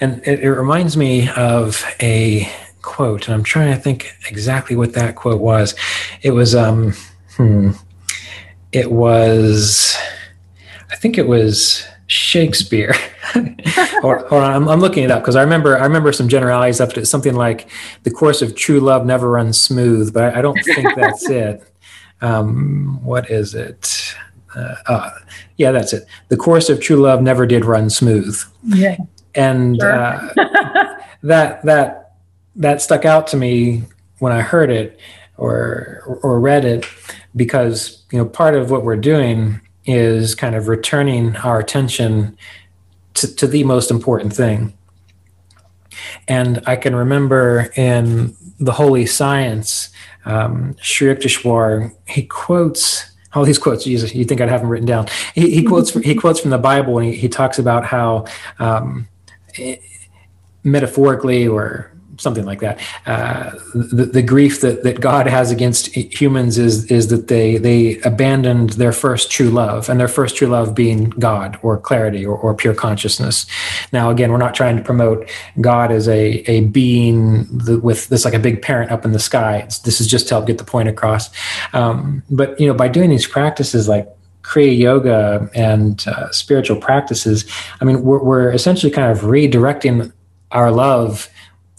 and 0.00 0.20
it, 0.26 0.40
it 0.40 0.50
reminds 0.50 0.96
me 0.96 1.28
of 1.30 1.84
a 2.00 2.48
quote, 2.84 3.26
and 3.26 3.34
I'm 3.34 3.42
trying 3.42 3.74
to 3.74 3.80
think 3.80 4.12
exactly 4.28 4.76
what 4.76 4.92
that 4.92 5.16
quote 5.16 5.40
was. 5.40 5.74
It 6.22 6.30
was, 6.32 6.54
um, 6.54 6.92
hmm, 7.36 7.72
it 8.72 8.92
was, 8.92 9.96
I 10.90 10.96
think 10.96 11.18
it 11.18 11.26
was 11.26 11.86
Shakespeare. 12.06 12.94
or, 14.02 14.28
or 14.28 14.40
I'm, 14.40 14.68
I'm, 14.68 14.80
looking 14.80 15.02
it 15.02 15.10
up 15.10 15.22
because 15.22 15.34
I 15.34 15.42
remember 15.42 15.76
I 15.78 15.84
remember 15.84 16.12
some 16.12 16.28
generalities 16.28 16.80
up 16.80 16.92
to 16.92 17.06
something 17.06 17.34
like 17.34 17.68
the 18.02 18.10
course 18.10 18.42
of 18.42 18.54
true 18.54 18.78
love 18.78 19.06
never 19.06 19.30
runs 19.30 19.60
smooth, 19.60 20.12
but 20.12 20.24
I, 20.24 20.38
I 20.38 20.42
don't 20.42 20.62
think 20.62 20.94
that's 20.94 21.28
it. 21.30 21.64
Um, 22.20 23.00
what 23.02 23.30
is 23.30 23.54
it? 23.54 24.14
Uh, 24.54 24.74
uh, 24.86 25.10
yeah, 25.56 25.72
that's 25.72 25.92
it. 25.92 26.06
The 26.28 26.36
course 26.36 26.68
of 26.68 26.80
true 26.80 26.96
love 26.96 27.22
never 27.22 27.46
did 27.46 27.64
run 27.64 27.90
smooth. 27.90 28.40
Yeah, 28.64 28.96
and 29.34 29.80
sure. 29.80 29.92
uh, 29.92 30.34
that 31.22 31.62
that 31.64 32.14
that 32.56 32.82
stuck 32.82 33.04
out 33.04 33.26
to 33.28 33.36
me 33.36 33.82
when 34.18 34.32
I 34.32 34.40
heard 34.42 34.70
it 34.70 34.98
or 35.36 36.20
or 36.22 36.40
read 36.40 36.64
it 36.64 36.86
because 37.34 38.04
you 38.12 38.18
know 38.18 38.26
part 38.26 38.54
of 38.54 38.70
what 38.70 38.84
we're 38.84 38.96
doing 38.96 39.60
is 39.86 40.34
kind 40.34 40.54
of 40.54 40.68
returning 40.68 41.36
our 41.36 41.58
attention 41.58 42.36
to, 43.14 43.34
to 43.36 43.46
the 43.46 43.64
most 43.64 43.90
important 43.90 44.34
thing. 44.34 44.72
And 46.26 46.62
I 46.66 46.76
can 46.76 46.96
remember 46.96 47.70
in 47.76 48.36
the 48.58 48.72
Holy 48.72 49.06
Science, 49.06 49.90
um, 50.24 50.74
Sri 50.80 51.14
Yukteswar, 51.14 51.94
he 52.06 52.24
quotes 52.24 53.10
all 53.34 53.44
these 53.44 53.58
quotes. 53.58 53.84
Jesus, 53.84 54.14
you 54.14 54.24
think 54.24 54.40
I'd 54.40 54.48
have 54.48 54.60
them 54.60 54.70
written 54.70 54.86
down? 54.86 55.08
He, 55.34 55.50
he 55.50 55.62
quotes 55.70 55.92
he 55.92 56.14
quotes 56.14 56.40
from 56.40 56.50
the 56.50 56.58
Bible, 56.58 56.98
and 56.98 57.08
he, 57.08 57.14
he 57.14 57.28
talks 57.28 57.58
about 57.58 57.84
how 57.84 58.26
um, 58.58 59.08
metaphorically 60.62 61.46
or 61.46 61.93
something 62.18 62.44
like 62.44 62.60
that. 62.60 62.80
Uh, 63.06 63.50
the, 63.74 64.06
the 64.06 64.22
grief 64.22 64.60
that, 64.60 64.82
that 64.84 65.00
God 65.00 65.26
has 65.26 65.50
against 65.50 65.86
humans 65.94 66.58
is 66.58 66.90
is 66.90 67.08
that 67.08 67.28
they 67.28 67.56
they 67.56 67.98
abandoned 68.00 68.70
their 68.70 68.92
first 68.92 69.30
true 69.30 69.50
love, 69.50 69.88
and 69.88 69.98
their 70.00 70.08
first 70.08 70.36
true 70.36 70.48
love 70.48 70.74
being 70.74 71.10
God 71.10 71.58
or 71.62 71.78
clarity 71.78 72.24
or, 72.24 72.36
or 72.36 72.54
pure 72.54 72.74
consciousness. 72.74 73.46
Now, 73.92 74.10
again, 74.10 74.30
we're 74.30 74.38
not 74.38 74.54
trying 74.54 74.76
to 74.76 74.82
promote 74.82 75.28
God 75.60 75.90
as 75.90 76.08
a 76.08 76.44
a 76.50 76.62
being 76.62 77.46
with 77.82 78.08
this 78.08 78.24
like 78.24 78.34
a 78.34 78.38
big 78.38 78.62
parent 78.62 78.90
up 78.90 79.04
in 79.04 79.12
the 79.12 79.18
sky. 79.18 79.58
It's, 79.58 79.78
this 79.80 80.00
is 80.00 80.06
just 80.06 80.28
to 80.28 80.34
help 80.34 80.46
get 80.46 80.58
the 80.58 80.64
point 80.64 80.88
across. 80.88 81.30
Um, 81.72 82.22
but 82.30 82.58
you 82.60 82.66
know, 82.66 82.74
by 82.74 82.88
doing 82.88 83.10
these 83.10 83.26
practices 83.26 83.88
like 83.88 84.08
Kriya 84.42 84.76
Yoga 84.76 85.50
and 85.54 86.04
uh, 86.06 86.30
spiritual 86.30 86.76
practices, 86.76 87.44
I 87.80 87.84
mean, 87.84 88.02
we're, 88.02 88.22
we're 88.22 88.52
essentially 88.52 88.92
kind 88.92 89.10
of 89.10 89.24
redirecting 89.24 90.12
our 90.50 90.70
love 90.70 91.28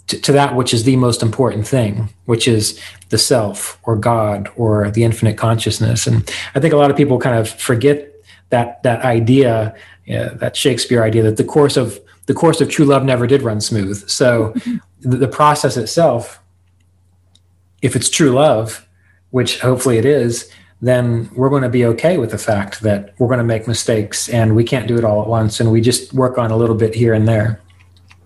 to, 0.08 0.20
to, 0.20 0.32
that 0.32 0.54
which 0.54 0.72
is 0.72 0.84
the 0.84 0.96
most 0.96 1.22
important 1.22 1.66
thing, 1.66 2.08
which 2.26 2.46
is 2.46 2.80
the 3.08 3.18
self 3.18 3.78
or 3.82 3.96
God 3.96 4.48
or 4.56 4.90
the 4.90 5.04
infinite 5.04 5.36
consciousness. 5.36 6.06
And 6.06 6.28
I 6.54 6.60
think 6.60 6.72
a 6.72 6.76
lot 6.76 6.90
of 6.90 6.96
people 6.96 7.18
kind 7.18 7.36
of 7.36 7.48
forget 7.48 8.12
that 8.50 8.82
that 8.84 9.04
idea, 9.04 9.74
uh, 10.08 10.34
that 10.34 10.56
Shakespeare 10.56 11.02
idea, 11.02 11.22
that 11.22 11.36
the 11.36 11.44
course 11.44 11.76
of 11.76 11.98
the 12.26 12.34
course 12.34 12.60
of 12.60 12.68
true 12.68 12.84
love 12.84 13.04
never 13.04 13.26
did 13.26 13.42
run 13.42 13.60
smooth. 13.60 14.08
So 14.08 14.54
the, 15.00 15.16
the 15.16 15.28
process 15.28 15.76
itself, 15.76 16.40
if 17.82 17.96
it's 17.96 18.10
true 18.10 18.30
love, 18.30 18.86
which 19.30 19.60
hopefully 19.60 19.98
it 19.98 20.04
is, 20.04 20.50
then 20.80 21.30
we're 21.34 21.48
going 21.48 21.62
to 21.62 21.68
be 21.68 21.84
okay 21.86 22.18
with 22.18 22.30
the 22.30 22.38
fact 22.38 22.82
that 22.82 23.14
we're 23.18 23.28
going 23.28 23.38
to 23.38 23.44
make 23.44 23.66
mistakes 23.66 24.28
and 24.28 24.54
we 24.54 24.62
can't 24.62 24.86
do 24.86 24.98
it 24.98 25.04
all 25.04 25.22
at 25.22 25.28
once, 25.28 25.58
and 25.60 25.72
we 25.72 25.80
just 25.80 26.12
work 26.12 26.38
on 26.38 26.50
a 26.50 26.56
little 26.56 26.76
bit 26.76 26.94
here 26.94 27.14
and 27.14 27.26
there. 27.26 27.60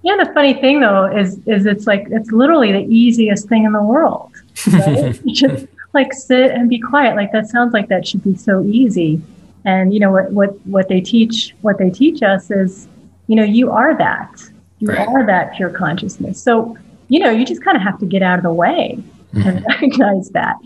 Yeah, 0.03 0.17
the 0.17 0.33
funny 0.33 0.55
thing 0.55 0.81
though 0.81 1.07
is 1.07 1.39
is 1.47 1.67
it's 1.67 1.87
like 1.87 2.07
it's 2.11 2.31
literally 2.33 2.73
the 2.73 2.87
easiest 2.89 3.49
thing 3.49 3.65
in 3.65 3.73
the 3.73 3.83
world. 3.83 4.33
Right? 4.73 5.19
just 5.27 5.67
like 5.93 6.13
sit 6.13 6.51
and 6.53 6.69
be 6.69 6.79
quiet. 6.79 7.17
Like 7.17 7.33
that 7.33 7.49
sounds 7.49 7.73
like 7.73 7.89
that 7.89 8.07
should 8.07 8.25
be 8.25 8.35
so 8.35 8.63
easy. 8.63 9.21
And 9.65 9.93
you 9.93 10.01
know 10.01 10.11
what 10.11 10.33
what 10.33 10.67
what 10.67 10.89
they 10.89 11.01
teach 11.01 11.55
what 11.61 11.79
they 11.79 11.91
teach 11.91 12.23
us 12.23 12.51
is, 12.51 12.89
you 13.27 13.37
know, 13.37 13.45
you 13.45 13.71
are 13.71 13.97
that. 13.99 14.43
You 14.79 14.89
right. 14.89 15.07
are 15.07 15.27
that 15.27 15.55
pure 15.55 15.69
consciousness. 15.69 16.43
So, 16.43 16.79
you 17.09 17.19
know, 17.19 17.31
you 17.31 17.45
just 17.45 17.63
kind 17.63 17.77
of 17.77 17.83
have 17.83 17.99
to 17.99 18.07
get 18.07 18.23
out 18.23 18.39
of 18.39 18.43
the 18.43 18.53
way 18.53 18.99
mm-hmm. 19.35 19.47
and 19.47 19.65
recognize 19.69 20.31
that. 20.31 20.57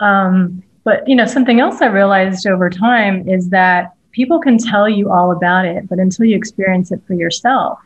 Um, 0.00 0.62
but 0.82 1.06
you 1.06 1.14
know, 1.14 1.26
something 1.26 1.60
else 1.60 1.80
I 1.80 1.86
realized 1.86 2.46
over 2.46 2.70
time 2.70 3.28
is 3.28 3.50
that 3.50 3.92
people 4.12 4.40
can 4.40 4.58
tell 4.58 4.88
you 4.88 5.10
all 5.10 5.30
about 5.30 5.64
it, 5.64 5.88
but 5.88 5.98
until 5.98 6.24
you 6.24 6.36
experience 6.36 6.90
it 6.90 7.00
for 7.06 7.14
yourself, 7.14 7.78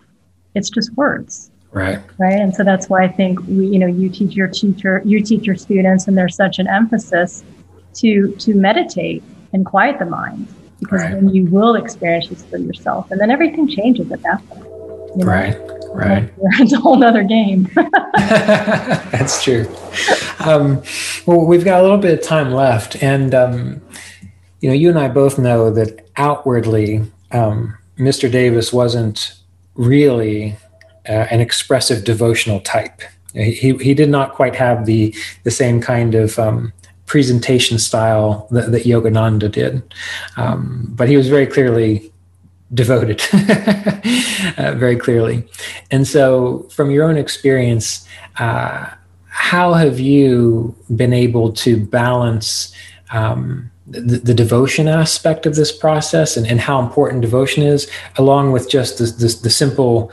it's 0.55 0.71
just 0.71 0.93
words. 0.95 1.51
Right. 1.73 1.99
Right. 2.19 2.35
And 2.35 2.55
so 2.55 2.63
that's 2.63 2.89
why 2.89 3.03
I 3.03 3.09
think 3.09 3.41
we, 3.47 3.67
you 3.67 3.79
know, 3.81 3.87
you 3.87 4.09
teach 4.09 4.35
your 4.35 4.47
teacher, 4.47 5.03
you 5.05 5.21
teach 5.21 5.45
your 5.45 5.57
students, 5.57 6.07
and 6.07 6.17
there's 6.17 6.37
such 6.37 6.59
an 6.61 6.69
emphasis 6.69 7.43
to 7.95 8.35
to 8.37 8.55
meditate 8.55 9.23
and 9.53 9.67
quiet 9.67 9.99
the 9.99 10.07
mind 10.07 10.49
because 10.79 11.03
right. 11.03 11.15
then 11.15 11.29
you 11.31 11.47
will 11.47 11.75
experience 11.75 12.29
this 12.29 12.45
for 12.45 12.59
yourself, 12.59 13.11
and 13.11 13.21
then 13.21 13.31
everything 13.31 13.69
changes 13.69 14.11
at 14.13 14.23
that 14.23 14.47
point. 14.49 14.65
You 15.17 15.25
know? 15.25 15.27
Right. 15.27 15.59
Right. 15.93 16.33
It's 16.59 16.73
a 16.73 16.81
whole 16.81 17.03
other 17.05 17.23
game. 17.23 17.69
That's 18.15 19.43
true. 19.43 19.67
Um, 20.41 20.83
well, 21.27 21.45
we've 21.47 21.65
got 21.65 21.81
a 21.81 21.83
little 21.83 21.99
bit 21.99 22.19
of 22.19 22.25
time 22.25 22.53
left, 22.53 23.03
and 23.03 23.35
um, 23.35 23.81
you 24.61 24.69
know, 24.69 24.75
you 24.75 24.91
and 24.91 24.99
I 24.99 25.09
both 25.09 25.39
know 25.39 25.71
that 25.71 26.09
outwardly, 26.17 27.03
um, 27.33 27.77
Mr. 27.99 28.31
Davis 28.31 28.73
wasn't 28.73 29.35
really 29.75 30.57
uh, 31.09 31.27
an 31.31 31.41
expressive 31.41 32.05
devotional 32.05 32.61
type. 32.61 33.03
He, 33.35 33.77
he 33.79 33.95
did 33.95 34.09
not 34.09 34.35
quite 34.35 34.55
have 34.55 34.87
the, 34.87 35.15
the 35.43 35.51
same 35.51 35.81
kind 35.81 36.15
of 36.15 36.39
um, 36.39 36.73
presentation 37.07 37.79
style 37.79 38.47
that, 38.51 38.71
that 38.73 38.85
Yogananda 38.85 39.51
did. 39.51 39.83
Um, 40.37 40.87
but 40.95 41.09
he 41.09 41.17
was 41.17 41.29
very 41.29 41.47
clearly 41.47 42.13
devoted, 42.73 43.23
uh, 43.33 44.75
very 44.77 44.97
clearly. 44.97 45.47
And 45.91 46.07
so, 46.07 46.67
from 46.71 46.91
your 46.91 47.05
own 47.05 47.17
experience, 47.17 48.07
uh, 48.39 48.89
how 49.27 49.75
have 49.75 49.99
you 50.01 50.75
been 50.95 51.13
able 51.13 51.53
to 51.53 51.85
balance 51.85 52.73
um, 53.11 53.71
the, 53.87 54.19
the, 54.19 54.35
devotion 54.35 54.89
aspect 54.89 55.45
of 55.45 55.57
this 55.57 55.71
process 55.71 56.37
and, 56.37 56.47
and 56.47 56.61
how 56.61 56.81
important 56.81 57.21
devotion 57.21 57.63
is, 57.63 57.91
along 58.17 58.53
with 58.53 58.69
just 58.71 58.99
the, 58.99 59.05
the, 59.05 59.39
the 59.43 59.51
simple 59.51 60.11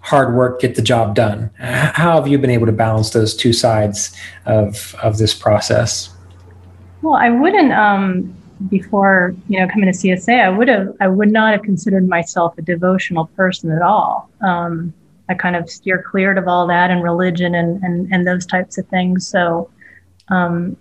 hard 0.00 0.34
work, 0.34 0.60
get 0.60 0.74
the 0.74 0.82
job 0.82 1.14
done. 1.14 1.50
How 1.58 2.16
have 2.16 2.28
you 2.28 2.36
been 2.36 2.50
able 2.50 2.66
to 2.66 2.72
balance 2.72 3.10
those 3.10 3.34
two 3.34 3.54
sides 3.54 4.14
of, 4.44 4.94
of 5.02 5.16
this 5.16 5.32
process? 5.32 6.10
Well, 7.00 7.14
I 7.14 7.30
wouldn't, 7.30 7.72
um, 7.72 8.34
before, 8.68 9.34
you 9.48 9.58
know, 9.58 9.66
coming 9.68 9.90
to 9.90 9.98
CSA, 9.98 10.44
I 10.44 10.50
would 10.50 10.68
have, 10.68 10.94
I 11.00 11.08
would 11.08 11.32
not 11.32 11.52
have 11.52 11.62
considered 11.62 12.06
myself 12.06 12.56
a 12.58 12.62
devotional 12.62 13.26
person 13.28 13.70
at 13.70 13.80
all. 13.80 14.28
Um, 14.42 14.92
I 15.30 15.34
kind 15.34 15.56
of 15.56 15.70
steer 15.70 16.02
cleared 16.02 16.36
of 16.36 16.48
all 16.48 16.66
that 16.66 16.90
and 16.90 17.02
religion 17.02 17.54
and, 17.54 17.82
and, 17.82 18.12
and 18.12 18.26
those 18.26 18.44
types 18.44 18.76
of 18.76 18.86
things. 18.88 19.26
So, 19.26 19.70
um, 20.28 20.76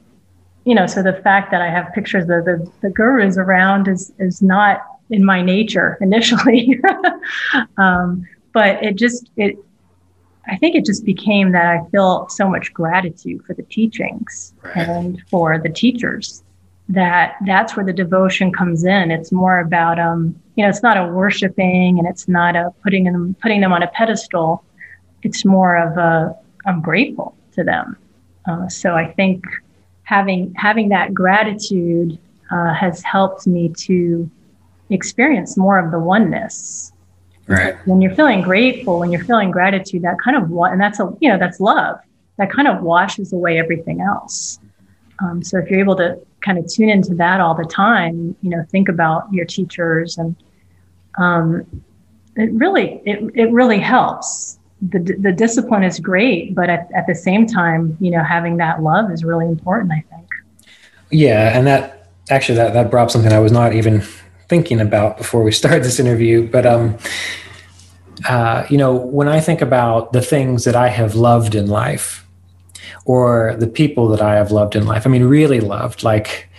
you 0.65 0.75
know, 0.75 0.87
so 0.87 1.03
the 1.03 1.13
fact 1.13 1.51
that 1.51 1.61
I 1.61 1.69
have 1.69 1.91
pictures 1.93 2.23
of 2.23 2.45
the, 2.45 2.69
the 2.81 2.89
gurus 2.89 3.37
around 3.37 3.87
is, 3.87 4.13
is 4.19 4.41
not 4.41 4.81
in 5.09 5.25
my 5.25 5.41
nature 5.41 5.97
initially. 6.01 6.79
um, 7.77 8.25
but 8.53 8.81
it 8.83 8.95
just, 8.95 9.29
it, 9.35 9.57
I 10.47 10.57
think 10.57 10.75
it 10.75 10.85
just 10.85 11.05
became 11.05 11.51
that 11.51 11.65
I 11.65 11.89
feel 11.89 12.27
so 12.29 12.47
much 12.47 12.73
gratitude 12.73 13.43
for 13.45 13.53
the 13.53 13.63
teachings 13.63 14.53
right. 14.63 14.87
and 14.87 15.21
for 15.29 15.57
the 15.57 15.69
teachers 15.69 16.43
that 16.89 17.35
that's 17.45 17.75
where 17.75 17.85
the 17.85 17.93
devotion 17.93 18.51
comes 18.51 18.83
in. 18.83 19.09
It's 19.09 19.31
more 19.31 19.59
about, 19.59 19.99
um, 19.99 20.39
you 20.55 20.63
know, 20.63 20.69
it's 20.69 20.83
not 20.83 20.97
a 20.97 21.07
worshiping 21.07 21.97
and 21.97 22.07
it's 22.07 22.27
not 22.27 22.55
a 22.55 22.73
putting 22.83 23.05
them, 23.05 23.35
putting 23.41 23.61
them 23.61 23.71
on 23.71 23.83
a 23.83 23.87
pedestal. 23.87 24.63
It's 25.23 25.45
more 25.45 25.77
of 25.77 25.97
a, 25.97 26.37
I'm 26.65 26.81
grateful 26.81 27.35
to 27.53 27.63
them. 27.63 27.97
Uh, 28.45 28.67
so 28.67 28.95
I 28.95 29.11
think 29.13 29.45
having 30.03 30.53
having 30.55 30.89
that 30.89 31.13
gratitude 31.13 32.17
uh, 32.51 32.73
has 32.73 33.01
helped 33.03 33.47
me 33.47 33.69
to 33.69 34.29
experience 34.89 35.57
more 35.57 35.79
of 35.79 35.91
the 35.91 35.99
oneness. 35.99 36.91
Right. 37.47 37.75
When 37.85 38.01
you're 38.01 38.15
feeling 38.15 38.41
grateful, 38.41 38.99
when 38.99 39.11
you're 39.11 39.23
feeling 39.25 39.51
gratitude, 39.51 40.03
that 40.03 40.17
kind 40.23 40.37
of 40.37 40.51
and 40.71 40.79
that's 40.79 40.99
a 40.99 41.13
you 41.19 41.29
know 41.29 41.37
that's 41.37 41.59
love. 41.59 41.99
That 42.37 42.51
kind 42.51 42.67
of 42.67 42.81
washes 42.81 43.31
away 43.33 43.59
everything 43.59 44.01
else. 44.01 44.59
Um, 45.23 45.43
so 45.43 45.59
if 45.59 45.69
you're 45.69 45.79
able 45.79 45.95
to 45.97 46.19
kind 46.41 46.57
of 46.57 46.67
tune 46.67 46.89
into 46.89 47.13
that 47.15 47.39
all 47.39 47.53
the 47.53 47.65
time, 47.65 48.35
you 48.41 48.49
know, 48.49 48.65
think 48.69 48.89
about 48.89 49.31
your 49.31 49.45
teachers 49.45 50.17
and 50.17 50.35
um, 51.17 51.65
it 52.35 52.51
really 52.53 53.01
it, 53.05 53.19
it 53.35 53.51
really 53.51 53.79
helps 53.79 54.57
the, 54.89 54.99
the 55.19 55.31
discipline 55.31 55.83
is 55.83 55.99
great, 55.99 56.53
but 56.53 56.69
at, 56.69 56.89
at 56.93 57.07
the 57.07 57.15
same 57.15 57.47
time, 57.47 57.97
you 58.01 58.11
know, 58.11 58.23
having 58.23 58.57
that 58.57 58.83
love 58.83 59.11
is 59.11 59.23
really 59.23 59.45
important, 59.45 59.91
I 59.91 60.03
think. 60.09 60.27
Yeah. 61.09 61.57
And 61.57 61.65
that 61.67 62.09
actually, 62.29 62.55
that, 62.55 62.73
that 62.73 62.91
brought 62.91 63.11
something 63.11 63.31
I 63.31 63.39
was 63.39 63.51
not 63.51 63.73
even 63.73 64.01
thinking 64.49 64.81
about 64.81 65.17
before 65.17 65.43
we 65.43 65.51
started 65.61 65.83
this 65.83 65.99
interview. 65.99 66.49
But, 66.49 66.65
um, 66.65 66.97
uh, 68.27 68.65
you 68.69 68.77
know, 68.77 68.93
when 68.93 69.27
I 69.27 69.39
think 69.39 69.61
about 69.61 70.11
the 70.11 70.21
things 70.21 70.65
that 70.65 70.75
I 70.75 70.89
have 70.89 71.15
loved 71.15 71.55
in 71.55 71.67
life 71.67 72.25
or 73.05 73.55
the 73.57 73.67
people 73.67 74.09
that 74.09 74.21
I 74.21 74.35
have 74.35 74.51
loved 74.51 74.75
in 74.75 74.85
life, 74.85 75.07
I 75.07 75.09
mean, 75.09 75.23
really 75.23 75.61
loved, 75.61 76.03
like, 76.03 76.49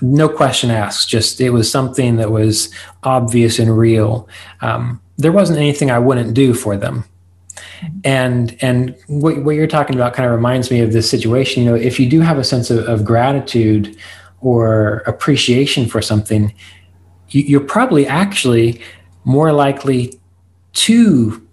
no 0.00 0.28
question 0.28 0.70
asked, 0.70 1.08
just 1.08 1.40
it 1.40 1.50
was 1.50 1.70
something 1.70 2.16
that 2.16 2.30
was 2.30 2.72
obvious 3.02 3.58
and 3.58 3.76
real. 3.76 4.28
Um, 4.60 5.00
there 5.16 5.32
wasn't 5.32 5.58
anything 5.58 5.90
I 5.90 5.98
wouldn't 5.98 6.34
do 6.34 6.54
for 6.54 6.76
them 6.76 7.04
and 8.04 8.56
and 8.60 8.94
what, 9.06 9.44
what 9.44 9.54
you're 9.54 9.66
talking 9.66 9.94
about 9.94 10.14
kind 10.14 10.26
of 10.26 10.34
reminds 10.34 10.70
me 10.70 10.80
of 10.80 10.92
this 10.92 11.08
situation. 11.08 11.62
You 11.62 11.70
know 11.70 11.76
if 11.76 11.98
you 11.98 12.08
do 12.08 12.20
have 12.20 12.38
a 12.38 12.44
sense 12.44 12.70
of, 12.70 12.78
of 12.88 13.04
gratitude 13.04 13.96
or 14.40 14.98
appreciation 15.06 15.86
for 15.86 16.02
something 16.02 16.52
you, 17.28 17.42
you're 17.42 17.60
probably 17.60 18.06
actually 18.06 18.80
more 19.24 19.52
likely 19.52 20.18
to 20.72 21.46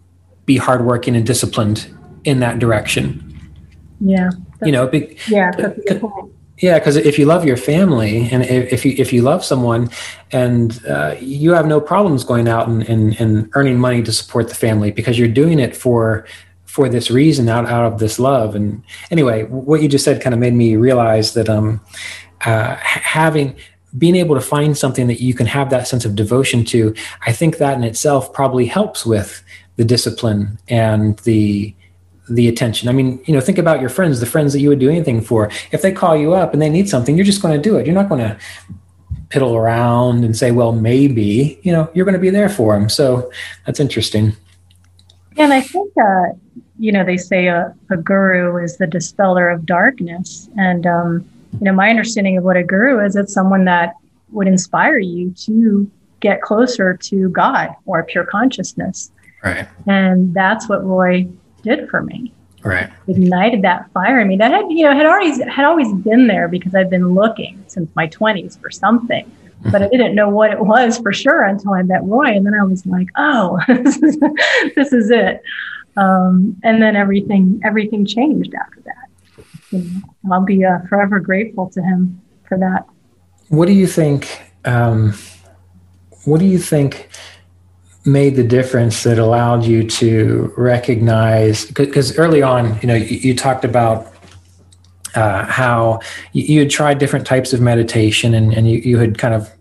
be 0.46 0.58
hardworking 0.58 1.16
and 1.16 1.26
disciplined 1.26 1.94
in 2.24 2.40
that 2.40 2.60
direction. 2.60 3.26
Yeah. 4.00 4.30
You 4.64 4.72
know 4.72 4.88
be, 4.88 5.18
yeah 5.28 5.52
yeah, 6.60 6.78
because 6.78 6.98
if 6.98 7.18
you 7.18 7.26
love 7.26 7.46
your 7.46 7.58
family 7.58 8.30
and 8.32 8.44
if 8.44 8.84
you 8.86 8.94
if 8.98 9.14
you 9.14 9.22
love 9.22 9.46
someone, 9.46 9.90
and 10.32 10.86
uh, 10.86 11.16
you 11.20 11.54
have 11.54 11.66
no 11.66 11.80
problems 11.80 12.24
going 12.26 12.48
out 12.48 12.68
and, 12.68 12.88
and, 12.90 13.20
and 13.20 13.50
earning 13.54 13.80
money 13.80 14.04
to 14.04 14.12
support 14.12 14.50
the 14.50 14.56
family 14.56 14.92
because 14.92 15.18
you're 15.18 15.30
doing 15.30 15.60
it 15.60 15.76
for 15.76 16.26
for 16.66 16.90
this 16.90 17.10
reason 17.10 17.48
out 17.48 17.66
out 17.66 17.92
of 17.92 18.00
this 18.00 18.20
love. 18.20 18.56
And 18.56 18.84
anyway, 19.10 19.44
what 19.46 19.82
you 19.82 19.88
just 19.88 20.04
said 20.04 20.22
kind 20.22 20.34
of 20.34 20.40
made 20.40 20.54
me 20.54 20.76
realize 20.76 21.34
that 21.34 21.48
um, 21.48 21.80
uh, 22.42 22.76
having 22.76 23.56
being 23.98 24.16
able 24.16 24.36
to 24.36 24.42
find 24.42 24.78
something 24.78 25.08
that 25.08 25.22
you 25.22 25.34
can 25.34 25.48
have 25.48 25.70
that 25.70 25.88
sense 25.88 26.06
of 26.06 26.14
devotion 26.14 26.64
to, 26.64 26.94
I 27.26 27.32
think 27.32 27.58
that 27.58 27.78
in 27.78 27.84
itself 27.84 28.34
probably 28.34 28.66
helps 28.66 29.06
with 29.06 29.42
the 29.78 29.86
discipline 29.86 30.60
and 30.68 31.18
the 31.20 31.74
the 32.30 32.48
attention. 32.48 32.90
I 32.90 32.92
mean, 32.92 33.22
you 33.26 33.34
know, 33.34 33.42
think 33.42 33.58
about 33.58 33.82
your 33.82 33.90
friends, 33.90 34.20
the 34.20 34.26
friends 34.26 34.54
that 34.54 34.60
you 34.60 34.70
would 34.70 34.80
do 34.80 34.90
anything 34.90 35.22
for. 35.22 35.50
If 35.72 35.82
they 35.82 35.92
call 35.92 36.16
you 36.16 36.34
up 36.34 36.54
and 36.54 36.62
they 36.62 36.70
need 36.70 36.88
something, 36.88 37.16
you're 37.16 37.26
just 37.26 37.42
going 37.42 37.56
to 37.56 37.62
do 37.62 37.78
it. 37.78 37.86
You're 37.86 37.96
not 37.96 38.10
going 38.10 38.22
to 38.22 38.38
piddle 39.30 39.56
around 39.56 40.24
and 40.24 40.36
say, 40.36 40.52
well, 40.52 40.72
maybe, 40.72 41.60
you 41.64 41.72
know, 41.72 41.90
you're 41.94 42.06
going 42.06 42.14
to 42.14 42.20
be 42.20 42.30
there 42.30 42.50
for 42.50 42.78
them. 42.78 42.90
So 42.90 43.32
that's 43.66 43.80
interesting. 43.80 44.36
And 45.38 45.54
I 45.54 45.62
think, 45.62 45.92
uh, 45.98 46.34
you 46.80 46.92
know, 46.92 47.04
they 47.04 47.18
say 47.18 47.48
a, 47.48 47.74
a, 47.90 47.98
guru 47.98 48.62
is 48.64 48.78
the 48.78 48.88
dispeller 48.88 49.50
of 49.50 49.66
darkness. 49.66 50.50
And, 50.58 50.86
um, 50.86 51.30
you 51.54 51.66
know, 51.66 51.74
my 51.74 51.90
understanding 51.90 52.38
of 52.38 52.44
what 52.44 52.58
a 52.58 52.64
guru 52.64 53.04
is, 53.06 53.16
it's 53.16 53.34
someone 53.34 53.66
that 53.66 53.96
would 54.32 54.48
inspire 54.48 54.98
you 54.98 55.32
to 55.32 55.90
get 56.20 56.42
closer 56.42 56.98
to 56.98 57.30
God 57.30 57.70
or 57.86 58.04
pure 58.04 58.26
consciousness. 58.26 59.12
Right. 59.44 59.68
And 59.88 60.34
that's 60.34 60.68
what 60.68 60.84
Roy 60.84 61.30
did 61.60 61.90
for 61.90 62.02
me. 62.02 62.34
Right. 62.64 62.90
Ignited 63.08 63.62
that 63.62 63.90
fire 63.92 64.20
in 64.20 64.28
me 64.28 64.36
that 64.38 64.52
had, 64.52 64.66
you 64.70 64.84
know, 64.84 64.94
had 64.94 65.06
always 65.06 65.42
had 65.44 65.66
always 65.66 65.94
been 65.94 66.28
there 66.28 66.48
because 66.48 66.76
I've 66.76 66.90
been 66.90 67.14
looking 67.14 67.64
since 67.68 67.90
my 67.96 68.08
twenties 68.08 68.58
for 68.58 68.70
something. 68.70 69.32
But 69.72 69.82
I 69.82 69.86
mm-hmm. 69.86 69.92
didn't 69.92 70.16
know 70.16 70.30
what 70.30 70.52
it 70.52 70.60
was 70.60 70.98
for 71.00 71.12
sure 71.12 71.44
until 71.44 71.74
I 71.74 71.84
met 71.84 72.04
Roy. 72.04 72.28
And 72.28 72.46
then 72.46 72.54
I 72.54 72.64
was 72.64 72.86
like, 72.86 73.10
oh, 73.18 73.60
this 73.68 74.02
is, 74.02 74.18
this 74.76 74.94
is 74.94 75.10
it. 75.10 75.42
Um, 75.98 76.56
and 76.64 76.82
then 76.82 76.96
everything 76.96 77.62
everything 77.64 78.06
changed 78.06 78.54
after 78.54 78.82
that. 78.82 79.44
You 79.72 79.80
know, 79.80 80.34
I'll 80.34 80.46
be 80.46 80.64
uh, 80.64 80.80
forever 80.88 81.20
grateful 81.20 81.70
to 81.72 81.82
him 81.82 82.22
for 82.48 82.58
that. 82.58 82.86
What 83.50 83.68
do 83.68 83.74
you 83.74 83.88
think? 83.88 84.42
Um, 84.66 85.14
what 86.26 86.40
do 86.40 86.46
you 86.46 86.60
think 86.60 87.10
made 88.12 88.36
the 88.36 88.44
difference 88.44 89.04
that 89.04 89.20
allowed 89.20 89.64
you 89.64 89.88
to 89.88 90.54
recognize 90.58 91.66
because 91.72 92.18
early 92.18 92.42
on 92.42 92.80
you 92.82 92.88
know 92.88 92.96
you, 92.96 93.18
you 93.18 93.36
talked 93.36 93.64
about 93.64 94.14
uh, 95.16 95.46
how 95.46 96.00
you, 96.34 96.44
you, 96.44 96.60
had 96.60 96.70
tried 96.70 97.00
different 97.00 97.26
types 97.26 97.52
of 97.52 97.60
meditation 97.60 98.34
and, 98.34 98.54
and 98.54 98.70
you, 98.70 98.78
you 98.80 98.98
had 98.98 99.18
kind 99.18 99.34
of 99.34 99.52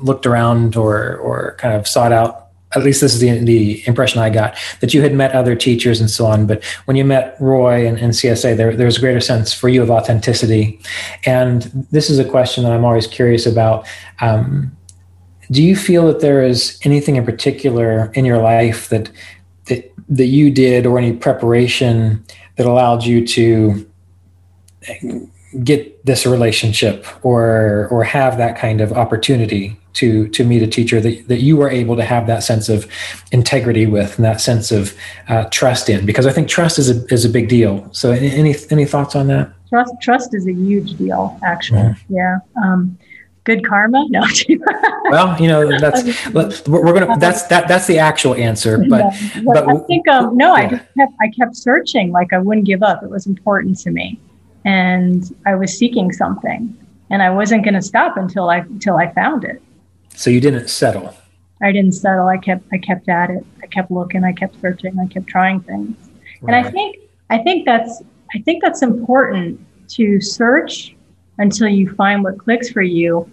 looked 0.00 0.26
around 0.26 0.76
or 0.76 1.16
or 1.16 1.54
kind 1.58 1.74
of 1.74 1.86
sought 1.86 2.12
out 2.12 2.50
at 2.76 2.84
least 2.84 3.00
this 3.00 3.14
is 3.14 3.20
the, 3.20 3.38
the 3.44 3.86
impression 3.88 4.20
I 4.20 4.30
got 4.30 4.56
that 4.80 4.94
you 4.94 5.02
had 5.02 5.12
met 5.12 5.32
other 5.32 5.56
teachers 5.56 6.00
and 6.00 6.08
so 6.08 6.26
on. 6.26 6.46
But 6.46 6.62
when 6.84 6.96
you 6.96 7.04
met 7.04 7.36
Roy 7.40 7.86
and, 7.86 7.98
and 7.98 8.12
CSA, 8.12 8.56
there, 8.56 8.86
was 8.86 8.96
a 8.96 9.00
greater 9.00 9.20
sense 9.20 9.52
for 9.52 9.68
you 9.68 9.82
of 9.82 9.90
authenticity. 9.90 10.80
And 11.26 11.62
this 11.90 12.08
is 12.08 12.18
a 12.18 12.24
question 12.24 12.62
that 12.64 12.72
I'm 12.72 12.84
always 12.84 13.08
curious 13.08 13.44
about. 13.44 13.88
Um, 14.20 14.76
do 15.50 15.62
you 15.62 15.74
feel 15.74 16.06
that 16.06 16.20
there 16.20 16.42
is 16.42 16.78
anything 16.84 17.16
in 17.16 17.24
particular 17.24 18.12
in 18.14 18.24
your 18.24 18.40
life 18.40 18.88
that 18.88 19.10
that 19.66 19.92
that 20.08 20.26
you 20.26 20.50
did 20.50 20.86
or 20.86 20.98
any 20.98 21.12
preparation 21.12 22.24
that 22.56 22.66
allowed 22.66 23.04
you 23.04 23.26
to 23.26 23.86
get 25.64 26.04
this 26.06 26.26
relationship 26.26 27.06
or 27.24 27.88
or 27.90 28.04
have 28.04 28.38
that 28.38 28.56
kind 28.56 28.80
of 28.80 28.92
opportunity 28.92 29.76
to 29.92 30.28
to 30.28 30.44
meet 30.44 30.62
a 30.62 30.66
teacher 30.66 31.00
that, 31.00 31.26
that 31.26 31.40
you 31.40 31.56
were 31.56 31.68
able 31.68 31.96
to 31.96 32.04
have 32.04 32.26
that 32.26 32.42
sense 32.42 32.68
of 32.68 32.86
integrity 33.32 33.86
with 33.86 34.16
and 34.16 34.24
that 34.24 34.40
sense 34.40 34.70
of 34.70 34.94
uh, 35.28 35.44
trust 35.50 35.88
in 35.88 36.06
because 36.06 36.26
I 36.26 36.32
think 36.32 36.48
trust 36.48 36.78
is 36.78 36.88
a 36.88 37.04
is 37.12 37.24
a 37.24 37.28
big 37.28 37.48
deal. 37.48 37.88
So 37.92 38.12
any 38.12 38.54
any 38.70 38.84
thoughts 38.84 39.16
on 39.16 39.26
that? 39.28 39.52
Trust 39.68 39.94
trust 40.00 40.34
is 40.34 40.46
a 40.46 40.52
huge 40.52 40.96
deal 40.96 41.38
actually. 41.42 41.80
Mm-hmm. 41.80 42.14
Yeah. 42.14 42.38
Um, 42.62 42.98
good 43.44 43.66
karma? 43.66 44.04
No 44.08 44.22
well 45.10 45.40
you 45.40 45.48
know 45.48 45.78
that's 45.78 46.02
we're 46.68 46.92
gonna 46.92 47.18
that's 47.18 47.42
that 47.44 47.68
that's 47.68 47.86
the 47.86 47.98
actual 47.98 48.34
answer 48.34 48.78
but 48.88 49.12
but, 49.44 49.66
but 49.66 49.68
i 49.68 49.78
think 49.86 50.06
um, 50.08 50.36
no 50.36 50.56
yeah. 50.56 50.62
i 50.62 50.68
just 50.68 50.84
kept 50.96 51.12
i 51.20 51.28
kept 51.30 51.56
searching 51.56 52.12
like 52.12 52.32
i 52.32 52.38
wouldn't 52.38 52.66
give 52.66 52.82
up. 52.82 53.02
It 53.02 53.10
was 53.10 53.26
important 53.26 53.78
to 53.80 53.90
me. 53.90 54.18
And 54.64 55.24
i 55.46 55.54
was 55.54 55.76
seeking 55.76 56.12
something. 56.12 56.76
And 57.10 57.22
i 57.22 57.30
wasn't 57.30 57.64
going 57.64 57.74
to 57.74 57.82
stop 57.82 58.16
until 58.16 58.48
i 58.48 58.58
until 58.58 58.96
i 58.96 59.12
found 59.12 59.44
it. 59.44 59.60
So 60.14 60.30
you 60.30 60.40
didn't 60.40 60.68
settle? 60.68 61.14
I 61.62 61.72
didn't 61.72 61.92
settle. 61.92 62.28
I 62.28 62.38
kept 62.38 62.64
i 62.72 62.78
kept 62.78 63.08
at 63.08 63.30
it. 63.30 63.44
I 63.62 63.66
kept 63.66 63.90
looking. 63.90 64.24
I 64.24 64.32
kept 64.32 64.60
searching. 64.60 64.98
I 64.98 65.06
kept 65.06 65.26
trying 65.26 65.60
things. 65.60 65.96
Right. 66.42 66.54
and 66.54 66.66
i 66.66 66.70
think 66.70 66.96
i 67.28 67.38
think 67.38 67.66
that's 67.66 68.02
i 68.34 68.38
think 68.40 68.62
that's 68.62 68.82
important 68.82 69.60
to 69.88 70.20
search 70.20 70.94
until 71.40 71.66
you 71.66 71.92
find 71.94 72.22
what 72.22 72.38
clicks 72.38 72.70
for 72.70 72.82
you. 72.82 73.28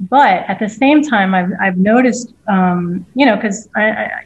But 0.00 0.48
at 0.48 0.60
the 0.60 0.68
same 0.68 1.02
time, 1.02 1.34
I've, 1.34 1.50
I've 1.60 1.76
noticed, 1.76 2.32
um, 2.46 3.04
you 3.14 3.26
know, 3.26 3.34
because 3.34 3.68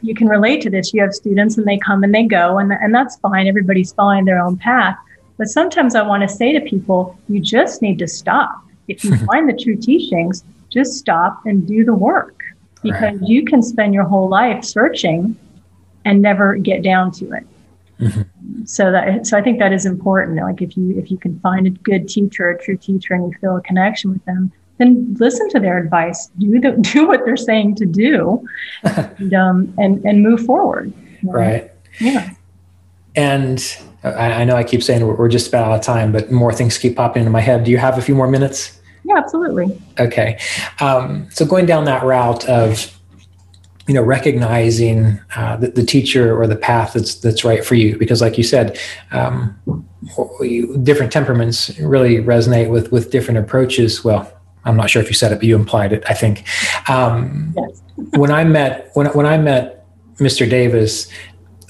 you 0.01 0.13
can 0.13 0.29
relate 0.29 0.61
to 0.61 0.69
this. 0.69 0.93
You 0.93 1.01
have 1.01 1.13
students 1.13 1.57
and 1.57 1.67
they 1.67 1.77
come 1.79 2.03
and 2.03 2.13
they 2.13 2.23
go, 2.23 2.59
and, 2.59 2.71
and 2.71 2.93
that's 2.93 3.17
fine. 3.17 3.47
Everybody's 3.47 3.91
following 3.91 4.25
their 4.25 4.39
own 4.39 4.55
path. 4.57 4.95
But 5.37 5.47
sometimes 5.47 5.95
I 5.95 6.03
want 6.03 6.21
to 6.21 6.29
say 6.29 6.53
to 6.53 6.61
people, 6.61 7.17
you 7.27 7.39
just 7.39 7.81
need 7.81 7.97
to 7.99 8.07
stop. 8.07 8.63
If 8.87 9.03
you 9.03 9.17
find 9.25 9.49
the 9.49 9.59
true 9.61 9.75
teachings, 9.75 10.43
just 10.69 10.93
stop 10.93 11.43
and 11.45 11.67
do 11.67 11.83
the 11.83 11.93
work 11.93 12.43
because 12.83 13.19
right. 13.19 13.27
you 13.27 13.43
can 13.43 13.63
spend 13.63 13.95
your 13.95 14.03
whole 14.03 14.29
life 14.29 14.63
searching 14.63 15.35
and 16.05 16.21
never 16.21 16.55
get 16.55 16.83
down 16.83 17.11
to 17.13 17.31
it. 17.31 17.47
Mm-hmm. 17.99 18.21
So 18.65 18.91
that 18.91 19.25
so 19.25 19.37
I 19.37 19.41
think 19.41 19.59
that 19.59 19.73
is 19.73 19.85
important. 19.85 20.39
Like 20.39 20.61
if 20.61 20.77
you 20.77 20.97
if 20.97 21.11
you 21.11 21.17
can 21.17 21.39
find 21.39 21.67
a 21.67 21.69
good 21.69 22.07
teacher, 22.07 22.49
a 22.49 22.61
true 22.61 22.77
teacher, 22.77 23.13
and 23.13 23.31
you 23.31 23.37
feel 23.39 23.57
a 23.57 23.61
connection 23.61 24.11
with 24.11 24.23
them, 24.25 24.51
then 24.77 25.15
listen 25.19 25.49
to 25.49 25.59
their 25.59 25.77
advice. 25.77 26.29
Do 26.37 26.59
the, 26.59 26.71
do 26.93 27.07
what 27.07 27.25
they're 27.25 27.37
saying 27.37 27.75
to 27.75 27.85
do, 27.85 28.45
and 28.83 29.33
um, 29.33 29.73
and 29.77 30.03
and 30.05 30.23
move 30.23 30.45
forward. 30.45 30.93
Right. 31.23 31.71
Yeah. 31.99 32.31
And 33.15 33.63
I, 34.03 34.09
I 34.09 34.43
know 34.43 34.55
I 34.55 34.63
keep 34.63 34.83
saying 34.83 35.05
we're, 35.05 35.15
we're 35.15 35.29
just 35.29 35.47
about 35.47 35.67
out 35.67 35.75
of 35.75 35.81
time, 35.81 36.11
but 36.11 36.31
more 36.31 36.51
things 36.51 36.77
keep 36.77 36.95
popping 36.95 37.21
into 37.21 37.31
my 37.31 37.41
head. 37.41 37.63
Do 37.63 37.71
you 37.71 37.77
have 37.77 37.97
a 37.97 38.01
few 38.01 38.15
more 38.15 38.27
minutes? 38.27 38.79
Yeah, 39.05 39.17
absolutely. 39.17 39.79
Okay. 39.99 40.39
Um, 40.79 41.27
so 41.31 41.45
going 41.45 41.65
down 41.65 41.85
that 41.85 42.03
route 42.03 42.47
of 42.47 42.97
you 43.87 43.93
know 43.93 44.01
recognizing 44.01 45.19
uh, 45.35 45.57
the, 45.57 45.67
the, 45.67 45.85
teacher 45.85 46.39
or 46.39 46.47
the 46.47 46.55
path 46.55 46.93
that's 46.93 47.15
that's 47.15 47.43
right 47.43 47.65
for 47.65 47.75
you. 47.75 47.97
Because 47.97 48.21
like 48.21 48.37
you 48.37 48.43
said 48.43 48.79
um, 49.11 49.59
different 50.83 51.11
temperaments 51.11 51.77
really 51.79 52.17
resonate 52.17 52.69
with 52.69 52.91
with 52.91 53.11
different 53.11 53.39
approaches. 53.39 54.03
Well 54.03 54.31
i'm 54.65 54.77
not 54.77 54.89
sure 54.89 55.01
if 55.01 55.09
you 55.09 55.13
said 55.13 55.31
it 55.31 55.35
but 55.35 55.43
you 55.43 55.55
implied 55.55 55.93
it 55.93 56.03
i 56.07 56.13
think. 56.13 56.45
Um, 56.89 57.53
yes. 57.57 57.81
when 58.15 58.31
i 58.31 58.43
met 58.43 58.89
when, 58.93 59.07
when 59.07 59.25
i 59.25 59.37
met 59.37 59.85
mr 60.17 60.49
davis 60.49 61.07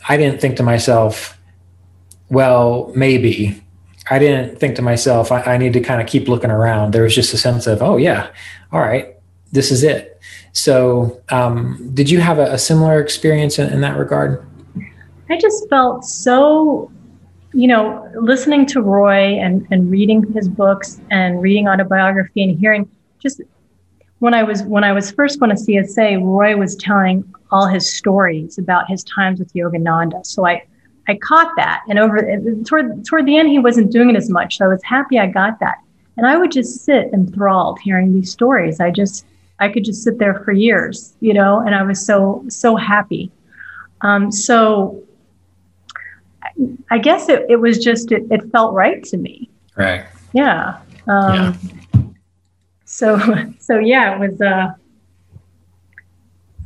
i 0.08 0.18
didn't 0.18 0.40
think 0.40 0.58
to 0.58 0.64
myself 0.64 1.38
well 2.30 2.92
maybe. 2.96 3.60
I 4.10 4.20
didn't 4.20 4.60
think 4.60 4.76
to 4.76 4.82
myself 4.82 5.32
i, 5.32 5.42
I 5.42 5.58
need 5.58 5.74
to 5.74 5.82
kind 5.82 6.02
of 6.02 6.08
keep 6.08 6.28
looking 6.28 6.52
around. 6.52 6.94
There 6.94 7.04
was 7.04 7.16
just 7.16 7.34
a 7.34 7.38
sense 7.38 7.68
of 7.68 7.82
oh 7.82 7.98
yeah 7.98 8.30
all 8.72 8.82
right 8.82 9.16
this 9.52 9.72
is 9.72 9.84
it 9.84 10.13
so, 10.54 11.22
um, 11.30 11.92
did 11.96 12.10
you 12.10 12.20
have 12.22 12.38
a, 12.38 12.54
a 12.54 12.58
similar 12.58 13.02
experience 13.02 13.58
in, 13.58 13.74
in, 13.74 13.82
that 13.82 13.98
regard? 13.98 14.46
I 15.30 15.38
just 15.40 15.68
felt 15.68 16.06
so, 16.06 16.92
you 17.54 17.68
know, 17.68 18.08
listening 18.22 18.68
to 18.68 18.82
Roy 18.82 19.40
and, 19.40 19.68
and 19.72 19.90
reading 19.90 20.32
his 20.32 20.48
books 20.48 21.02
and 21.10 21.42
reading 21.42 21.68
autobiography 21.68 22.44
and 22.44 22.58
hearing 22.58 22.88
just 23.20 23.42
when 24.20 24.36
I 24.36 24.44
was 24.44 24.62
when 24.64 24.84
I 24.84 24.94
was 24.94 25.12
first 25.12 25.40
going 25.40 25.50
to 25.50 25.62
CSA, 25.62 26.24
Roy 26.24 26.56
was 26.56 26.76
telling 26.76 27.26
all 27.52 27.68
his 27.68 27.92
stories 27.92 28.58
about 28.58 28.88
his 28.88 29.04
times 29.04 29.40
with 29.40 29.52
Yogananda. 29.54 30.26
So 30.26 30.46
I 30.46 30.64
I 31.08 31.16
caught 31.16 31.52
that, 31.58 31.82
and 31.90 31.98
over 32.00 32.20
toward 32.64 33.04
toward 33.06 33.26
the 33.26 33.38
end, 33.38 33.50
he 33.50 33.60
wasn't 33.60 33.92
doing 33.92 34.10
it 34.12 34.16
as 34.16 34.30
much. 34.30 34.60
So 34.60 34.66
I 34.66 34.68
was 34.70 34.84
happy 34.84 35.20
I 35.20 35.28
got 35.28 35.60
that, 35.60 35.80
and 36.16 36.28
I 36.28 36.38
would 36.38 36.52
just 36.52 36.86
sit 36.86 37.12
enthralled 37.12 37.80
hearing 37.80 38.14
these 38.14 38.32
stories. 38.32 38.80
I 38.80 38.92
just 38.92 39.26
I 39.60 39.70
could 39.70 39.86
just 39.86 40.04
sit 40.04 40.20
there 40.20 40.42
for 40.44 40.52
years, 40.52 41.14
you 41.20 41.34
know, 41.34 41.60
and 41.60 41.76
I 41.76 41.84
was 41.84 42.04
so, 42.06 42.44
so 42.50 42.76
happy. 42.76 43.32
Um, 44.02 44.32
so 44.32 45.04
I 46.90 46.98
guess 46.98 47.30
it, 47.30 47.46
it 47.50 47.58
was 47.58 47.78
just, 47.78 48.12
it, 48.12 48.24
it, 48.30 48.52
felt 48.52 48.74
right 48.74 49.04
to 49.06 49.18
me. 49.18 49.50
Right. 49.76 50.06
Yeah. 50.34 50.80
Um, 51.08 51.34
yeah. 51.34 52.02
So, 52.86 53.20
so 53.60 53.80
yeah, 53.80 54.16
it 54.16 54.20
was, 54.20 54.42
uh, 54.42 54.74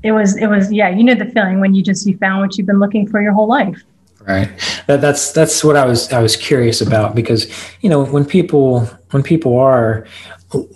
it 0.03 0.11
was, 0.11 0.38
it 0.38 0.47
was, 0.47 0.71
yeah, 0.71 0.89
you 0.89 1.03
know, 1.03 1.15
the 1.15 1.25
feeling 1.25 1.59
when 1.59 1.73
you 1.75 1.83
just, 1.83 2.05
you 2.07 2.17
found 2.17 2.41
what 2.41 2.57
you've 2.57 2.67
been 2.67 2.79
looking 2.79 3.07
for 3.07 3.21
your 3.21 3.33
whole 3.33 3.47
life. 3.47 3.83
Right. 4.27 4.49
That, 4.88 5.01
that's, 5.01 5.31
that's 5.31 5.63
what 5.63 5.75
I 5.75 5.85
was, 5.85 6.11
I 6.11 6.21
was 6.21 6.35
curious 6.35 6.81
about 6.81 7.15
because, 7.15 7.49
you 7.81 7.89
know, 7.89 8.03
when 8.03 8.25
people, 8.25 8.81
when 9.11 9.23
people 9.23 9.57
are 9.57 10.05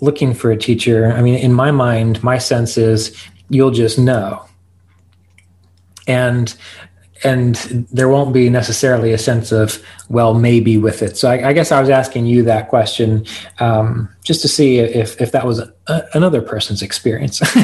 looking 0.00 0.34
for 0.34 0.50
a 0.50 0.56
teacher, 0.56 1.12
I 1.12 1.22
mean, 1.22 1.34
in 1.34 1.52
my 1.52 1.70
mind, 1.70 2.22
my 2.22 2.38
sense 2.38 2.76
is 2.76 3.16
you'll 3.48 3.70
just 3.70 3.98
know. 3.98 4.44
And 6.06 6.54
and 7.24 7.54
there 7.92 8.08
won't 8.08 8.34
be 8.34 8.50
necessarily 8.50 9.12
a 9.12 9.18
sense 9.18 9.52
of 9.52 9.80
well 10.08 10.34
maybe 10.34 10.76
with 10.76 11.02
it 11.02 11.16
so 11.16 11.30
i, 11.30 11.50
I 11.50 11.52
guess 11.52 11.70
i 11.70 11.80
was 11.80 11.88
asking 11.88 12.26
you 12.26 12.42
that 12.42 12.68
question 12.68 13.24
um, 13.60 14.08
just 14.24 14.42
to 14.42 14.48
see 14.48 14.78
if, 14.78 15.20
if 15.20 15.30
that 15.30 15.46
was 15.46 15.60
a, 15.60 15.72
another 16.14 16.42
person's 16.42 16.82
experience 16.82 17.40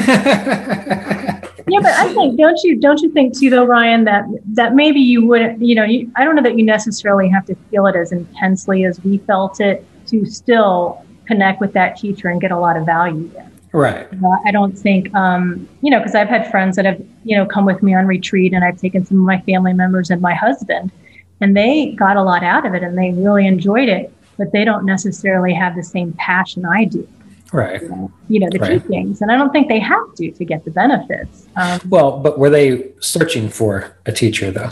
yeah, 1.69 1.79
but 1.81 1.91
I 1.91 2.13
think 2.13 2.37
don't 2.37 2.59
you 2.63 2.79
don't 2.79 3.01
you 3.01 3.11
think 3.11 3.37
too 3.37 3.49
though, 3.49 3.65
Ryan, 3.65 4.03
that 4.05 4.25
that 4.53 4.75
maybe 4.75 4.99
you 4.99 5.25
wouldn't, 5.25 5.61
you 5.61 5.75
know, 5.75 5.83
you, 5.83 6.11
I 6.15 6.23
don't 6.23 6.35
know 6.35 6.41
that 6.41 6.57
you 6.57 6.65
necessarily 6.65 7.29
have 7.29 7.45
to 7.45 7.55
feel 7.69 7.85
it 7.85 7.95
as 7.95 8.11
intensely 8.11 8.85
as 8.85 9.03
we 9.03 9.19
felt 9.19 9.59
it 9.59 9.85
to 10.07 10.25
still 10.25 11.03
connect 11.29 11.57
with 11.61 11.73
that 11.73 11.91
teacher 12.01 12.27
and 12.31 12.41
get 12.41 12.51
a 12.51 12.59
lot 12.65 12.75
of 12.75 12.83
value 12.85 13.27
there. 13.29 13.51
Right. 13.71 14.07
I 14.47 14.51
don't 14.51 14.75
think, 14.85 15.13
um, 15.13 15.69
you 15.81 15.91
know, 15.91 15.99
because 15.99 16.15
I've 16.15 16.27
had 16.27 16.49
friends 16.49 16.75
that 16.77 16.85
have, 16.85 16.99
you 17.23 17.37
know, 17.37 17.45
come 17.45 17.65
with 17.65 17.83
me 17.83 17.93
on 17.93 18.07
retreat 18.07 18.51
and 18.55 18.63
I've 18.65 18.79
taken 18.79 19.05
some 19.05 19.17
of 19.17 19.25
my 19.33 19.39
family 19.41 19.73
members 19.73 20.09
and 20.09 20.19
my 20.21 20.33
husband, 20.33 20.91
and 21.39 21.55
they 21.55 21.91
got 21.91 22.17
a 22.17 22.23
lot 22.23 22.43
out 22.43 22.65
of 22.65 22.73
it 22.73 22.81
and 22.81 22.97
they 22.97 23.11
really 23.11 23.45
enjoyed 23.45 23.87
it, 23.87 24.11
but 24.39 24.51
they 24.53 24.65
don't 24.65 24.85
necessarily 24.85 25.53
have 25.53 25.75
the 25.75 25.83
same 25.83 26.13
passion 26.13 26.65
I 26.65 26.85
do. 26.85 27.07
Right. 27.53 27.81
You 28.27 28.39
know, 28.39 28.49
the 28.49 28.59
right. 28.59 28.81
teachings. 28.81 29.21
And 29.21 29.31
I 29.31 29.37
don't 29.37 29.51
think 29.51 29.67
they 29.67 29.79
have 29.79 30.15
to 30.15 30.31
to 30.31 30.45
get 30.45 30.65
the 30.65 30.71
benefits. 30.71 31.47
Um, 31.55 31.79
well, 31.89 32.19
but 32.19 32.39
were 32.39 32.49
they 32.49 32.91
searching 32.99 33.49
for 33.49 33.95
a 34.05 34.11
teacher 34.11 34.49
though? 34.51 34.71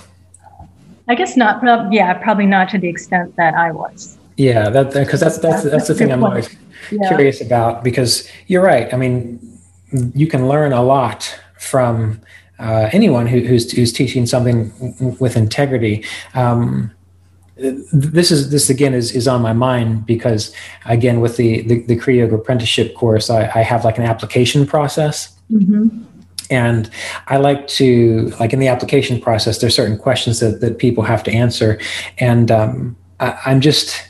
I 1.08 1.16
guess 1.16 1.38
not. 1.38 1.62
Yeah, 1.94 2.14
probably 2.16 2.48
not 2.48 2.70
to 2.70 2.78
the 2.78 2.90
extent 2.90 3.36
that 3.36 3.54
I 3.54 3.72
was. 3.72 4.18
Yeah, 4.38 4.70
that 4.70 4.94
because 4.94 5.20
that's 5.20 5.40
that's 5.40 5.64
that's 5.64 5.88
the 5.88 5.96
thing 5.96 6.12
I'm 6.12 6.24
always 6.24 6.56
yeah. 6.92 7.08
curious 7.08 7.42
about 7.42 7.84
because 7.84 8.30
you're 8.46 8.64
right. 8.64 8.94
I 8.94 8.98
mean, 8.98 9.40
you 10.14 10.28
can 10.28 10.48
learn 10.48 10.74
a 10.74 10.84
lot 10.84 11.40
from 11.60 12.22
uh, 12.60 12.90
anyone 12.92 13.28
who, 13.28 13.40
who's 13.40 13.72
who's 13.72 13.92
teaching 13.92 14.26
something 14.28 14.72
with 15.20 15.36
integrity. 15.36 16.06
Um, 16.36 16.92
this 17.58 18.30
is 18.30 18.52
this 18.52 18.70
again 18.70 18.94
is, 18.94 19.12
is 19.12 19.28
on 19.28 19.42
my 19.42 19.54
mind 19.54 20.06
because 20.06 20.54
again 20.86 21.22
with 21.22 21.38
the 21.38 21.62
the, 21.64 21.82
the 21.82 21.96
Kriya 21.96 22.18
Yoga 22.18 22.36
apprenticeship 22.36 22.94
course 22.96 23.32
I, 23.32 23.46
I 23.56 23.64
have 23.64 23.84
like 23.84 23.98
an 23.98 24.04
application 24.04 24.68
process 24.68 25.36
mm-hmm. 25.52 26.04
and 26.52 26.90
I 27.28 27.38
like 27.38 27.68
to 27.70 28.32
like 28.40 28.54
in 28.54 28.60
the 28.60 28.68
application 28.68 29.20
process 29.20 29.58
there's 29.58 29.76
certain 29.76 29.98
questions 29.98 30.40
that, 30.40 30.62
that 30.62 30.78
people 30.78 31.04
have 31.04 31.24
to 31.24 31.32
answer 31.32 31.80
and 32.20 32.52
um, 32.52 32.96
I, 33.20 33.40
I'm 33.48 33.60
just 33.60 34.07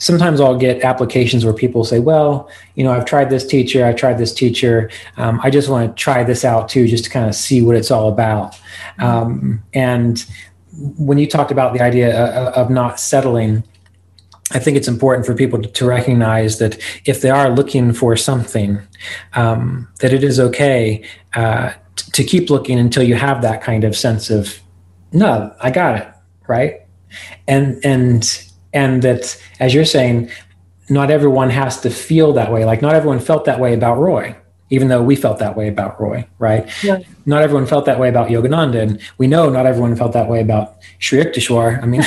sometimes 0.00 0.40
I'll 0.40 0.56
get 0.56 0.82
applications 0.82 1.44
where 1.44 1.54
people 1.54 1.84
say, 1.84 2.00
well, 2.00 2.50
you 2.74 2.82
know, 2.82 2.90
I've 2.90 3.04
tried 3.04 3.30
this 3.30 3.46
teacher, 3.46 3.84
I've 3.84 3.96
tried 3.96 4.18
this 4.18 4.34
teacher. 4.34 4.90
Um, 5.16 5.38
I 5.44 5.50
just 5.50 5.68
want 5.68 5.94
to 5.96 6.02
try 6.02 6.24
this 6.24 6.44
out 6.44 6.68
too, 6.68 6.88
just 6.88 7.04
to 7.04 7.10
kind 7.10 7.28
of 7.28 7.34
see 7.34 7.62
what 7.62 7.76
it's 7.76 7.90
all 7.90 8.08
about. 8.08 8.58
Um, 8.98 9.62
and 9.74 10.24
when 10.98 11.18
you 11.18 11.28
talked 11.28 11.52
about 11.52 11.74
the 11.74 11.80
idea 11.80 12.18
of 12.18 12.70
not 12.70 12.98
settling, 12.98 13.62
I 14.52 14.58
think 14.58 14.76
it's 14.76 14.88
important 14.88 15.26
for 15.26 15.34
people 15.34 15.62
to, 15.62 15.84
recognize 15.84 16.58
that 16.58 16.80
if 17.04 17.20
they 17.20 17.30
are 17.30 17.50
looking 17.50 17.92
for 17.92 18.16
something, 18.16 18.80
um, 19.34 19.86
that 20.00 20.12
it 20.12 20.24
is 20.24 20.40
okay 20.40 21.04
uh, 21.34 21.72
to 21.96 22.24
keep 22.24 22.50
looking 22.50 22.78
until 22.78 23.02
you 23.02 23.14
have 23.14 23.42
that 23.42 23.62
kind 23.62 23.84
of 23.84 23.94
sense 23.94 24.30
of, 24.30 24.58
no, 25.12 25.54
I 25.60 25.70
got 25.70 26.00
it, 26.00 26.08
right? 26.48 26.80
And 27.46 27.84
and 27.84 28.49
and 28.72 29.02
that, 29.02 29.40
as 29.58 29.74
you're 29.74 29.84
saying, 29.84 30.30
not 30.88 31.10
everyone 31.10 31.50
has 31.50 31.80
to 31.82 31.90
feel 31.90 32.32
that 32.34 32.52
way. 32.52 32.64
Like 32.64 32.82
not 32.82 32.94
everyone 32.94 33.20
felt 33.20 33.44
that 33.44 33.60
way 33.60 33.74
about 33.74 33.98
Roy 33.98 34.36
even 34.70 34.88
though 34.88 35.02
we 35.02 35.16
felt 35.16 35.38
that 35.40 35.56
way 35.56 35.68
about 35.68 36.00
Roy, 36.00 36.26
right? 36.38 36.70
Yeah. 36.82 36.98
Not 37.26 37.42
everyone 37.42 37.66
felt 37.66 37.84
that 37.86 37.98
way 37.98 38.08
about 38.08 38.28
Yogananda, 38.28 38.80
and 38.80 39.00
we 39.18 39.26
know 39.26 39.50
not 39.50 39.66
everyone 39.66 39.96
felt 39.96 40.12
that 40.12 40.28
way 40.28 40.40
about 40.40 40.76
Sri 41.00 41.22
Yukteswar. 41.22 41.82
I 41.82 41.86
mean, 41.86 42.02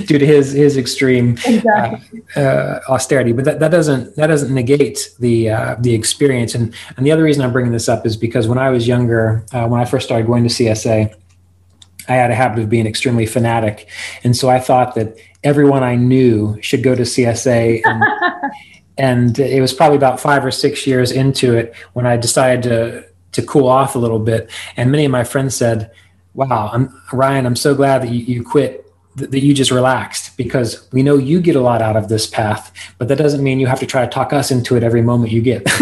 due 0.06 0.18
to 0.18 0.26
his 0.26 0.52
his 0.52 0.76
extreme 0.78 1.32
exactly. 1.46 2.22
uh, 2.34 2.40
uh, 2.40 2.80
austerity, 2.88 3.32
but 3.32 3.44
that, 3.44 3.60
that 3.60 3.70
doesn't 3.70 4.16
that 4.16 4.28
doesn't 4.28 4.52
negate 4.52 5.10
the 5.20 5.50
uh, 5.50 5.76
the 5.80 5.94
experience. 5.94 6.54
And 6.54 6.74
and 6.96 7.06
the 7.06 7.12
other 7.12 7.22
reason 7.22 7.42
I'm 7.44 7.52
bringing 7.52 7.72
this 7.72 7.88
up 7.88 8.06
is 8.06 8.16
because 8.16 8.48
when 8.48 8.58
I 8.58 8.70
was 8.70 8.88
younger, 8.88 9.44
uh, 9.52 9.68
when 9.68 9.80
I 9.80 9.84
first 9.84 10.06
started 10.06 10.26
going 10.26 10.42
to 10.44 10.50
CSA. 10.50 11.14
I 12.08 12.14
had 12.14 12.30
a 12.30 12.34
habit 12.34 12.60
of 12.60 12.68
being 12.68 12.86
extremely 12.86 13.26
fanatic. 13.26 13.88
And 14.24 14.36
so 14.36 14.48
I 14.48 14.58
thought 14.60 14.94
that 14.94 15.16
everyone 15.42 15.82
I 15.82 15.96
knew 15.96 16.60
should 16.62 16.82
go 16.82 16.94
to 16.94 17.02
CSA 17.02 17.82
and, 17.84 18.04
and 18.98 19.38
it 19.38 19.60
was 19.60 19.72
probably 19.72 19.96
about 19.96 20.20
five 20.20 20.44
or 20.44 20.50
six 20.50 20.86
years 20.86 21.12
into 21.12 21.54
it 21.54 21.74
when 21.92 22.06
I 22.06 22.16
decided 22.16 22.62
to 22.64 23.06
to 23.32 23.42
cool 23.42 23.68
off 23.68 23.94
a 23.94 23.98
little 23.98 24.18
bit. 24.18 24.50
And 24.78 24.90
many 24.90 25.04
of 25.04 25.10
my 25.10 25.22
friends 25.22 25.54
said, 25.54 25.90
"Wow, 26.32 26.70
I'm, 26.72 27.02
Ryan, 27.12 27.44
I'm 27.44 27.56
so 27.56 27.74
glad 27.74 28.02
that 28.02 28.08
you, 28.08 28.24
you 28.24 28.42
quit." 28.42 28.85
That 29.16 29.42
you 29.42 29.54
just 29.54 29.70
relaxed 29.70 30.36
because 30.36 30.86
we 30.92 31.02
know 31.02 31.16
you 31.16 31.40
get 31.40 31.56
a 31.56 31.60
lot 31.60 31.80
out 31.80 31.96
of 31.96 32.08
this 32.08 32.26
path, 32.26 32.70
but 32.98 33.08
that 33.08 33.16
doesn't 33.16 33.42
mean 33.42 33.58
you 33.58 33.66
have 33.66 33.80
to 33.80 33.86
try 33.86 34.04
to 34.04 34.10
talk 34.10 34.32
us 34.32 34.50
into 34.50 34.76
it 34.76 34.82
every 34.82 35.02
moment 35.02 35.32
you 35.32 35.40
get. 35.40 35.62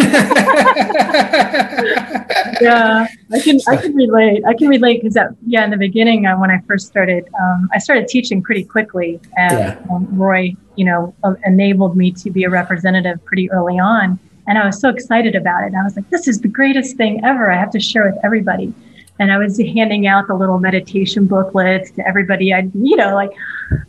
yeah, 2.61 3.09
I 3.33 3.41
can 3.41 3.59
I 3.69 3.77
can 3.77 3.95
relate. 3.95 4.45
I 4.47 4.55
can 4.55 4.69
relate 4.69 5.03
because 5.03 5.15
that 5.15 5.35
yeah, 5.47 5.65
in 5.65 5.71
the 5.71 5.77
beginning 5.77 6.27
uh, 6.27 6.39
when 6.39 6.51
I 6.51 6.61
first 6.69 6.87
started, 6.87 7.29
um, 7.41 7.69
I 7.75 7.79
started 7.79 8.07
teaching 8.07 8.41
pretty 8.41 8.65
quickly, 8.65 9.21
and 9.37 9.59
yeah. 9.59 9.83
um, 9.91 10.07
Roy 10.17 10.55
you 10.77 10.85
know, 10.85 11.15
uh, 11.23 11.35
enabled 11.45 11.97
me 11.97 12.11
to 12.13 12.31
be 12.31 12.45
a 12.45 12.51
representative 12.51 13.25
pretty 13.25 13.51
early 13.51 13.79
on. 13.79 14.19
And 14.47 14.59
I 14.59 14.67
was 14.67 14.81
so 14.81 14.91
excited 14.91 15.35
about 15.35 15.65
it. 15.65 15.75
I 15.75 15.83
was 15.83 15.97
like, 15.97 16.09
this 16.11 16.29
is 16.29 16.41
the 16.41 16.49
greatest 16.49 16.97
thing 16.97 17.25
ever. 17.25 17.51
I 17.51 17.57
have 17.57 17.71
to 17.71 17.81
share 17.81 18.05
with 18.05 18.19
everybody. 18.25 18.75
And 19.19 19.33
I 19.33 19.39
was 19.39 19.59
handing 19.59 20.07
out 20.07 20.27
the 20.27 20.35
little 20.35 20.59
meditation 20.59 21.27
booklets 21.27 21.91
to 21.93 22.07
everybody. 22.07 22.53
I, 22.53 22.69
you 22.75 22.97
know, 22.97 23.15
like, 23.15 23.31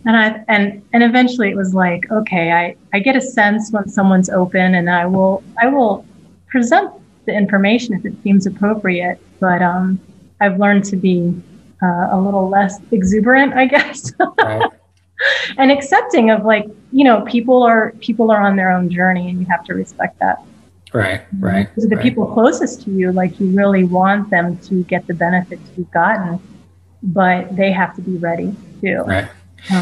and 0.06 0.16
I, 0.16 0.44
and, 0.48 0.84
and 0.94 1.04
eventually 1.04 1.50
it 1.50 1.56
was 1.56 1.74
like, 1.74 2.10
okay, 2.12 2.52
I, 2.52 2.76
I 2.94 3.00
get 3.00 3.16
a 3.16 3.22
sense 3.22 3.72
when 3.72 3.90
someone's 3.90 4.30
open 4.30 4.76
and 4.76 4.90
I 4.90 5.06
will, 5.08 5.44
I 5.62 5.68
will 5.68 6.06
present 6.48 6.92
the 7.26 7.34
information 7.34 7.96
if 7.96 8.06
it 8.06 8.14
seems 8.24 8.46
appropriate. 8.46 9.20
But, 9.40 9.62
um, 9.62 10.00
I've 10.42 10.60
learned 10.60 10.84
to 10.86 10.96
be 10.96 11.42
uh, 11.82 12.10
a 12.12 12.20
little 12.20 12.50
less 12.50 12.80
exuberant, 12.92 13.54
I 13.54 13.66
guess. 13.76 14.14
right. 14.20 14.70
and 15.58 15.72
accepting 15.72 16.30
of 16.30 16.44
like 16.44 16.66
you 16.92 17.04
know 17.04 17.22
people 17.22 17.64
are 17.64 17.92
people 18.02 18.32
are 18.32 18.42
on 18.42 18.56
their 18.58 18.72
own 18.72 18.90
journey 18.90 19.30
and 19.30 19.40
you 19.40 19.46
have 19.46 19.64
to 19.64 19.74
respect 19.74 20.20
that 20.20 20.44
right 20.96 21.22
right 21.40 21.68
because 21.70 21.90
the 21.90 21.96
right. 21.96 22.04
people 22.04 22.26
closest 22.26 22.84
to 22.84 22.92
you 22.92 23.12
like 23.12 23.40
you 23.40 23.48
really 23.56 23.84
want 23.84 24.30
them 24.30 24.58
to 24.60 24.84
get 24.86 25.06
the 25.08 25.14
benefits 25.14 25.62
you've 25.78 25.92
gotten 25.92 26.40
but 27.04 27.56
they 27.56 27.72
have 27.72 27.96
to 27.96 28.02
be 28.02 28.18
ready 28.18 28.56
too 28.82 29.04
right 29.06 29.28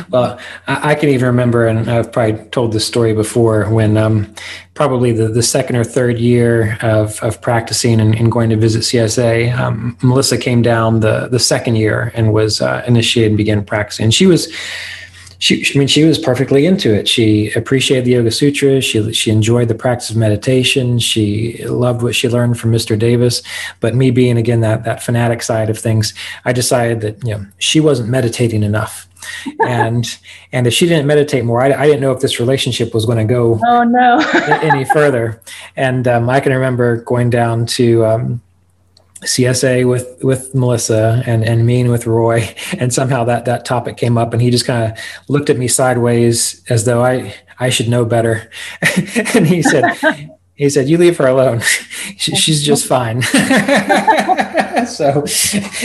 well, 0.10 0.40
I, 0.68 0.96
can 0.96 1.10
even 1.10 1.26
remember, 1.26 1.68
and 1.68 1.90
I've 1.90 2.12
probably 2.12 2.44
told 2.50 2.72
this 2.72 2.88
story 2.88 3.14
before, 3.14 3.66
when 3.70 3.98
um, 3.98 4.34
probably 4.76 5.12
the, 5.12 5.28
the 5.28 5.44
second 5.44 5.76
or 5.76 5.84
third 5.84 6.20
year 6.20 6.78
of, 6.82 7.22
of 7.22 7.42
practicing 7.42 8.00
and, 8.00 8.16
and 8.16 8.32
going 8.32 8.50
to 8.50 8.56
visit 8.56 8.84
CSA, 8.84 9.58
um, 9.58 9.98
Melissa 10.02 10.38
came 10.38 10.62
down 10.62 11.02
the, 11.02 11.28
the 11.28 11.40
second 11.40 11.76
year 11.76 12.12
and 12.16 12.34
was 12.34 12.62
uh, 12.62 12.84
initiated 12.88 13.32
and 13.32 13.38
began 13.38 13.66
practicing. 13.66 14.06
And 14.06 14.14
she 14.14 14.26
was 14.26 14.54
she, 15.44 15.66
I 15.76 15.78
mean, 15.78 15.90
she 15.90 16.06
was 16.06 16.18
perfectly 16.18 16.66
into 16.66 16.94
it. 16.94 17.06
She 17.06 17.52
appreciated 17.52 18.06
the 18.06 18.12
Yoga 18.12 18.32
Sutras. 18.32 18.86
She 18.86 19.12
she 19.12 19.30
enjoyed 19.30 19.68
the 19.68 19.76
practice 19.76 20.10
of 20.10 20.16
meditation. 20.16 21.00
She 21.00 21.62
loved 21.66 22.02
what 22.02 22.16
she 22.16 22.30
learned 22.30 22.58
from 22.58 22.72
Mr. 22.72 22.98
Davis. 22.98 23.44
But 23.82 23.94
me 23.94 24.10
being 24.10 24.38
again 24.38 24.62
that 24.62 24.86
that 24.86 25.04
fanatic 25.04 25.42
side 25.42 25.70
of 25.70 25.78
things, 25.78 26.14
I 26.46 26.54
decided 26.54 27.02
that 27.02 27.28
you 27.28 27.34
know 27.36 27.46
she 27.58 27.82
wasn't 27.82 28.08
meditating 28.08 28.64
enough, 28.64 29.06
and 29.68 30.06
and 30.54 30.66
if 30.66 30.74
she 30.74 30.88
didn't 30.88 31.08
meditate 31.08 31.44
more, 31.44 31.62
I, 31.62 31.74
I 31.74 31.88
didn't 31.88 32.00
know 32.00 32.14
if 32.14 32.22
this 32.22 32.40
relationship 32.40 32.94
was 32.94 33.06
going 33.06 33.18
to 33.18 33.26
go 33.26 33.60
oh 33.68 33.84
no 33.84 34.26
any 34.62 34.86
further. 34.86 35.42
And 35.76 36.08
um, 36.08 36.30
I 36.30 36.40
can 36.40 36.54
remember 36.54 37.02
going 37.02 37.30
down 37.30 37.66
to. 37.66 38.06
Um, 38.06 38.42
CSA 39.24 39.88
with 39.88 40.24
with 40.24 40.54
Melissa 40.54 41.24
and 41.26 41.44
and 41.44 41.66
mean 41.66 41.90
with 41.90 42.06
Roy, 42.06 42.54
and 42.78 42.94
somehow 42.94 43.24
that 43.26 43.46
that 43.46 43.66
topic 43.66 43.98
came 43.98 44.18
up, 44.18 44.34
and 44.34 44.42
he 44.42 44.50
just 44.50 44.66
kind 44.66 44.92
of 44.92 44.98
looked 45.28 45.50
at 45.50 45.58
me 45.58 45.68
sideways 45.68 46.64
as 46.70 46.86
though 46.86 47.04
I 47.04 47.34
I 47.60 47.70
should 47.70 47.90
know 47.90 48.06
better, 48.06 48.50
and 49.34 49.48
he 49.48 49.62
said. 49.62 49.86
He 50.56 50.70
said, 50.70 50.88
"You 50.88 51.00
leave 51.00 51.18
her 51.18 51.26
alone. 51.26 51.62
She's 52.16 52.62
just 52.62 52.86
fine." 52.86 53.24
so, 54.86 55.26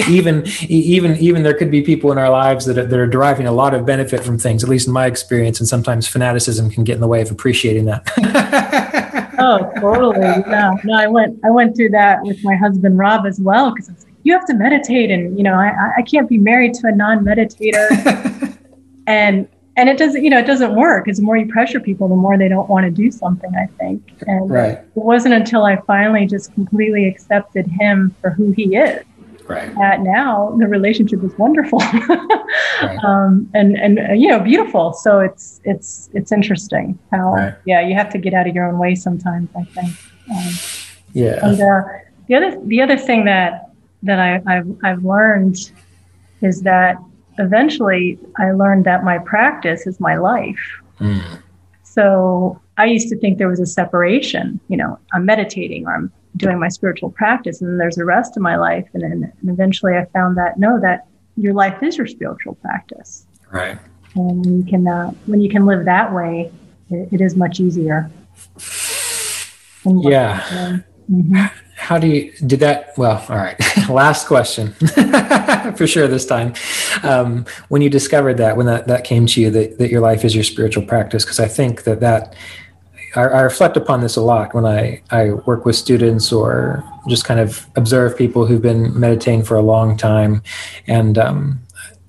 even 0.07 0.47
even 0.69 1.17
even 1.17 1.43
there 1.43 1.55
could 1.55 1.71
be 1.71 1.81
people 1.81 2.13
in 2.13 2.19
our 2.19 2.29
lives 2.29 2.67
that 2.67 2.77
are, 2.77 2.85
that 2.85 2.99
are 2.99 3.07
deriving 3.07 3.47
a 3.47 3.53
lot 3.53 3.73
of 3.73 3.87
benefit 3.87 4.23
from 4.23 4.39
things. 4.39 4.63
At 4.63 4.69
least 4.69 4.87
in 4.87 4.93
my 4.93 5.07
experience, 5.07 5.59
and 5.59 5.67
sometimes 5.67 6.07
fanaticism 6.07 6.69
can 6.69 6.85
get 6.85 6.97
in 6.97 7.01
the 7.01 7.09
way 7.09 7.23
of 7.23 7.31
appreciating 7.31 7.87
that 7.87 9.08
oh, 9.39 9.71
totally. 9.81 10.21
Yeah. 10.21 10.73
No, 10.85 10.95
I 10.95 11.07
went 11.07 11.39
I 11.45 11.51
went 11.51 11.77
through 11.77 11.91
that 11.91 12.23
with 12.23 12.43
my 12.45 12.55
husband 12.57 12.99
Rob 12.99 13.27
as 13.27 13.41
well 13.41 13.71
because 13.71 13.89
I 13.89 13.93
was 13.93 14.05
like, 14.05 14.15
you 14.25 14.33
have 14.33 14.47
to 14.47 14.55
meditate, 14.55 15.11
and 15.11 15.37
you 15.37 15.45
know, 15.45 15.55
I 15.55 15.93
I 15.99 16.03
can't 16.03 16.29
be 16.29 16.39
married 16.39 16.75
to 16.75 16.89
a 16.89 16.93
non-meditator, 16.93 18.59
and 19.07 19.49
and 19.77 19.89
it 19.89 19.99
doesn't 19.99 20.23
you 20.23 20.31
know 20.31 20.39
it 20.39 20.47
doesn't 20.47 20.75
work. 20.75 21.05
Because 21.05 21.19
the 21.19 21.25
more 21.25 21.37
you 21.37 21.47
pressure 21.47 21.81
people, 21.81 22.09
the 22.09 22.17
more 22.17 22.37
they 22.37 22.49
don't 22.49 22.69
want 22.69 22.85
to 22.85 22.91
do 22.91 23.11
something. 23.11 23.51
I 23.55 23.67
think, 23.79 24.03
and 24.27 24.51
right. 24.51 24.79
it 24.79 24.89
wasn't 24.95 25.35
until 25.35 25.65
I 25.65 25.77
finally 25.87 26.27
just 26.27 26.53
completely 26.55 27.07
accepted 27.09 27.67
him 27.67 28.15
for 28.21 28.31
who 28.31 28.53
he 28.53 28.77
is 28.77 29.05
right. 29.49 29.75
that 29.77 30.01
now 30.01 30.55
the 30.59 30.67
relationship 30.67 31.23
is 31.25 31.37
wonderful 31.39 31.79
right. 32.09 32.99
um, 33.05 33.51
and 33.55 33.77
and 33.77 33.99
uh, 33.99 34.13
you 34.13 34.29
know 34.29 34.41
beautiful 34.41 34.93
so 34.93 35.21
it's 35.21 35.61
it's 35.65 36.11
it's 36.13 36.31
interesting 36.33 36.99
how 37.11 37.33
right. 37.33 37.55
yeah 37.65 37.81
you 37.81 37.95
have 37.95 38.09
to 38.11 38.19
get 38.19 38.35
out 38.35 38.47
of 38.47 38.55
your 38.55 38.67
own 38.67 38.79
way 38.79 38.95
sometimes 38.95 39.49
i 39.57 39.65
think 39.65 39.89
um, 40.31 40.53
yeah 41.13 41.39
and 41.43 41.61
uh, 41.61 41.83
the 42.29 42.35
other 42.35 42.61
the 42.67 42.81
other 42.81 42.97
thing 42.97 43.25
that 43.25 43.71
that 44.03 44.19
I, 44.19 44.41
I've 44.47 44.77
I've 44.85 45.05
learned 45.05 45.73
is 46.41 46.63
that 46.63 46.97
eventually 47.39 48.19
I 48.39 48.53
learned 48.53 48.85
that 48.85 49.05
my 49.05 49.19
practice 49.19 49.87
is 49.87 49.99
my 49.99 50.17
life. 50.17 50.81
Mm. 51.01 51.43
So 51.83 52.61
I 52.79 52.87
used 52.87 53.09
to 53.11 53.19
think 53.19 53.39
there 53.39 53.49
was 53.49 53.61
a 53.61 53.67
separation. 53.67 54.61
You 54.69 54.79
know, 54.79 54.99
I'm 55.13 55.27
meditating 55.27 55.87
or 55.87 55.95
I'm 55.95 56.13
doing 56.37 56.59
my 56.59 56.69
spiritual 56.69 57.11
practice, 57.11 57.61
and 57.61 57.69
then 57.69 57.79
there's 57.79 57.97
the 57.97 58.05
rest 58.05 58.37
of 58.37 58.43
my 58.43 58.57
life. 58.57 58.89
And 58.95 59.03
then 59.03 59.33
and 59.41 59.51
eventually 59.51 59.95
I 59.95 60.07
found 60.07 60.39
that 60.39 60.59
no, 60.59 60.81
that 60.81 61.07
your 61.37 61.53
life 61.53 61.83
is 61.83 61.99
your 61.99 62.07
spiritual 62.07 62.55
practice. 62.57 63.27
Right. 63.51 63.79
And 64.15 64.47
you 64.47 64.65
can 64.65 64.87
uh, 64.87 65.11
when 65.27 65.41
you 65.41 65.51
can 65.51 65.67
live 65.67 65.85
that 65.85 66.15
way, 66.15 66.51
it, 66.89 67.09
it 67.13 67.21
is 67.21 67.37
much 67.37 67.61
easier. 67.61 68.11
Yeah. 69.85 70.81
Mm-hmm. 71.11 71.47
How 71.77 71.99
do 71.99 72.07
you 72.07 72.33
did 72.47 72.61
that? 72.61 72.97
Well, 72.99 73.25
all 73.29 73.37
right. 73.37 73.59
Last 73.89 74.27
question, 74.27 74.73
for 75.77 75.87
sure 75.87 76.07
this 76.07 76.27
time. 76.27 76.53
Um, 77.03 77.47
when 77.69 77.81
you 77.81 77.89
discovered 77.89 78.37
that, 78.39 78.57
when 78.57 78.67
that 78.67 78.89
that 78.89 79.05
came 79.05 79.27
to 79.27 79.41
you, 79.41 79.51
that 79.51 79.79
that 79.79 79.91
your 79.91 80.01
life 80.01 80.25
is 80.25 80.35
your 80.35 80.45
spiritual 80.45 80.85
practice, 80.85 81.25
because 81.25 81.41
I 81.41 81.49
think 81.49 81.85
that 81.85 82.01
that 82.01 82.35
I, 83.17 83.41
reflect 83.41 83.77
upon 83.77 84.01
this 84.01 84.17
a 84.17 84.21
lot 84.21 84.55
when 84.55 84.67
I 84.67 85.03
I 85.11 85.31
work 85.31 85.65
with 85.65 85.77
students 85.77 86.33
or 86.33 86.85
just 87.09 87.25
kind 87.25 87.41
of 87.41 87.67
observe 87.77 88.17
people 88.17 88.47
who've 88.47 88.63
been 88.63 88.99
meditating 88.99 89.45
for 89.45 89.57
a 89.57 89.63
long 89.63 89.97
time, 89.97 90.43
and 90.87 91.19
um, 91.19 91.61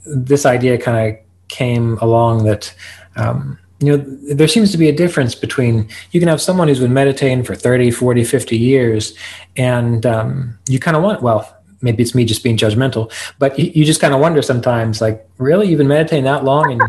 this 0.06 0.45
idea 0.45 0.78
kind 0.78 1.10
of 1.10 1.22
came 1.47 1.97
along 2.00 2.45
that. 2.45 2.74
Um, 3.16 3.58
you 3.82 3.95
know 3.95 4.06
there 4.36 4.50
seems 4.50 4.74
to 4.74 4.78
be 4.78 4.89
a 4.89 4.93
difference 4.93 5.36
between 5.36 5.88
you 6.12 6.20
can 6.20 6.28
have 6.28 6.41
someone 6.41 6.68
who's 6.68 6.82
been 6.82 6.93
meditating 6.93 7.45
for 7.45 7.56
30 7.56 7.91
40 7.91 8.26
50 8.26 8.58
years 8.58 9.18
and 9.56 10.06
um, 10.06 10.60
you 10.68 10.80
kind 10.80 10.97
of 10.97 11.04
want 11.04 11.22
well 11.22 11.58
maybe 11.82 12.04
it's 12.04 12.14
me 12.14 12.26
just 12.26 12.43
being 12.43 12.58
judgmental 12.58 13.10
but 13.39 13.58
you, 13.58 13.72
you 13.74 13.86
just 13.86 14.02
kind 14.02 14.14
of 14.14 14.20
wonder 14.20 14.41
sometimes 14.41 15.00
like 15.00 15.26
really 15.38 15.70
you've 15.70 15.78
been 15.78 15.88
meditating 15.88 16.26
that 16.26 16.43
long 16.43 16.74
and 16.74 16.82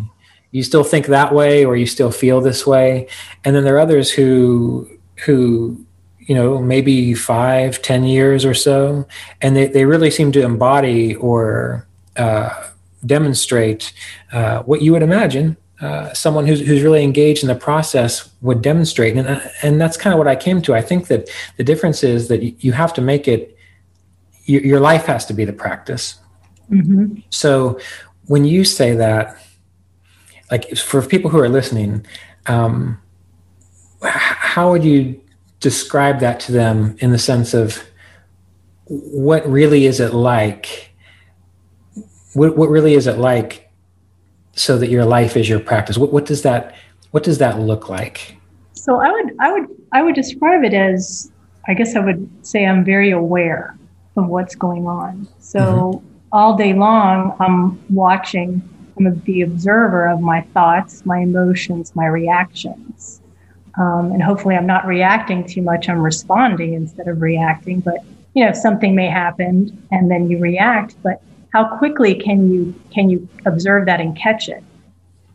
you 0.52 0.62
still 0.62 0.84
think 0.84 1.06
that 1.06 1.32
way 1.34 1.64
or 1.64 1.76
you 1.76 1.86
still 1.86 2.10
feel 2.10 2.40
this 2.40 2.66
way 2.66 3.06
and 3.44 3.54
then 3.54 3.64
there 3.64 3.76
are 3.76 3.80
others 3.80 4.10
who 4.10 4.88
who 5.24 5.84
you 6.18 6.34
know 6.34 6.58
maybe 6.60 7.14
five 7.14 7.80
ten 7.82 8.04
years 8.04 8.44
or 8.44 8.54
so 8.54 9.06
and 9.40 9.56
they, 9.56 9.66
they 9.66 9.84
really 9.84 10.10
seem 10.10 10.32
to 10.32 10.42
embody 10.42 11.14
or 11.16 11.86
uh, 12.16 12.50
demonstrate 13.06 13.92
uh, 14.32 14.62
what 14.62 14.82
you 14.82 14.92
would 14.92 15.02
imagine 15.02 15.56
uh, 15.80 16.12
someone 16.12 16.46
who's, 16.46 16.60
who's 16.60 16.82
really 16.82 17.02
engaged 17.02 17.42
in 17.42 17.48
the 17.48 17.54
process 17.54 18.30
would 18.42 18.60
demonstrate. 18.60 19.16
And, 19.16 19.26
uh, 19.26 19.40
and 19.62 19.80
that's 19.80 19.96
kind 19.96 20.12
of 20.12 20.18
what 20.18 20.28
I 20.28 20.36
came 20.36 20.60
to. 20.62 20.74
I 20.74 20.82
think 20.82 21.06
that 21.06 21.30
the 21.56 21.64
difference 21.64 22.04
is 22.04 22.28
that 22.28 22.62
you 22.62 22.72
have 22.72 22.92
to 22.94 23.00
make 23.00 23.26
it, 23.26 23.56
your, 24.44 24.60
your 24.60 24.80
life 24.80 25.06
has 25.06 25.24
to 25.26 25.32
be 25.32 25.46
the 25.46 25.54
practice. 25.54 26.18
Mm-hmm. 26.70 27.20
So 27.30 27.80
when 28.26 28.44
you 28.44 28.64
say 28.64 28.94
that, 28.96 29.42
like 30.50 30.76
for 30.76 31.02
people 31.02 31.30
who 31.30 31.38
are 31.38 31.48
listening, 31.48 32.04
um, 32.46 33.00
how 34.02 34.70
would 34.70 34.84
you 34.84 35.20
describe 35.60 36.20
that 36.20 36.40
to 36.40 36.52
them 36.52 36.96
in 37.00 37.10
the 37.10 37.18
sense 37.18 37.54
of 37.54 37.84
what 38.86 39.46
really 39.48 39.86
is 39.86 40.00
it 40.00 40.14
like? 40.14 40.92
What, 42.34 42.56
what 42.56 42.70
really 42.70 42.94
is 42.94 43.06
it 43.06 43.18
like 43.18 43.70
so 44.60 44.76
that 44.78 44.90
your 44.90 45.04
life 45.04 45.36
is 45.36 45.48
your 45.48 45.60
practice 45.60 45.96
what, 45.96 46.12
what 46.12 46.26
does 46.26 46.42
that 46.42 46.74
what 47.12 47.22
does 47.22 47.38
that 47.38 47.58
look 47.58 47.88
like 47.88 48.36
so 48.74 49.00
i 49.00 49.10
would 49.10 49.34
i 49.40 49.52
would 49.52 49.66
i 49.92 50.02
would 50.02 50.14
describe 50.14 50.64
it 50.64 50.74
as 50.74 51.30
i 51.66 51.74
guess 51.74 51.96
i 51.96 52.00
would 52.00 52.28
say 52.42 52.66
i'm 52.66 52.84
very 52.84 53.10
aware 53.10 53.76
of 54.16 54.28
what's 54.28 54.54
going 54.54 54.86
on 54.86 55.26
so 55.38 55.58
mm-hmm. 55.58 56.06
all 56.32 56.56
day 56.56 56.72
long 56.72 57.34
i'm 57.40 57.80
watching 57.94 58.62
i'm 58.98 59.20
the 59.24 59.42
observer 59.42 60.08
of 60.08 60.20
my 60.20 60.42
thoughts 60.54 61.04
my 61.06 61.18
emotions 61.18 61.94
my 61.94 62.06
reactions. 62.06 63.20
Um, 63.78 64.10
and 64.12 64.22
hopefully 64.22 64.56
i'm 64.56 64.66
not 64.66 64.84
reacting 64.84 65.46
too 65.46 65.62
much 65.62 65.88
i'm 65.88 66.02
responding 66.02 66.74
instead 66.74 67.06
of 67.06 67.22
reacting 67.22 67.80
but 67.80 67.98
you 68.34 68.44
know 68.44 68.52
something 68.52 68.94
may 68.96 69.06
happen 69.06 69.86
and 69.92 70.10
then 70.10 70.28
you 70.28 70.38
react 70.38 70.96
but 71.02 71.22
how 71.52 71.76
quickly 71.78 72.14
can 72.14 72.50
you 72.50 72.74
can 72.90 73.10
you 73.10 73.28
observe 73.46 73.86
that 73.86 74.00
and 74.00 74.16
catch 74.16 74.48
it? 74.48 74.62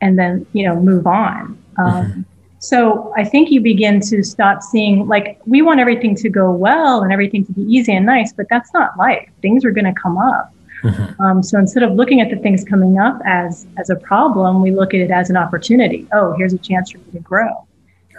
And 0.02 0.18
then 0.18 0.46
you 0.54 0.68
know 0.68 0.80
move 0.80 1.08
on. 1.08 1.62
Um, 1.78 2.06
mm-hmm. 2.06 2.22
so 2.60 3.14
i 3.18 3.24
think 3.26 3.52
you 3.52 3.60
begin 3.60 4.00
to 4.00 4.24
stop 4.24 4.64
seeing 4.64 5.08
like 5.10 5.42
we 5.46 5.62
want 5.62 5.82
everything 5.82 6.16
to 6.16 6.30
go 6.30 6.54
well 6.54 7.02
and 7.02 7.12
everything 7.12 7.46
to 7.46 7.52
be 7.52 7.64
easy 7.64 7.94
and 7.94 8.06
nice 8.06 8.32
but 8.32 8.48
that's 8.50 8.74
not 8.74 8.98
life. 8.98 9.30
Things 9.42 9.66
are 9.66 9.72
going 9.72 9.94
to 9.94 10.02
come 10.02 10.18
up 10.18 10.54
mm-hmm. 10.84 11.22
um, 11.22 11.44
so 11.44 11.58
instead 11.58 11.84
of 11.84 11.94
looking 11.94 12.22
at 12.22 12.30
the 12.30 12.38
things 12.38 12.64
coming 12.64 13.00
up 13.00 13.20
as 13.26 13.68
as 13.78 13.90
a 13.90 13.96
problem 13.96 14.62
we 14.62 14.72
look 14.72 14.94
at 14.94 15.00
it 15.00 15.12
as 15.12 15.30
an 15.30 15.38
opportunity 15.38 16.08
oh 16.14 16.34
here's 16.38 16.54
a 16.54 16.58
chance 16.58 16.92
for 16.92 16.98
me 17.00 17.12
to 17.12 17.20
grow 17.20 17.68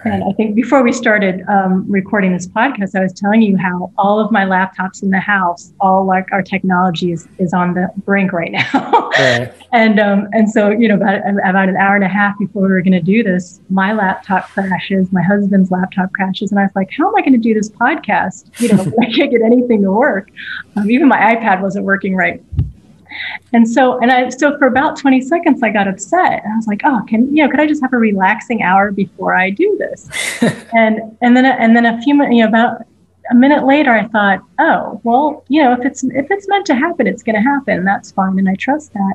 and 0.07 0.25
I 0.25 0.33
think 0.33 0.55
before 0.55 0.83
we 0.83 0.93
started 0.93 1.43
um, 1.49 1.85
recording 1.91 2.33
this 2.33 2.47
podcast, 2.47 2.95
I 2.95 3.03
was 3.03 3.13
telling 3.13 3.43
you 3.43 3.57
how 3.57 3.93
all 3.99 4.21
of 4.21 4.31
my 4.31 4.45
laptops 4.45 5.03
in 5.03 5.11
the 5.11 5.21
house, 5.21 5.73
all 5.81 6.05
like 6.05 6.27
our 6.33 6.43
technology 6.43 7.13
is, 7.13 7.27
is 7.39 7.53
on 7.53 7.75
the 7.75 7.89
brink 8.05 8.33
right 8.33 8.53
now. 8.53 9.11
right. 9.19 9.53
And 9.73 9.99
um, 10.01 10.29
and 10.33 10.49
so 10.49 10.71
you 10.71 10.89
know 10.89 10.95
about 10.95 11.21
about 11.45 11.69
an 11.69 11.77
hour 11.77 11.97
and 11.97 12.05
a 12.05 12.09
half 12.09 12.39
before 12.39 12.63
we 12.63 12.69
were 12.69 12.81
going 12.81 12.93
to 12.93 13.03
do 13.03 13.23
this, 13.23 13.61
my 13.69 13.93
laptop 13.93 14.49
crashes, 14.49 15.13
my 15.13 15.23
husband's 15.23 15.71
laptop 15.71 16.13
crashes, 16.13 16.51
and 16.51 16.59
I 16.59 16.63
was 16.63 16.73
like, 16.75 16.89
how 16.97 17.09
am 17.09 17.17
I 17.17 17.21
going 17.21 17.33
to 17.33 17.39
do 17.39 17.53
this 17.53 17.69
podcast? 17.69 18.59
You 18.59 18.69
know, 18.69 18.81
I 19.03 19.13
can't 19.13 19.31
get 19.31 19.43
anything 19.43 19.83
to 19.83 19.91
work. 19.91 20.31
Um, 20.77 20.91
even 20.91 21.09
my 21.09 21.19
iPad 21.35 21.61
wasn't 21.61 21.85
working 21.85 22.15
right. 22.15 22.43
And 23.53 23.69
so, 23.69 23.99
and 23.99 24.11
I, 24.11 24.29
so 24.29 24.57
for 24.59 24.67
about 24.67 24.97
20 24.97 25.21
seconds, 25.21 25.63
I 25.63 25.71
got 25.71 25.89
upset. 25.89 26.43
I 26.45 26.57
was 26.57 26.67
like, 26.67 26.83
oh, 26.85 27.03
can, 27.09 27.35
you 27.35 27.45
know, 27.45 27.51
could 27.51 27.61
I 27.61 27.67
just 27.67 27.83
have 27.83 27.93
a 27.93 27.99
relaxing 27.99 28.63
hour 28.63 28.93
before 28.93 29.35
I 29.35 29.51
do 29.51 29.77
this? 29.79 30.09
and, 30.75 31.17
and 31.21 31.37
then, 31.37 31.47
and 31.47 31.77
then 31.77 31.87
a 31.87 32.01
few 32.03 32.15
minutes, 32.15 32.35
you 32.35 32.43
know, 32.43 32.49
about 32.49 32.83
a 33.31 33.35
minute 33.35 33.65
later, 33.65 33.93
I 33.93 34.07
thought, 34.09 34.41
oh, 34.59 35.01
well, 35.05 35.45
you 35.49 35.63
know, 35.63 35.73
if 35.73 35.85
it's, 35.85 36.05
if 36.05 36.31
it's 36.31 36.49
meant 36.49 36.67
to 36.67 36.75
happen, 36.75 37.07
it's 37.07 37.23
going 37.23 37.37
to 37.37 37.43
happen. 37.43 37.85
That's 37.85 38.13
fine. 38.13 38.39
And 38.39 38.49
I 38.49 38.55
trust 38.55 38.93
that. 38.93 39.15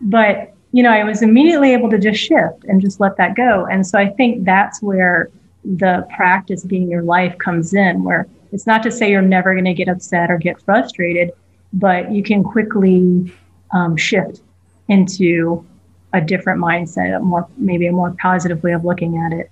But, 0.00 0.52
you 0.72 0.82
know, 0.82 0.90
I 0.90 1.04
was 1.04 1.22
immediately 1.22 1.72
able 1.72 1.88
to 1.90 1.98
just 1.98 2.20
shift 2.20 2.64
and 2.64 2.80
just 2.80 3.00
let 3.00 3.16
that 3.16 3.34
go. 3.34 3.66
And 3.66 3.86
so 3.86 3.98
I 3.98 4.10
think 4.10 4.44
that's 4.44 4.82
where 4.82 5.30
the 5.64 6.06
practice 6.14 6.64
being 6.64 6.90
your 6.90 7.02
life 7.02 7.36
comes 7.38 7.74
in, 7.74 8.04
where 8.04 8.28
it's 8.52 8.66
not 8.66 8.82
to 8.84 8.90
say 8.90 9.10
you're 9.10 9.22
never 9.22 9.54
going 9.54 9.64
to 9.64 9.74
get 9.74 9.88
upset 9.88 10.30
or 10.30 10.38
get 10.38 10.60
frustrated 10.62 11.32
but 11.76 12.10
you 12.10 12.22
can 12.22 12.42
quickly 12.42 13.32
um, 13.72 13.96
shift 13.96 14.40
into 14.88 15.64
a 16.12 16.20
different 16.20 16.60
mindset, 16.60 17.16
a 17.16 17.20
more 17.20 17.46
maybe 17.56 17.86
a 17.86 17.92
more 17.92 18.14
positive 18.20 18.62
way 18.62 18.72
of 18.72 18.84
looking 18.84 19.18
at 19.18 19.32
it. 19.32 19.50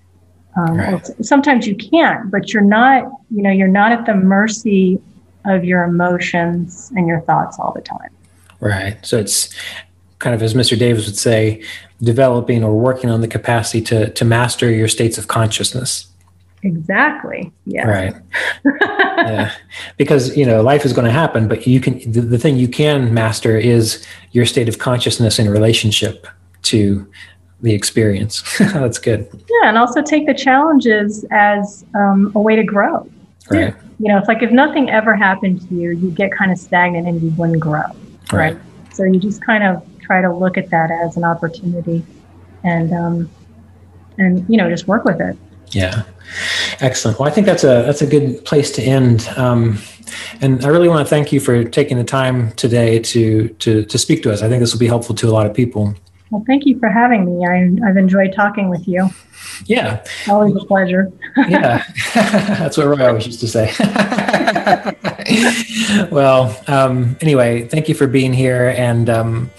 Um, 0.57 0.77
right. 0.77 1.07
Sometimes 1.25 1.67
you 1.67 1.77
can't, 1.77 2.31
but 2.31 2.53
you're 2.53 2.63
not. 2.63 3.05
You 3.31 3.43
know, 3.43 3.51
you're 3.51 3.69
not 3.69 3.93
at 3.93 4.07
the 4.07 4.15
mercy 4.15 5.01
of 5.45 5.65
your 5.65 5.85
emotions 5.85 6.91
and 6.97 7.07
your 7.07 7.21
thoughts 7.23 7.59
all 7.59 7.73
the 7.73 7.83
time. 7.83 8.09
Right. 8.61 8.97
So 9.05 9.19
it's 9.19 9.55
kind 10.21 10.35
of 10.35 10.43
as 10.43 10.55
Mr. 10.55 10.79
Davis 10.79 11.07
would 11.07 11.19
say, 11.19 11.63
developing 12.03 12.65
or 12.65 12.73
working 12.79 13.11
on 13.11 13.21
the 13.21 13.29
capacity 13.29 13.83
to 13.83 14.11
to 14.11 14.25
master 14.25 14.71
your 14.71 14.89
states 14.89 15.19
of 15.19 15.29
consciousness. 15.29 16.07
Exactly. 16.65 17.53
Yeah. 17.67 17.87
Right. 17.87 18.15
yeah. 18.65 19.53
Because, 19.97 20.37
you 20.37 20.45
know, 20.45 20.63
life 20.63 20.85
is 20.85 20.93
going 20.93 21.05
to 21.05 21.13
happen, 21.13 21.47
but 21.47 21.67
you 21.67 21.79
can, 21.79 21.99
the, 22.11 22.23
the 22.23 22.39
thing 22.39 22.57
you 22.57 22.67
can 22.67 23.15
master 23.15 23.57
is 23.57 24.05
your 24.33 24.47
state 24.47 24.69
of 24.69 24.79
consciousness 24.79 25.39
in 25.39 25.49
relationship 25.49 26.27
to 26.63 27.09
the 27.61 27.75
experience. 27.75 28.43
That's 28.59 28.99
good. 28.99 29.29
Yeah. 29.33 29.69
And 29.69 29.79
also 29.79 30.03
take 30.03 30.27
the 30.27 30.35
challenges 30.35 31.25
as 31.31 31.85
um, 31.95 32.33
a 32.35 32.41
way 32.41 32.57
to 32.57 32.65
grow. 32.65 33.09
Right. 33.51 33.75
You 34.01 34.09
know, 34.09 34.19
it's 34.19 34.27
like 34.27 34.43
if 34.43 34.51
nothing 34.51 34.91
ever 34.91 35.15
happened 35.15 35.69
to 35.69 35.75
you, 35.75 35.91
you 35.91 36.11
get 36.11 36.33
kind 36.33 36.51
of 36.51 36.59
stagnant 36.59 37.07
and 37.07 37.21
you 37.23 37.31
wouldn't 37.37 37.61
grow. 37.61 37.85
Right. 38.33 38.55
right? 38.55 38.59
So 38.93 39.05
you 39.05 39.21
just 39.21 39.45
kind 39.45 39.63
of 39.63 39.87
try 40.01 40.23
to 40.23 40.33
look 40.33 40.57
at 40.57 40.71
that 40.71 40.91
as 40.91 41.17
an 41.17 41.25
opportunity 41.25 42.05
and, 42.65 42.93
um, 42.93 43.31
and, 44.19 44.49
you 44.49 44.57
know, 44.57 44.71
just 44.71 44.89
work 44.89 45.05
with 45.05 45.21
it. 45.21 45.37
Yeah. 45.75 46.05
Excellent. 46.81 47.19
Well, 47.19 47.29
I 47.29 47.33
think 47.33 47.47
that's 47.47 47.65
a 47.65 47.83
that's 47.85 48.03
a 48.03 48.07
good 48.07 48.45
place 48.45 48.71
to 48.73 48.83
end. 48.83 49.29
Um, 49.37 49.79
and 50.41 50.65
I 50.65 50.69
really 50.69 50.89
want 50.89 51.07
to 51.07 51.11
thank 51.11 51.33
you 51.33 51.41
for 51.41 51.65
taking 51.65 51.97
the 51.97 52.05
time 52.05 52.53
today 52.53 52.99
to 52.99 53.49
to 53.49 53.85
to 53.85 53.99
speak 53.99 54.23
to 54.25 54.33
us. 54.33 54.43
I 54.43 54.49
think 54.49 54.61
this 54.61 54.73
will 54.73 54.81
be 54.81 54.87
helpful 54.87 55.15
to 55.17 55.29
a 55.29 55.33
lot 55.33 55.47
of 55.47 55.55
people. 55.55 55.95
Well, 56.31 56.43
thank 56.47 56.67
you 56.67 56.79
for 56.81 56.89
having 56.89 57.27
me. 57.27 57.47
I, 57.47 57.87
have 57.87 57.97
enjoyed 57.97 58.33
talking 58.33 58.69
with 58.69 58.89
you. 58.89 59.09
Yeah. 59.67 60.05
Always 60.29 60.57
a 60.57 60.67
pleasure. 60.67 61.13
yeah. 61.49 61.85
That's 62.15 62.77
what 62.77 62.89
Roy 62.89 63.07
always 63.07 63.27
used 63.27 63.41
to 63.41 63.47
say. 63.47 63.73
well, 66.11 66.61
um, 66.67 67.17
anyway, 67.21 67.69
thank 67.69 67.89
you 67.89 67.95
for 67.95 68.09
being 68.09 68.33
here. 68.33 68.75
And 68.77 69.09
um, 69.09 69.51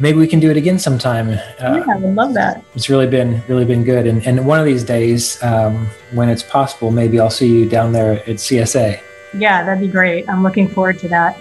maybe 0.00 0.18
we 0.18 0.26
can 0.26 0.40
do 0.40 0.50
it 0.50 0.56
again 0.56 0.78
sometime. 0.78 1.28
Uh, 1.28 1.38
yeah, 1.60 1.84
I 1.88 1.96
would 1.96 2.14
love 2.14 2.34
that. 2.34 2.64
It's 2.74 2.88
really 2.88 3.06
been 3.06 3.42
really 3.48 3.64
been 3.64 3.84
good, 3.84 4.06
and 4.06 4.26
and 4.26 4.46
one 4.46 4.58
of 4.58 4.66
these 4.66 4.82
days, 4.82 5.40
um, 5.42 5.86
when 6.12 6.28
it's 6.28 6.42
possible, 6.42 6.90
maybe 6.90 7.20
I'll 7.20 7.30
see 7.30 7.48
you 7.48 7.68
down 7.68 7.92
there 7.92 8.14
at 8.14 8.36
CSA. 8.36 9.00
Yeah, 9.34 9.62
that'd 9.62 9.80
be 9.80 9.86
great. 9.86 10.28
I'm 10.28 10.42
looking 10.42 10.68
forward 10.68 10.98
to 11.00 11.08
that. 11.08 11.38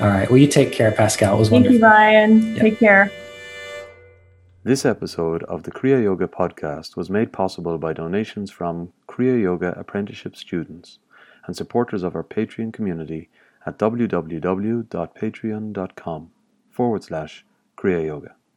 All 0.00 0.08
right. 0.08 0.28
Well, 0.28 0.38
you 0.38 0.46
take 0.46 0.72
care, 0.72 0.92
Pascale. 0.92 1.34
It 1.34 1.38
was 1.38 1.48
Thank 1.48 1.66
wonderful. 1.66 1.78
you, 1.78 1.94
Ryan. 1.94 2.54
Yep. 2.54 2.60
Take 2.60 2.78
care. 2.78 3.10
This 4.62 4.84
episode 4.84 5.42
of 5.44 5.62
the 5.62 5.70
Kriya 5.70 6.02
Yoga 6.02 6.28
podcast 6.28 6.94
was 6.96 7.08
made 7.08 7.32
possible 7.32 7.78
by 7.78 7.94
donations 7.94 8.50
from 8.50 8.92
Kriya 9.08 9.40
Yoga 9.40 9.72
apprenticeship 9.78 10.36
students 10.36 10.98
and 11.46 11.56
supporters 11.56 12.02
of 12.02 12.14
our 12.14 12.22
Patreon 12.22 12.70
community 12.72 13.30
at 13.64 13.78
www.patreon.com 13.78 16.30
forward 16.70 17.04
slash 17.04 17.44
Kriya 17.80 18.04
Yoga. 18.06 18.39